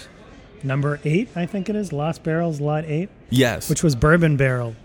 number 0.64 1.00
eight, 1.04 1.30
I 1.36 1.46
think 1.46 1.70
it 1.70 1.76
is, 1.76 1.92
Lost 1.92 2.24
Barrels 2.24 2.60
Lot 2.62 2.86
8, 2.86 3.10
Yes. 3.30 3.70
which 3.70 3.84
was 3.84 3.96
bourbon 3.96 4.38
barrel. 4.38 4.76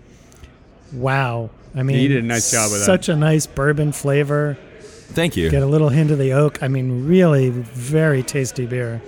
Wow. 0.93 1.49
I 1.75 1.83
mean, 1.83 1.99
you 1.99 2.07
did 2.07 2.23
a 2.23 2.27
nice 2.27 2.51
job 2.51 2.71
with 2.71 2.79
that. 2.81 2.85
Such 2.85 3.09
a 3.09 3.15
nice 3.15 3.45
bourbon 3.45 3.91
flavor. 3.91 4.57
Thank 4.81 5.37
you. 5.37 5.49
Get 5.49 5.63
a 5.63 5.67
little 5.67 5.89
hint 5.89 6.11
of 6.11 6.17
the 6.17 6.33
oak. 6.33 6.61
I 6.63 6.67
mean, 6.67 7.07
really 7.07 7.49
very 7.49 8.23
tasty 8.23 8.65
beer. 8.65 9.01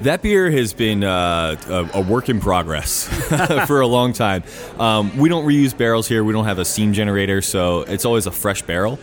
That 0.00 0.22
beer 0.22 0.50
has 0.50 0.72
been 0.72 1.04
uh, 1.04 1.56
a, 1.68 1.98
a 1.98 2.00
work 2.02 2.28
in 2.28 2.40
progress 2.40 3.04
for 3.66 3.80
a 3.80 3.86
long 3.86 4.12
time. 4.12 4.42
Um, 4.78 5.16
we 5.16 5.28
don't 5.28 5.44
reuse 5.46 5.76
barrels 5.76 6.08
here. 6.08 6.24
We 6.24 6.32
don't 6.32 6.46
have 6.46 6.58
a 6.58 6.64
steam 6.64 6.92
generator, 6.92 7.40
so 7.42 7.82
it's 7.82 8.04
always 8.04 8.26
a 8.26 8.32
fresh 8.32 8.62
barrel. 8.62 8.98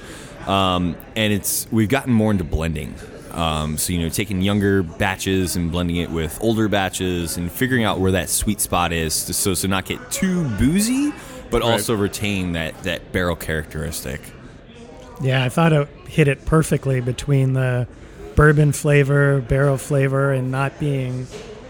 Um, 0.48 0.96
and 1.16 1.32
it's 1.32 1.68
we've 1.72 1.88
gotten 1.90 2.12
more 2.14 2.32
into 2.32 2.44
blending. 2.44 2.96
Um, 3.34 3.78
so 3.78 3.94
you 3.94 4.00
know, 4.00 4.10
taking 4.10 4.42
younger 4.42 4.84
batches 4.84 5.56
and 5.56 5.72
blending 5.72 5.98
it 5.98 6.10
with 6.12 6.38
older 6.42 6.68
batches, 6.68 7.38
and 7.38 7.52
figuring 7.52 7.84
out 7.84 8.00
where 8.00 8.12
that 8.12 8.30
sweet 8.30 8.60
spot 8.62 8.92
is, 8.94 9.26
to, 9.26 9.34
so 9.34 9.54
so 9.54 9.68
not 9.68 9.86
get 9.86 10.12
too 10.12 10.44
boozy, 10.58 11.14
but 11.50 11.62
Right. 11.62 11.72
also 11.72 11.96
retain 11.96 12.54
that 12.54 12.84
that 12.84 13.12
barrel 13.12 13.36
characteristic. 13.36 14.22
Yeah, 15.22 15.44
I 15.44 15.50
thought 15.50 15.72
it 15.74 15.88
hit 16.08 16.28
it 16.28 16.46
perfectly 16.46 17.00
between 17.02 17.54
the 17.54 17.88
bourbon 18.36 18.72
flavor, 18.72 19.42
barrel 19.42 19.78
flavor, 19.78 20.32
and 20.34 20.52
not 20.52 20.80
being 20.80 21.28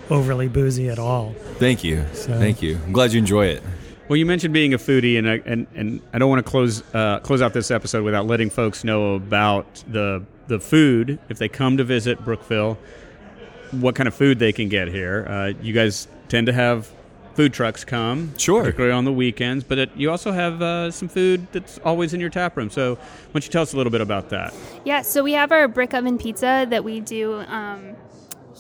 overly 0.09 0.47
boozy 0.47 0.89
at 0.89 0.99
all. 0.99 1.33
Thank 1.57 1.83
you, 1.83 2.03
So- 2.13 2.37
thank 2.37 2.61
you. 2.61 2.77
I'm 2.85 2.91
glad 2.93 3.13
you 3.13 3.19
enjoy 3.19 3.47
it. 3.47 3.63
Well, 4.07 4.17
you 4.17 4.25
mentioned 4.25 4.53
being 4.53 4.73
a 4.73 4.77
foodie, 4.77 5.17
and 5.17 5.29
I, 5.29 5.41
and 5.45 5.67
and 5.73 6.01
I 6.13 6.17
don't 6.19 6.29
want 6.29 6.45
to 6.45 6.49
close 6.49 6.83
uh, 6.93 7.19
close 7.19 7.41
out 7.41 7.53
this 7.53 7.71
episode 7.71 8.03
without 8.03 8.27
letting 8.27 8.49
folks 8.49 8.83
know 8.83 9.15
about 9.15 9.83
the 9.89 10.21
the 10.47 10.59
food 10.59 11.19
if 11.29 11.37
they 11.37 11.47
come 11.49 11.77
to 11.77 11.83
visit 11.83 12.23
Brookeville. 12.23 12.77
What 13.71 13.95
kind 13.95 14.07
of 14.07 14.13
food 14.13 14.39
they 14.39 14.51
can 14.51 14.67
get 14.69 14.89
here? 14.89 15.25
Uh, 15.29 15.53
you 15.61 15.73
guys 15.73 16.07
tend 16.27 16.47
to 16.47 16.53
have 16.53 16.91
food 17.35 17.53
trucks 17.53 17.85
come, 17.85 18.33
Sure. 18.37 18.61
particularly 18.63 18.93
on 18.93 19.05
the 19.05 19.13
weekends. 19.13 19.63
But 19.63 19.77
it, 19.77 19.89
you 19.95 20.11
also 20.11 20.33
have 20.33 20.61
uh, 20.61 20.91
some 20.91 21.07
food 21.07 21.47
that's 21.53 21.77
always 21.85 22.13
in 22.13 22.19
your 22.19 22.29
tap 22.29 22.57
room. 22.57 22.69
So, 22.69 22.95
why 22.95 23.01
don't 23.33 23.45
you 23.45 23.51
tell 23.51 23.61
us 23.61 23.73
a 23.73 23.77
little 23.77 23.91
bit 23.91 24.01
about 24.01 24.29
that? 24.29 24.53
Yeah, 24.83 25.01
so 25.03 25.23
we 25.23 25.31
have 25.33 25.51
our 25.53 25.69
brick 25.69 25.93
oven 25.93 26.17
pizza 26.17 26.67
that 26.69 26.83
we 26.83 26.99
do 26.99 27.35
um, 27.47 27.95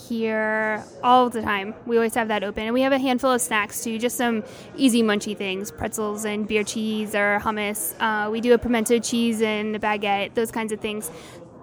here 0.07 0.83
all 1.03 1.29
the 1.29 1.41
time. 1.41 1.73
We 1.85 1.97
always 1.97 2.15
have 2.15 2.29
that 2.29 2.43
open. 2.43 2.63
And 2.63 2.73
we 2.73 2.81
have 2.81 2.93
a 2.93 2.99
handful 2.99 3.31
of 3.31 3.41
snacks 3.41 3.83
too, 3.83 3.97
just 3.99 4.17
some 4.17 4.43
easy 4.77 5.03
munchy 5.03 5.35
things 5.35 5.71
pretzels 5.71 6.25
and 6.25 6.47
beer 6.47 6.63
cheese 6.63 7.13
or 7.13 7.39
hummus. 7.43 7.93
Uh, 7.99 8.29
we 8.31 8.39
do 8.41 8.53
a 8.53 8.57
pimento 8.57 8.99
cheese 8.99 9.41
and 9.41 9.75
a 9.75 9.79
baguette, 9.79 10.33
those 10.33 10.51
kinds 10.51 10.71
of 10.71 10.79
things. 10.79 11.11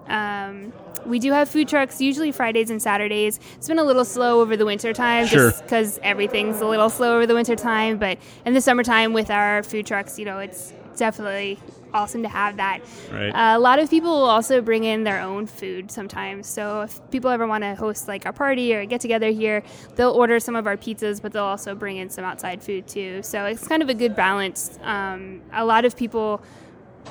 Um, 0.09 0.73
we 1.05 1.19
do 1.19 1.31
have 1.31 1.49
food 1.49 1.67
trucks 1.67 2.01
usually 2.01 2.31
Fridays 2.31 2.69
and 2.69 2.81
Saturdays. 2.81 3.39
It's 3.55 3.67
been 3.67 3.79
a 3.79 3.83
little 3.83 4.05
slow 4.05 4.41
over 4.41 4.57
the 4.57 4.65
winter 4.65 4.91
time 4.93 5.27
Sure. 5.27 5.51
just 5.51 5.63
because 5.63 5.99
everything's 6.03 6.61
a 6.61 6.65
little 6.67 6.89
slow 6.89 7.15
over 7.15 7.25
the 7.25 7.35
winter 7.35 7.55
time. 7.55 7.97
But 7.97 8.17
in 8.45 8.53
the 8.53 8.61
summertime 8.61 9.13
with 9.13 9.29
our 9.29 9.63
food 9.63 9.85
trucks, 9.85 10.19
you 10.19 10.25
know, 10.25 10.39
it's 10.39 10.73
definitely 10.97 11.57
awesome 11.93 12.21
to 12.23 12.29
have 12.29 12.57
that. 12.57 12.81
Right. 13.11 13.29
Uh, 13.29 13.57
a 13.57 13.59
lot 13.59 13.79
of 13.79 13.89
people 13.89 14.11
will 14.11 14.29
also 14.29 14.61
bring 14.61 14.83
in 14.83 15.03
their 15.05 15.21
own 15.21 15.47
food 15.47 15.89
sometimes. 15.89 16.45
So 16.47 16.81
if 16.81 16.99
people 17.09 17.31
ever 17.31 17.47
want 17.47 17.63
to 17.63 17.73
host 17.75 18.07
like 18.07 18.25
a 18.25 18.33
party 18.33 18.75
or 18.75 18.85
get 18.85 19.01
together 19.01 19.29
here, 19.29 19.63
they'll 19.95 20.11
order 20.11 20.39
some 20.39 20.55
of 20.55 20.67
our 20.67 20.77
pizzas, 20.77 21.21
but 21.21 21.31
they'll 21.31 21.43
also 21.45 21.73
bring 21.73 21.97
in 21.97 22.09
some 22.09 22.25
outside 22.25 22.61
food 22.61 22.87
too. 22.87 23.23
So 23.23 23.45
it's 23.45 23.67
kind 23.67 23.81
of 23.81 23.89
a 23.89 23.93
good 23.93 24.15
balance. 24.15 24.77
Um, 24.83 25.41
a 25.53 25.65
lot 25.65 25.85
of 25.85 25.95
people 25.95 26.41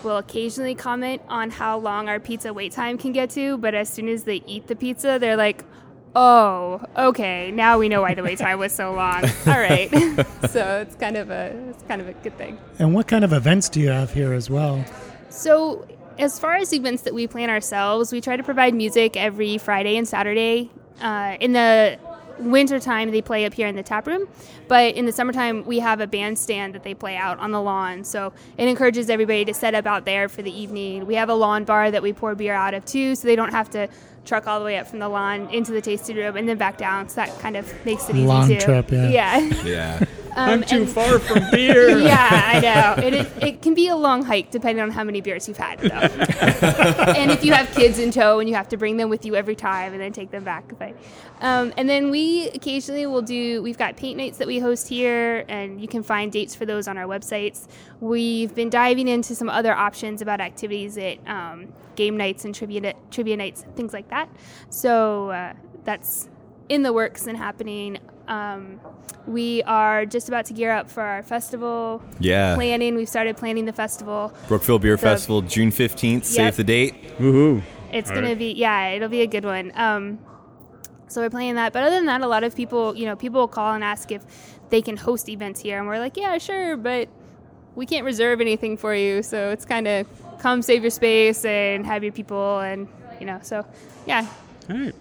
will 0.02 0.16
occasionally 0.16 0.74
comment 0.74 1.22
on 1.28 1.50
how 1.50 1.78
long 1.78 2.08
our 2.08 2.20
pizza 2.20 2.52
wait 2.52 2.72
time 2.72 2.98
can 2.98 3.12
get 3.12 3.30
to, 3.30 3.58
but 3.58 3.74
as 3.74 3.88
soon 3.88 4.08
as 4.08 4.24
they 4.24 4.42
eat 4.46 4.66
the 4.66 4.76
pizza, 4.76 5.18
they're 5.18 5.36
like, 5.36 5.64
"Oh, 6.14 6.80
okay, 6.96 7.50
now 7.50 7.78
we 7.78 7.88
know 7.88 8.02
why 8.02 8.14
the 8.14 8.22
wait 8.22 8.38
time 8.38 8.58
was 8.58 8.72
so 8.72 8.92
long." 8.92 9.24
All 9.46 9.58
right, 9.58 9.90
so 10.50 10.80
it's 10.80 10.94
kind 10.96 11.16
of 11.16 11.30
a 11.30 11.52
it's 11.70 11.82
kind 11.84 12.00
of 12.00 12.08
a 12.08 12.12
good 12.12 12.36
thing. 12.38 12.58
And 12.78 12.94
what 12.94 13.08
kind 13.08 13.24
of 13.24 13.32
events 13.32 13.68
do 13.68 13.80
you 13.80 13.90
have 13.90 14.12
here 14.12 14.32
as 14.32 14.48
well? 14.48 14.84
So, 15.30 15.86
as 16.18 16.38
far 16.38 16.56
as 16.56 16.72
events 16.72 17.02
that 17.02 17.14
we 17.14 17.26
plan 17.26 17.50
ourselves, 17.50 18.12
we 18.12 18.20
try 18.20 18.36
to 18.36 18.42
provide 18.42 18.74
music 18.74 19.16
every 19.16 19.58
Friday 19.58 19.96
and 19.96 20.06
Saturday. 20.06 20.70
Uh, 21.00 21.36
in 21.38 21.52
the 21.52 21.96
wintertime, 22.40 23.10
they 23.10 23.22
play 23.22 23.44
up 23.44 23.54
here 23.54 23.66
in 23.66 23.76
the 23.76 23.82
tap 23.82 24.06
room, 24.06 24.28
but 24.68 24.94
in 24.94 25.06
the 25.06 25.12
summertime, 25.12 25.64
we 25.66 25.78
have 25.80 26.00
a 26.00 26.06
bandstand 26.06 26.74
that 26.74 26.82
they 26.84 26.94
play 26.94 27.16
out 27.16 27.38
on 27.38 27.52
the 27.52 27.60
lawn. 27.60 28.04
So, 28.04 28.32
it 28.56 28.68
encourages 28.68 29.10
everybody 29.10 29.44
to 29.44 29.54
set 29.54 29.74
up 29.74 29.86
out 29.86 30.04
there 30.04 30.28
for 30.28 30.42
the 30.42 30.50
evening. 30.50 31.06
We 31.06 31.14
have 31.14 31.28
a 31.28 31.34
lawn 31.34 31.64
bar 31.64 31.90
that 31.90 32.02
we 32.02 32.12
pour 32.12 32.34
beer 32.34 32.54
out 32.54 32.74
of 32.74 32.84
too, 32.84 33.14
so 33.14 33.26
they 33.28 33.36
don't 33.36 33.52
have 33.52 33.70
to 33.70 33.88
truck 34.24 34.46
all 34.46 34.58
the 34.58 34.64
way 34.64 34.76
up 34.78 34.86
from 34.86 34.98
the 34.98 35.08
lawn 35.08 35.48
into 35.50 35.72
the 35.72 35.80
tasting 35.80 36.16
room 36.16 36.36
and 36.36 36.48
then 36.48 36.58
back 36.58 36.76
down. 36.78 37.08
So, 37.08 37.16
that 37.16 37.38
kind 37.40 37.56
of 37.56 37.72
makes 37.84 38.08
it 38.08 38.16
easy 38.16 38.26
Long 38.26 38.48
too. 38.48 38.60
trip, 38.60 38.90
yeah. 38.90 39.08
Yeah. 39.08 39.62
Yeah. 39.64 40.04
Um, 40.38 40.48
I'm 40.50 40.62
too 40.62 40.76
and- 40.82 40.88
far 40.88 41.18
from 41.18 41.50
beer. 41.52 41.98
yeah, 41.98 42.28
I 42.44 42.60
know. 42.60 43.06
It, 43.06 43.14
it, 43.14 43.42
it 43.42 43.62
can 43.62 43.74
be 43.74 43.88
a 43.88 43.96
long 43.96 44.22
hike 44.24 44.50
depending 44.50 44.82
on 44.82 44.90
how 44.90 45.02
many 45.02 45.20
beers 45.20 45.48
you've 45.48 45.56
had, 45.56 45.80
though. 45.80 45.88
and 47.12 47.30
if 47.32 47.44
you 47.44 47.52
have 47.52 47.68
kids 47.74 47.98
in 47.98 48.10
tow 48.12 48.38
and 48.38 48.48
you 48.48 48.54
have 48.54 48.68
to 48.68 48.76
bring 48.76 48.96
them 48.98 49.08
with 49.10 49.24
you 49.26 49.34
every 49.34 49.56
time 49.56 49.92
and 49.92 50.00
then 50.00 50.12
take 50.12 50.30
them 50.30 50.44
back. 50.44 50.78
But, 50.78 50.94
um, 51.40 51.72
and 51.76 51.88
then 51.88 52.10
we 52.10 52.48
occasionally 52.50 53.06
will 53.06 53.22
do, 53.22 53.62
we've 53.62 53.78
got 53.78 53.96
paint 53.96 54.16
nights 54.16 54.38
that 54.38 54.46
we 54.46 54.58
host 54.60 54.88
here, 54.88 55.44
and 55.48 55.80
you 55.80 55.88
can 55.88 56.02
find 56.04 56.30
dates 56.30 56.54
for 56.54 56.64
those 56.66 56.86
on 56.86 56.96
our 56.96 57.06
websites. 57.06 57.66
We've 58.00 58.54
been 58.54 58.70
diving 58.70 59.08
into 59.08 59.34
some 59.34 59.48
other 59.48 59.74
options 59.74 60.22
about 60.22 60.40
activities 60.40 60.96
at 60.98 61.18
um, 61.28 61.72
game 61.96 62.16
nights 62.16 62.44
and 62.44 62.54
trivia, 62.54 62.94
trivia 63.10 63.36
nights, 63.36 63.64
things 63.74 63.92
like 63.92 64.08
that. 64.10 64.28
So 64.70 65.30
uh, 65.30 65.54
that's 65.84 66.28
in 66.68 66.82
the 66.82 66.92
works 66.92 67.26
and 67.26 67.36
happening. 67.36 67.98
Um, 68.28 68.80
we 69.26 69.62
are 69.64 70.06
just 70.06 70.28
about 70.28 70.44
to 70.46 70.54
gear 70.54 70.70
up 70.70 70.90
for 70.90 71.02
our 71.02 71.22
festival 71.22 72.02
Yeah. 72.20 72.54
planning. 72.54 72.94
We've 72.94 73.08
started 73.08 73.36
planning 73.36 73.64
the 73.64 73.72
festival. 73.72 74.32
Brookeville 74.48 74.78
Beer 74.78 74.96
The- 74.96 75.02
Festival, 75.02 75.42
June 75.42 75.70
15th. 75.70 76.24
Save 76.24 76.56
the 76.56 76.64
date. 76.64 76.94
Woohoo! 77.18 77.62
It's 77.92 78.10
All 78.10 78.16
gonna 78.16 78.36
be 78.36 78.52
yeah, 78.52 78.88
it'll 78.90 79.08
be 79.08 79.22
a 79.22 79.26
good 79.26 79.44
one. 79.44 79.72
Um, 79.74 80.18
so 81.08 81.22
we're 81.22 81.30
planning 81.30 81.54
that. 81.56 81.72
But 81.72 81.82
other 81.84 81.96
than 81.96 82.06
that, 82.06 82.20
a 82.20 82.26
lot 82.28 82.44
of 82.44 82.54
people, 82.54 82.94
you 82.94 83.06
know, 83.06 83.16
people 83.16 83.40
will 83.40 83.48
call 83.48 83.72
and 83.74 83.82
ask 83.82 84.12
if 84.12 84.22
they 84.70 84.82
can 84.82 84.96
host 84.98 85.28
events 85.30 85.60
here, 85.60 85.78
and 85.78 85.88
we're 85.88 85.98
like, 85.98 86.16
yeah, 86.18 86.36
sure, 86.36 86.76
but 86.76 87.08
we 87.74 87.86
can't 87.86 88.04
reserve 88.04 88.40
anything 88.42 88.76
for 88.76 88.94
you. 88.94 89.22
So 89.22 89.50
it's 89.50 89.64
kind 89.64 89.88
of 89.88 90.06
come 90.38 90.60
save 90.62 90.82
your 90.82 90.90
space 90.90 91.44
and 91.46 91.86
have 91.86 92.02
your 92.04 92.12
people, 92.12 92.58
and 92.60 92.88
you 93.20 93.26
know, 93.26 93.38
so 93.42 93.64
yeah, 94.06 94.26
All 94.70 94.76
right. 94.76 94.94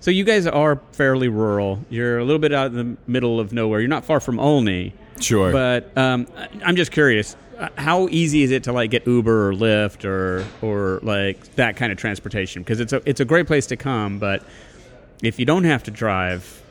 So 0.00 0.10
you 0.10 0.24
guys 0.24 0.46
are 0.46 0.80
fairly 0.92 1.28
rural. 1.28 1.78
You're 1.88 2.18
a 2.18 2.24
little 2.24 2.38
bit 2.38 2.52
out 2.52 2.66
in 2.66 2.76
the 2.76 2.96
middle 3.10 3.40
of 3.40 3.52
nowhere. 3.52 3.80
You're 3.80 3.88
not 3.88 4.04
far 4.04 4.20
from 4.20 4.38
Olney. 4.38 4.92
Sure. 5.20 5.50
But 5.50 5.96
um, 5.96 6.26
I- 6.36 6.48
I'm 6.64 6.76
just 6.76 6.90
curious, 6.92 7.36
uh, 7.58 7.68
how 7.76 8.08
easy 8.10 8.42
is 8.42 8.50
it 8.50 8.64
to 8.64 8.72
like 8.72 8.90
get 8.90 9.06
Uber 9.06 9.48
or 9.48 9.52
Lyft 9.54 10.04
or 10.04 10.44
or 10.60 11.00
like 11.02 11.54
that 11.54 11.76
kind 11.76 11.90
of 11.92 11.96
transportation? 11.98 12.62
Because 12.62 12.80
it's 12.80 12.92
a 12.92 13.00
it's 13.08 13.20
a 13.20 13.24
great 13.24 13.46
place 13.46 13.66
to 13.68 13.76
come, 13.76 14.18
but 14.18 14.42
if 15.22 15.38
you 15.38 15.46
don't 15.46 15.64
have 15.64 15.84
to 15.84 15.90
drive, 15.90 16.62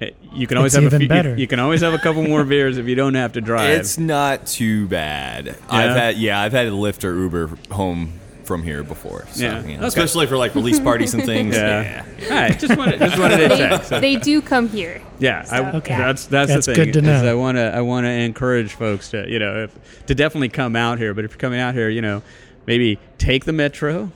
eh, 0.00 0.10
you 0.32 0.46
can 0.48 0.56
always 0.56 0.74
It's 0.74 0.82
have 0.82 0.84
even 0.92 0.96
a 0.96 0.98
few, 1.00 1.08
better. 1.08 1.30
You, 1.30 1.36
you 1.36 1.46
can 1.46 1.60
always 1.60 1.82
have 1.82 1.92
a 1.94 1.98
couple 1.98 2.22
more 2.24 2.42
beers 2.44 2.78
if 2.78 2.86
you 2.88 2.94
don't 2.96 3.14
have 3.14 3.34
to 3.34 3.40
drive. 3.42 3.78
It's 3.78 3.98
not 3.98 4.46
too 4.46 4.88
bad. 4.88 5.56
I've 5.68 5.94
had 5.96 6.16
yeah, 6.16 6.40
I've 6.40 6.52
had 6.52 6.66
a 6.66 6.70
Lyft 6.70 7.04
or 7.04 7.14
Uber 7.14 7.48
home 7.70 8.14
from 8.52 8.62
here 8.62 8.82
before. 8.82 9.24
So, 9.32 9.42
Yeah. 9.44 9.62
you 9.62 9.68
know, 9.68 9.78
Okay. 9.78 9.86
especially 9.86 10.26
for 10.26 10.36
like 10.36 10.54
release 10.54 10.78
parties 10.78 11.14
and 11.14 11.24
things. 11.24 11.56
yeah. 11.56 12.04
All 12.24 12.30
right. 12.36 12.58
Just 12.58 12.76
wanted 12.76 12.98
just 12.98 13.18
wanted 13.18 13.38
to 13.48 13.48
check. 13.56 13.84
So- 13.84 13.98
they 13.98 14.16
do 14.16 14.42
come 14.42 14.68
here. 14.68 15.00
Yeah, 15.18 15.46
I, 15.50 15.60
Okay. 15.76 15.96
that's 15.96 16.26
that's, 16.26 16.52
That's 16.52 16.66
the 16.66 16.74
thing. 16.74 16.84
good 16.86 16.92
to 16.94 17.00
know. 17.02 17.24
I 17.30 17.32
want 17.34 17.56
to 17.56 17.74
I 17.74 17.80
want 17.80 18.04
to 18.04 18.10
encourage 18.10 18.74
folks 18.74 19.08
to 19.10 19.24
you 19.26 19.38
know 19.38 19.64
if, 19.64 20.06
to 20.06 20.14
definitely 20.14 20.50
come 20.50 20.76
out 20.76 20.98
here. 20.98 21.14
But 21.14 21.24
if 21.24 21.30
you're 21.30 21.38
coming 21.38 21.60
out 21.60 21.72
here, 21.74 21.88
you 21.88 22.02
know, 22.02 22.20
maybe 22.66 22.98
take 23.16 23.46
the 23.46 23.52
metro 23.54 24.10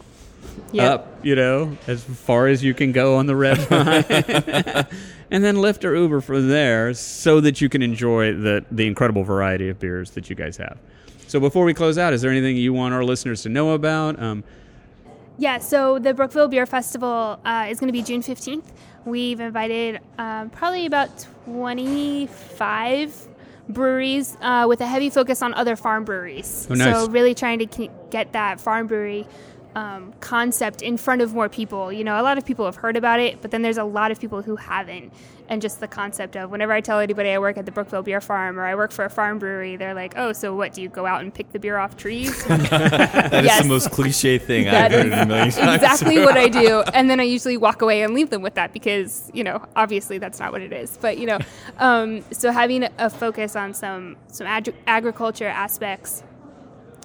Yep. 0.73 0.91
up, 0.93 1.19
you 1.23 1.35
know, 1.35 1.77
as 1.87 2.03
far 2.05 2.47
as 2.49 2.63
you 2.63 2.75
can 2.75 2.93
go 2.93 3.17
on 3.17 3.27
the 3.27 3.37
red 3.37 3.59
line, 3.71 4.05
and 5.31 5.43
then 5.45 5.57
Lyft 5.57 5.85
or 5.85 5.95
Uber 5.97 6.21
from 6.21 6.49
there, 6.49 6.93
so 6.93 7.41
that 7.41 7.61
you 7.63 7.69
can 7.71 7.81
enjoy 7.83 8.35
the 8.35 8.65
the 8.71 8.87
incredible 8.87 9.25
variety 9.25 9.71
of 9.71 9.79
beers 9.81 10.11
that 10.11 10.29
you 10.29 10.37
guys 10.37 10.59
have. 10.59 10.77
So 11.27 11.41
before 11.41 11.65
we 11.65 11.75
close 11.75 11.99
out, 11.99 12.13
is 12.13 12.23
there 12.23 12.31
anything 12.31 12.57
you 12.57 12.73
want 12.73 12.95
our 12.95 13.05
listeners 13.05 13.43
to 13.43 13.49
know 13.49 13.73
about? 13.73 14.21
Um, 14.21 14.45
Yeah, 15.39 15.59
so 15.59 15.99
the 15.99 16.15
Brookeville 16.15 16.49
Beer 16.49 16.67
Festival 16.67 17.39
uh, 17.45 17.67
is 17.69 17.81
going 17.81 17.89
to 17.89 17.93
be 17.93 18.03
June 18.03 18.23
15th. 18.23 18.65
We've 19.05 19.39
invited 19.39 20.01
um, 20.19 20.51
probably 20.51 20.87
about 20.87 21.27
25 21.45 23.29
breweries 23.69 24.37
uh, 24.41 24.67
with 24.69 24.81
a 24.81 24.87
heavy 24.87 25.11
focus 25.11 25.43
on 25.43 25.53
other 25.55 25.77
farm 25.77 26.05
breweries. 26.05 26.67
Oh, 26.71 26.75
nice. 26.75 27.05
So, 27.05 27.11
really 27.11 27.35
trying 27.35 27.59
to 27.59 27.89
get 28.11 28.33
that 28.33 28.61
farm 28.61 28.87
brewery 28.87 29.27
um, 29.77 30.15
concept 30.21 30.81
in 30.81 30.97
front 30.97 31.21
of 31.21 31.35
more 31.35 31.51
people. 31.51 31.93
You 31.93 32.03
know, 32.03 32.19
a 32.19 32.25
lot 32.25 32.39
of 32.39 32.47
people 32.47 32.65
have 32.65 32.77
heard 32.77 32.97
about 32.97 33.21
it, 33.21 33.43
but 33.43 33.51
then 33.51 33.61
there's 33.61 33.77
a 33.77 33.85
lot 33.85 34.11
of 34.11 34.19
people 34.19 34.41
who 34.41 34.57
haven't. 34.57 35.13
And 35.49 35.61
just 35.63 35.79
the 35.81 35.87
concept 35.87 36.35
of 36.35 36.51
whenever 36.51 36.73
I 36.73 36.81
tell 36.81 36.99
anybody 36.99 37.29
I 37.31 37.39
work 37.39 37.57
at 37.59 37.67
the 37.67 37.71
Brookeville 37.71 38.03
Beer 38.03 38.21
Farm 38.23 38.59
or 38.59 38.65
I 38.65 38.75
work 38.75 38.91
for 38.91 39.05
a 39.05 39.11
farm 39.11 39.39
brewery, 39.39 39.77
they're 39.77 39.95
like, 39.95 40.15
oh, 40.17 40.33
so 40.33 40.57
what? 40.57 40.73
Do 40.73 40.81
you 40.83 40.89
go 40.89 41.05
out 41.07 41.21
and 41.21 41.33
pick 41.33 41.53
the 41.53 41.59
beer 41.61 41.77
off 41.77 41.97
trees? 41.97 42.43
That 42.47 43.33
is 43.35 43.45
Yes. 43.45 43.63
the 43.63 43.69
most 43.69 43.91
cliche 43.93 44.39
thing 44.39 44.65
That 44.65 44.87
I've 44.87 44.93
heard 44.93 45.07
in 45.07 45.13
a 45.13 45.27
million 45.27 45.51
times. 45.53 45.75
exactly 45.83 46.19
what 46.21 46.37
I 46.39 46.49
do. 46.49 46.81
And 46.95 47.09
then 47.11 47.21
I 47.21 47.25
usually 47.25 47.59
walk 47.59 47.83
away 47.83 48.03
and 48.03 48.13
leave 48.15 48.31
them 48.31 48.43
with 48.43 48.55
that 48.55 48.73
because, 48.73 49.31
you 49.35 49.45
know, 49.45 49.63
obviously 49.77 50.19
that's 50.19 50.41
not 50.41 50.51
what 50.53 50.63
it 50.63 50.73
is. 50.73 50.99
But, 51.01 51.19
you 51.19 51.27
know, 51.27 51.39
um, 51.79 52.25
so 52.33 52.51
having 52.51 52.89
a 52.99 53.11
focus 53.11 53.55
on 53.55 53.73
some, 53.75 54.17
some 54.29 54.47
ag- 54.49 54.75
agriculture 54.87 55.47
aspects 55.49 56.23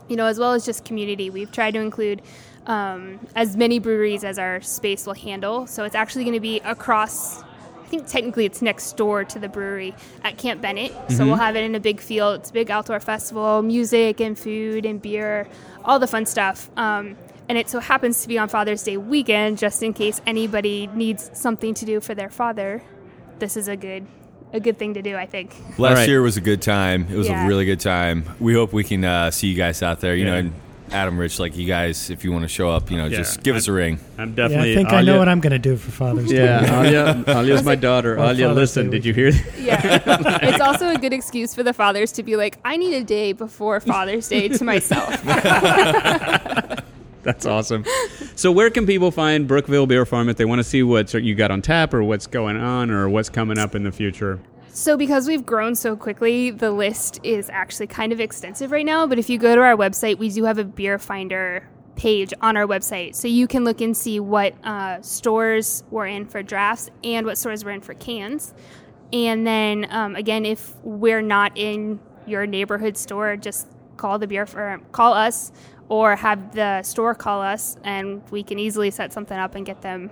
you 0.09 0.17
know, 0.17 0.26
as 0.26 0.38
well 0.38 0.51
as 0.51 0.65
just 0.65 0.84
community. 0.84 1.30
We've 1.30 1.51
tried 1.51 1.72
to 1.72 1.80
include 1.80 2.22
um, 2.68 3.20
as 3.36 3.55
many 3.57 3.80
breweries 3.80 4.24
as 4.24 4.38
our 4.39 4.62
space 4.62 5.05
will 5.05 5.14
handle. 5.16 5.68
So 5.68 5.84
it's 5.84 5.95
actually 5.95 6.24
going 6.24 6.36
to 6.36 6.39
be 6.39 6.59
across. 6.62 7.41
I 7.43 7.88
think 7.91 8.07
technically 8.07 8.45
it's 8.45 8.62
next 8.62 8.95
door 8.95 9.26
to 9.26 9.39
the 9.39 9.49
brewery 9.49 9.93
at 10.24 10.38
Camp 10.38 10.62
Bennett. 10.62 10.93
So 11.09 11.26
we'll 11.26 11.36
have 11.36 11.57
it 11.57 11.64
in 11.66 11.76
a 11.76 11.80
big 11.80 11.99
field. 11.99 12.39
It's 12.39 12.49
a 12.49 12.53
big 12.53 12.72
outdoor 12.72 13.01
festival, 13.01 13.62
music 13.62 14.22
and 14.22 14.39
food 14.39 14.86
and 14.86 15.01
beer, 15.01 15.47
all 15.84 15.99
the 15.99 16.07
fun 16.07 16.26
stuff. 16.26 16.70
Um, 16.78 17.18
and 17.49 17.57
it 17.57 17.70
so 17.70 17.80
happens 17.82 18.22
to 18.22 18.30
be 18.30 18.38
on 18.38 18.47
Father's 18.47 18.82
Day 18.84 18.95
weekend, 18.95 19.57
just 19.57 19.84
in 19.84 19.93
case 19.93 20.22
anybody 20.26 20.88
needs 20.93 21.32
something 21.34 21.74
to 21.74 21.86
do 21.86 21.99
for 21.99 22.16
their 22.16 22.30
father. 22.30 22.82
This 23.39 23.57
is 23.57 23.68
a 23.68 23.76
good, 23.76 24.05
a 24.53 24.62
good 24.62 24.78
thing 24.78 24.93
to 24.93 25.01
do, 25.01 25.18
I 25.18 25.26
think. 25.26 25.53
Last 25.78 25.97
right. 25.97 26.07
year 26.07 26.22
was 26.22 26.38
a 26.38 26.41
good 26.41 26.62
time. 26.62 27.07
It 27.12 27.18
was 27.18 27.28
Yeah. 27.28 27.43
a 27.43 27.47
really 27.49 27.66
good 27.66 27.82
time. 27.82 28.24
We 28.39 28.53
hope 28.53 28.72
we 28.72 28.86
can 28.86 29.03
uh, 29.03 29.32
see 29.32 29.47
you 29.47 29.57
guys 29.57 29.84
out 29.84 29.99
there. 29.99 30.16
You 30.16 30.26
know, 30.26 30.34
Yeah. 30.34 30.39
and 30.39 30.53
Adam 30.91 31.17
Rich, 31.17 31.39
like 31.39 31.55
you 31.55 31.65
guys, 31.65 32.09
if 32.09 32.23
you 32.25 32.31
want 32.33 32.43
to 32.43 32.49
show 32.49 32.69
up, 32.69 32.91
you 32.91 32.97
know, 32.97 33.05
Yeah, 33.05 33.17
just 33.19 33.43
give 33.43 33.55
us 33.55 33.67
a 33.67 33.71
ring. 33.71 33.97
I'm 34.17 34.29
Yeah, 34.29 34.35
definitely. 34.35 34.71
I 34.73 34.75
think 34.75 34.89
I 34.89 34.99
Alia- 34.99 35.13
know 35.13 35.19
what 35.19 35.29
I'm 35.29 35.39
going 35.39 35.51
to 35.53 35.59
do 35.59 35.77
for 35.77 35.89
Father's 35.91 36.29
Day. 36.29 36.43
Yeah, 36.43 36.81
Alia, 36.81 37.23
Alia's 37.27 37.63
my 37.63 37.75
daughter. 37.75 38.15
Or 38.15 38.25
Alia, 38.25 38.47
Father's 38.47 38.55
listen, 38.75 38.89
Day 38.89 38.97
did 38.99 39.05
you 39.05 39.13
hear 39.13 39.31
that? 39.31 39.53
Yeah. 39.61 40.39
it's 40.41 40.59
also 40.61 40.89
a 40.89 40.97
good 40.97 41.13
excuse 41.13 41.55
for 41.55 41.63
the 41.63 41.71
fathers 41.73 42.11
to 42.13 42.23
be 42.23 42.35
like, 42.35 42.57
I 42.65 42.75
need 42.77 42.93
a 42.93 43.03
day 43.03 43.31
before 43.31 43.79
Father's 43.79 44.27
Day 44.27 44.49
to 44.49 44.63
myself. 44.65 45.21
That's 47.23 47.45
awesome. 47.45 47.85
So, 48.35 48.51
where 48.51 48.71
can 48.71 48.87
people 48.87 49.11
find 49.11 49.47
Brookeville 49.47 49.87
Beer 49.87 50.05
Farm 50.07 50.27
if 50.27 50.37
they 50.37 50.45
want 50.45 50.57
to 50.59 50.63
see 50.63 50.81
what 50.81 51.13
you 51.13 51.35
got 51.35 51.51
on 51.51 51.61
tap 51.61 51.93
or 51.93 52.03
what's 52.03 52.25
going 52.25 52.57
on 52.57 52.89
or 52.89 53.07
what's 53.09 53.29
coming 53.29 53.59
up 53.59 53.75
in 53.75 53.83
the 53.83 53.91
future? 53.91 54.39
So, 54.74 54.95
because 54.95 55.28
we've 55.28 55.45
grown 55.45 55.76
so 55.76 55.97
quickly, 55.97 56.49
the 56.49 56.72
list 56.72 57.19
is 57.24 57.49
actually 57.49 57.88
kind 57.88 58.13
of 58.13 58.22
extensive 58.22 58.72
right 58.72 58.86
now. 58.86 59.05
But 59.05 59.19
if 59.19 59.30
you 59.30 59.38
go 59.38 59.53
to 59.53 59.61
our 59.61 59.76
website, 59.76 60.17
we 60.17 60.30
do 60.30 60.45
have 60.45 60.57
a 60.57 60.63
beer 60.63 60.97
finder 60.97 61.67
page 61.97 62.34
on 62.41 62.55
our 62.55 62.65
website. 62.65 63.15
So 63.15 63.28
you 63.28 63.47
can 63.47 63.65
look 63.65 63.82
and 63.82 63.95
see 63.95 64.22
what 64.22 64.55
uh, 64.65 65.01
stores 65.01 65.84
we're 65.91 66.07
in 66.07 66.26
for 66.26 66.41
drafts 66.41 66.89
and 67.03 67.26
what 67.26 67.38
stores 67.38 67.65
we're 67.65 67.72
in 67.72 67.82
for 67.82 67.93
cans. 67.95 68.53
And 69.11 69.45
then, 69.45 69.88
um, 69.89 70.15
again, 70.15 70.45
if 70.45 70.74
we're 70.84 71.22
not 71.22 71.57
in 71.57 71.99
your 72.26 72.47
neighborhood 72.47 72.95
store, 72.95 73.36
just 73.36 73.67
call 73.97 74.19
the 74.19 74.28
beer 74.28 74.45
firm, 74.45 74.86
call 74.93 75.13
us, 75.13 75.51
or 75.89 76.15
have 76.15 76.55
the 76.55 76.82
store 76.84 77.13
call 77.13 77.41
us, 77.41 77.76
and 77.84 78.24
we 78.32 78.41
can 78.41 78.57
easily 78.57 78.89
set 78.89 79.11
something 79.11 79.38
up 79.38 79.53
and 79.53 79.65
get 79.65 79.82
them 79.82 80.09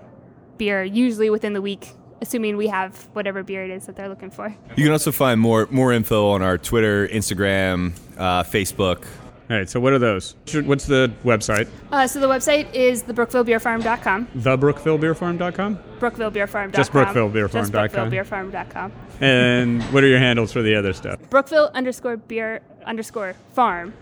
beer, 0.58 0.84
usually 0.84 1.30
within 1.30 1.54
the 1.54 1.62
week, 1.62 1.94
assuming 2.22 2.58
we 2.58 2.68
have 2.68 3.08
whatever 3.14 3.44
beer 3.44 3.64
it 3.66 3.72
is 3.72 3.86
that 3.86 3.96
they're 3.96 4.10
looking 4.10 4.30
for. 4.32 4.54
You 4.76 4.84
can 4.84 4.92
also 4.92 5.12
find 5.12 5.40
more 5.40 5.68
more 5.72 5.92
info 5.94 6.30
on 6.30 6.42
our 6.42 6.58
Twitter, 6.58 7.08
Instagram, 7.08 7.94
uh, 8.18 8.44
Facebook. 8.44 9.06
All 9.50 9.58
right, 9.58 9.68
so 9.68 9.80
what 9.80 9.94
are 9.94 10.00
those? 10.00 10.36
What's 10.54 10.86
the 10.86 11.12
website? 11.24 11.68
Uh, 11.92 12.06
so 12.06 12.20
the 12.20 12.28
website 12.28 12.72
is 12.72 13.02
thebrookevillebeerfarm.com. 13.02 14.28
TheBrookevilleBeerFarm.com? 14.38 15.80
Brookevillebeerfarm.com. 16.00 16.72
Just 16.72 16.92
brookevillebeerfarm.com. 16.92 17.52
Just 17.52 17.72
brookevillebeerfarm.com. 17.74 18.92
And 19.22 19.82
what 19.92 20.04
are 20.04 20.08
your 20.08 20.20
handles 20.20 20.52
for 20.54 20.62
the 20.62 20.76
other 20.76 20.94
stuff? 20.94 21.20
Brookeville 21.32 21.72
underscore 21.74 22.18
beer 22.18 22.62
underscore 22.86 23.34
farm. 23.54 23.94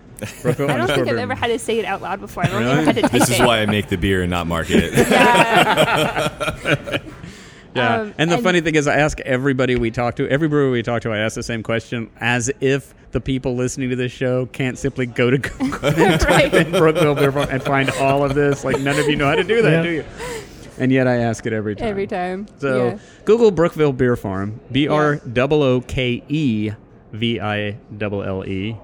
Brookeville 0.41 0.69
I 0.69 0.75
don't 0.77 0.87
think 0.87 0.99
I've 0.99 1.05
beer. 1.05 1.19
ever 1.19 1.35
had 1.35 1.47
to 1.47 1.59
say 1.59 1.79
it 1.79 1.85
out 1.85 2.01
loud 2.01 2.19
before. 2.19 2.43
I've 2.43 2.53
only 2.53 2.65
Really? 2.65 2.77
ever 2.79 2.85
had 2.85 2.95
to 2.95 3.01
type 3.03 3.11
This 3.11 3.29
is 3.29 3.39
it. 3.39 3.45
why 3.45 3.59
I 3.61 3.65
make 3.67 3.87
the 3.87 3.97
beer 3.97 4.23
and 4.23 4.29
not 4.31 4.47
market 4.47 4.91
it. 4.93 5.07
Yeah. 7.77 7.95
Yeah. 7.95 8.01
Um, 8.01 8.13
and 8.17 8.29
the 8.31 8.35
and- 8.35 8.43
funny 8.43 8.61
thing 8.61 8.75
is, 8.75 8.87
I 8.87 8.95
ask 8.97 9.19
everybody 9.21 9.75
we 9.75 9.91
talk 9.91 10.15
to, 10.17 10.27
every 10.29 10.47
brewer 10.47 10.69
we 10.71 10.83
talk 10.83 11.01
to, 11.03 11.11
I 11.11 11.17
ask 11.19 11.35
the 11.35 11.43
same 11.43 11.63
question 11.63 12.09
as 12.19 12.51
if 12.59 12.93
the 13.11 13.21
people 13.21 13.55
listening 13.55 13.89
to 13.91 13.95
this 13.95 14.11
show 14.11 14.45
can't 14.47 14.77
simply 14.77 15.05
go 15.05 15.29
to 15.31 15.37
Google 15.37 15.85
and 15.97 16.19
type 16.19 16.53
in 16.53 16.71
Brookeville 16.71 17.15
Beer 17.15 17.31
Farm 17.31 17.47
and 17.49 17.63
find 17.63 17.89
all 17.91 18.23
of 18.25 18.35
this. 18.35 18.63
Like, 18.65 18.79
none 18.81 18.99
of 18.99 19.07
you 19.07 19.15
know 19.15 19.27
how 19.27 19.35
to 19.35 19.43
do 19.43 19.61
that, 19.61 19.71
Yeah. 19.71 19.83
do 19.83 19.89
you? 19.89 20.05
And 20.79 20.91
yet 20.91 21.07
I 21.07 21.17
ask 21.17 21.45
it 21.45 21.53
every 21.53 21.75
time. 21.75 21.87
Every 21.87 22.05
time. 22.05 22.47
So 22.59 22.87
yeah. 22.89 22.97
Google 23.25 23.51
Brookeville 23.51 23.93
Beer 23.97 24.15
Farm, 24.15 24.59
B 24.71 24.87
R 24.87 25.15
O 25.15 25.63
O 25.63 25.81
K 25.81 26.21
E 26.29 26.71
V 27.13 27.39
I 27.39 27.77
L 27.99 28.21
L 28.21 28.45
E. 28.45 28.77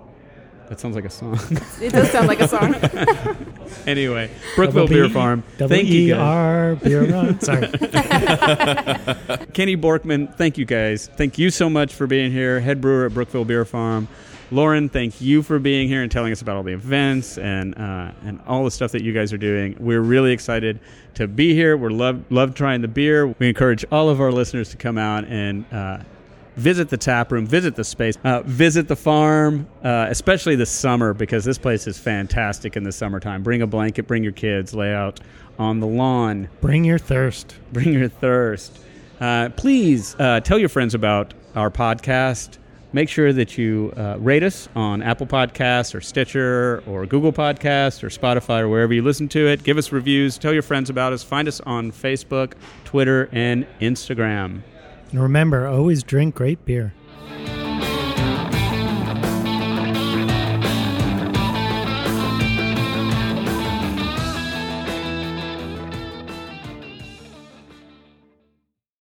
That 0.74 0.80
sounds 0.80 0.96
like 0.96 1.06
a 1.06 1.10
song. 1.12 1.38
It 1.80 1.92
does 1.92 2.10
sound 2.10 2.28
like 2.28 2.40
a 2.40 2.48
song. 2.48 2.74
anyway, 3.86 4.32
Brookeville 4.56 4.88
Beer 4.88 5.08
Farm. 5.08 5.44
Thank 5.58 5.88
you, 5.88 6.16
guys. 6.16 6.80
Beer 6.80 7.06
run. 7.12 7.40
Sorry. 7.42 7.68
Kenny 9.54 9.78
Borkman, 9.78 10.34
thank 10.34 10.58
you 10.58 10.66
guys. 10.66 11.12
Thank 11.16 11.38
you 11.38 11.52
so 11.52 11.70
much 11.70 11.94
for 11.94 12.08
being 12.08 12.32
here, 12.32 12.60
head 12.60 12.82
brewer 12.82 13.06
at 13.06 13.12
Brookeville 13.12 13.46
Beer 13.46 13.66
Farm. 13.66 14.08
Lauren, 14.50 14.90
thank 14.90 15.22
you 15.22 15.44
for 15.44 15.60
being 15.60 15.88
here 15.88 16.02
and 16.02 16.12
telling 16.12 16.32
us 16.32 16.42
about 16.42 16.56
all 16.56 16.64
the 16.64 16.74
events 16.74 17.38
and 17.38 17.78
uh, 17.78 18.12
and 18.26 18.42
all 18.48 18.64
the 18.64 18.72
stuff 18.72 18.94
that 18.94 19.04
you 19.04 19.14
guys 19.14 19.32
are 19.32 19.38
doing. 19.38 19.78
We're 19.80 20.02
really 20.02 20.32
excited 20.32 20.80
to 21.14 21.28
be 21.28 21.54
here. 21.54 21.78
We're 21.78 21.92
love 21.92 22.24
love 22.32 22.56
trying 22.56 22.82
the 22.82 22.88
beer. 22.88 23.28
We 23.28 23.48
encourage 23.48 23.86
all 23.92 24.10
of 24.10 24.20
our 24.20 24.32
listeners 24.32 24.70
to 24.70 24.78
come 24.78 24.98
out 24.98 25.26
and 25.26 25.72
uh, 25.72 26.00
visit 26.56 26.90
the 26.90 26.98
tap 26.98 27.32
room, 27.32 27.46
visit 27.46 27.76
the 27.76 27.84
space, 27.84 28.18
uh, 28.24 28.42
visit 28.44 28.88
the 28.88 28.96
farm, 28.96 29.68
uh, 29.84 30.08
especially 30.10 30.56
this 30.56 30.70
summer 30.70 31.14
because 31.14 31.44
this 31.46 31.58
place 31.58 31.88
is 31.88 31.98
fantastic 31.98 32.76
in 32.76 32.84
the 32.84 32.92
summertime. 32.92 33.44
Bring 33.44 33.62
a 33.62 33.68
blanket, 33.68 34.08
bring 34.08 34.24
your 34.24 34.34
kids, 34.34 34.74
lay 34.74 34.94
out 34.94 35.20
on 35.60 35.80
the 35.80 35.88
lawn 35.88 36.50
Bring 36.62 36.84
your 36.84 36.98
thirst. 36.98 37.56
bring 37.72 37.94
your 37.94 38.10
thirst. 38.10 38.80
Uh, 39.20 39.50
please 39.56 40.16
uh, 40.20 40.40
tell 40.40 40.58
your 40.60 40.70
friends 40.70 40.96
about 40.96 41.34
our 41.56 41.70
podcast. 41.70 42.58
Make 42.92 43.10
sure 43.10 43.34
that 43.34 43.58
you 43.58 43.92
uh, 43.98 44.18
rate 44.20 44.44
us 44.44 44.70
on 44.76 45.02
Apple 45.02 45.26
Podcasts 45.26 45.96
or 45.96 46.02
Stitcher 46.02 46.84
or 46.86 47.08
Google 47.08 47.34
Podcasts 47.34 48.04
or 48.04 48.10
Spotify 48.10 48.60
or 48.60 48.70
wherever 48.70 48.94
you 48.94 49.02
listen 49.02 49.28
to 49.30 49.48
it. 49.48 49.64
Give 49.64 49.80
us 49.80 49.92
reviews. 49.92 50.38
Tell 50.38 50.54
your 50.54 50.62
friends 50.62 50.92
about 50.92 51.12
us. 51.12 51.24
Find 51.24 51.48
us 51.48 51.60
on 51.62 51.92
Facebook, 51.92 52.54
Twitter, 52.86 53.30
and 53.32 53.66
Instagram. 53.82 54.62
And 55.14 55.22
remember, 55.22 55.68
always 55.68 56.02
drink 56.02 56.34
great 56.34 56.66
beer. 56.66 56.92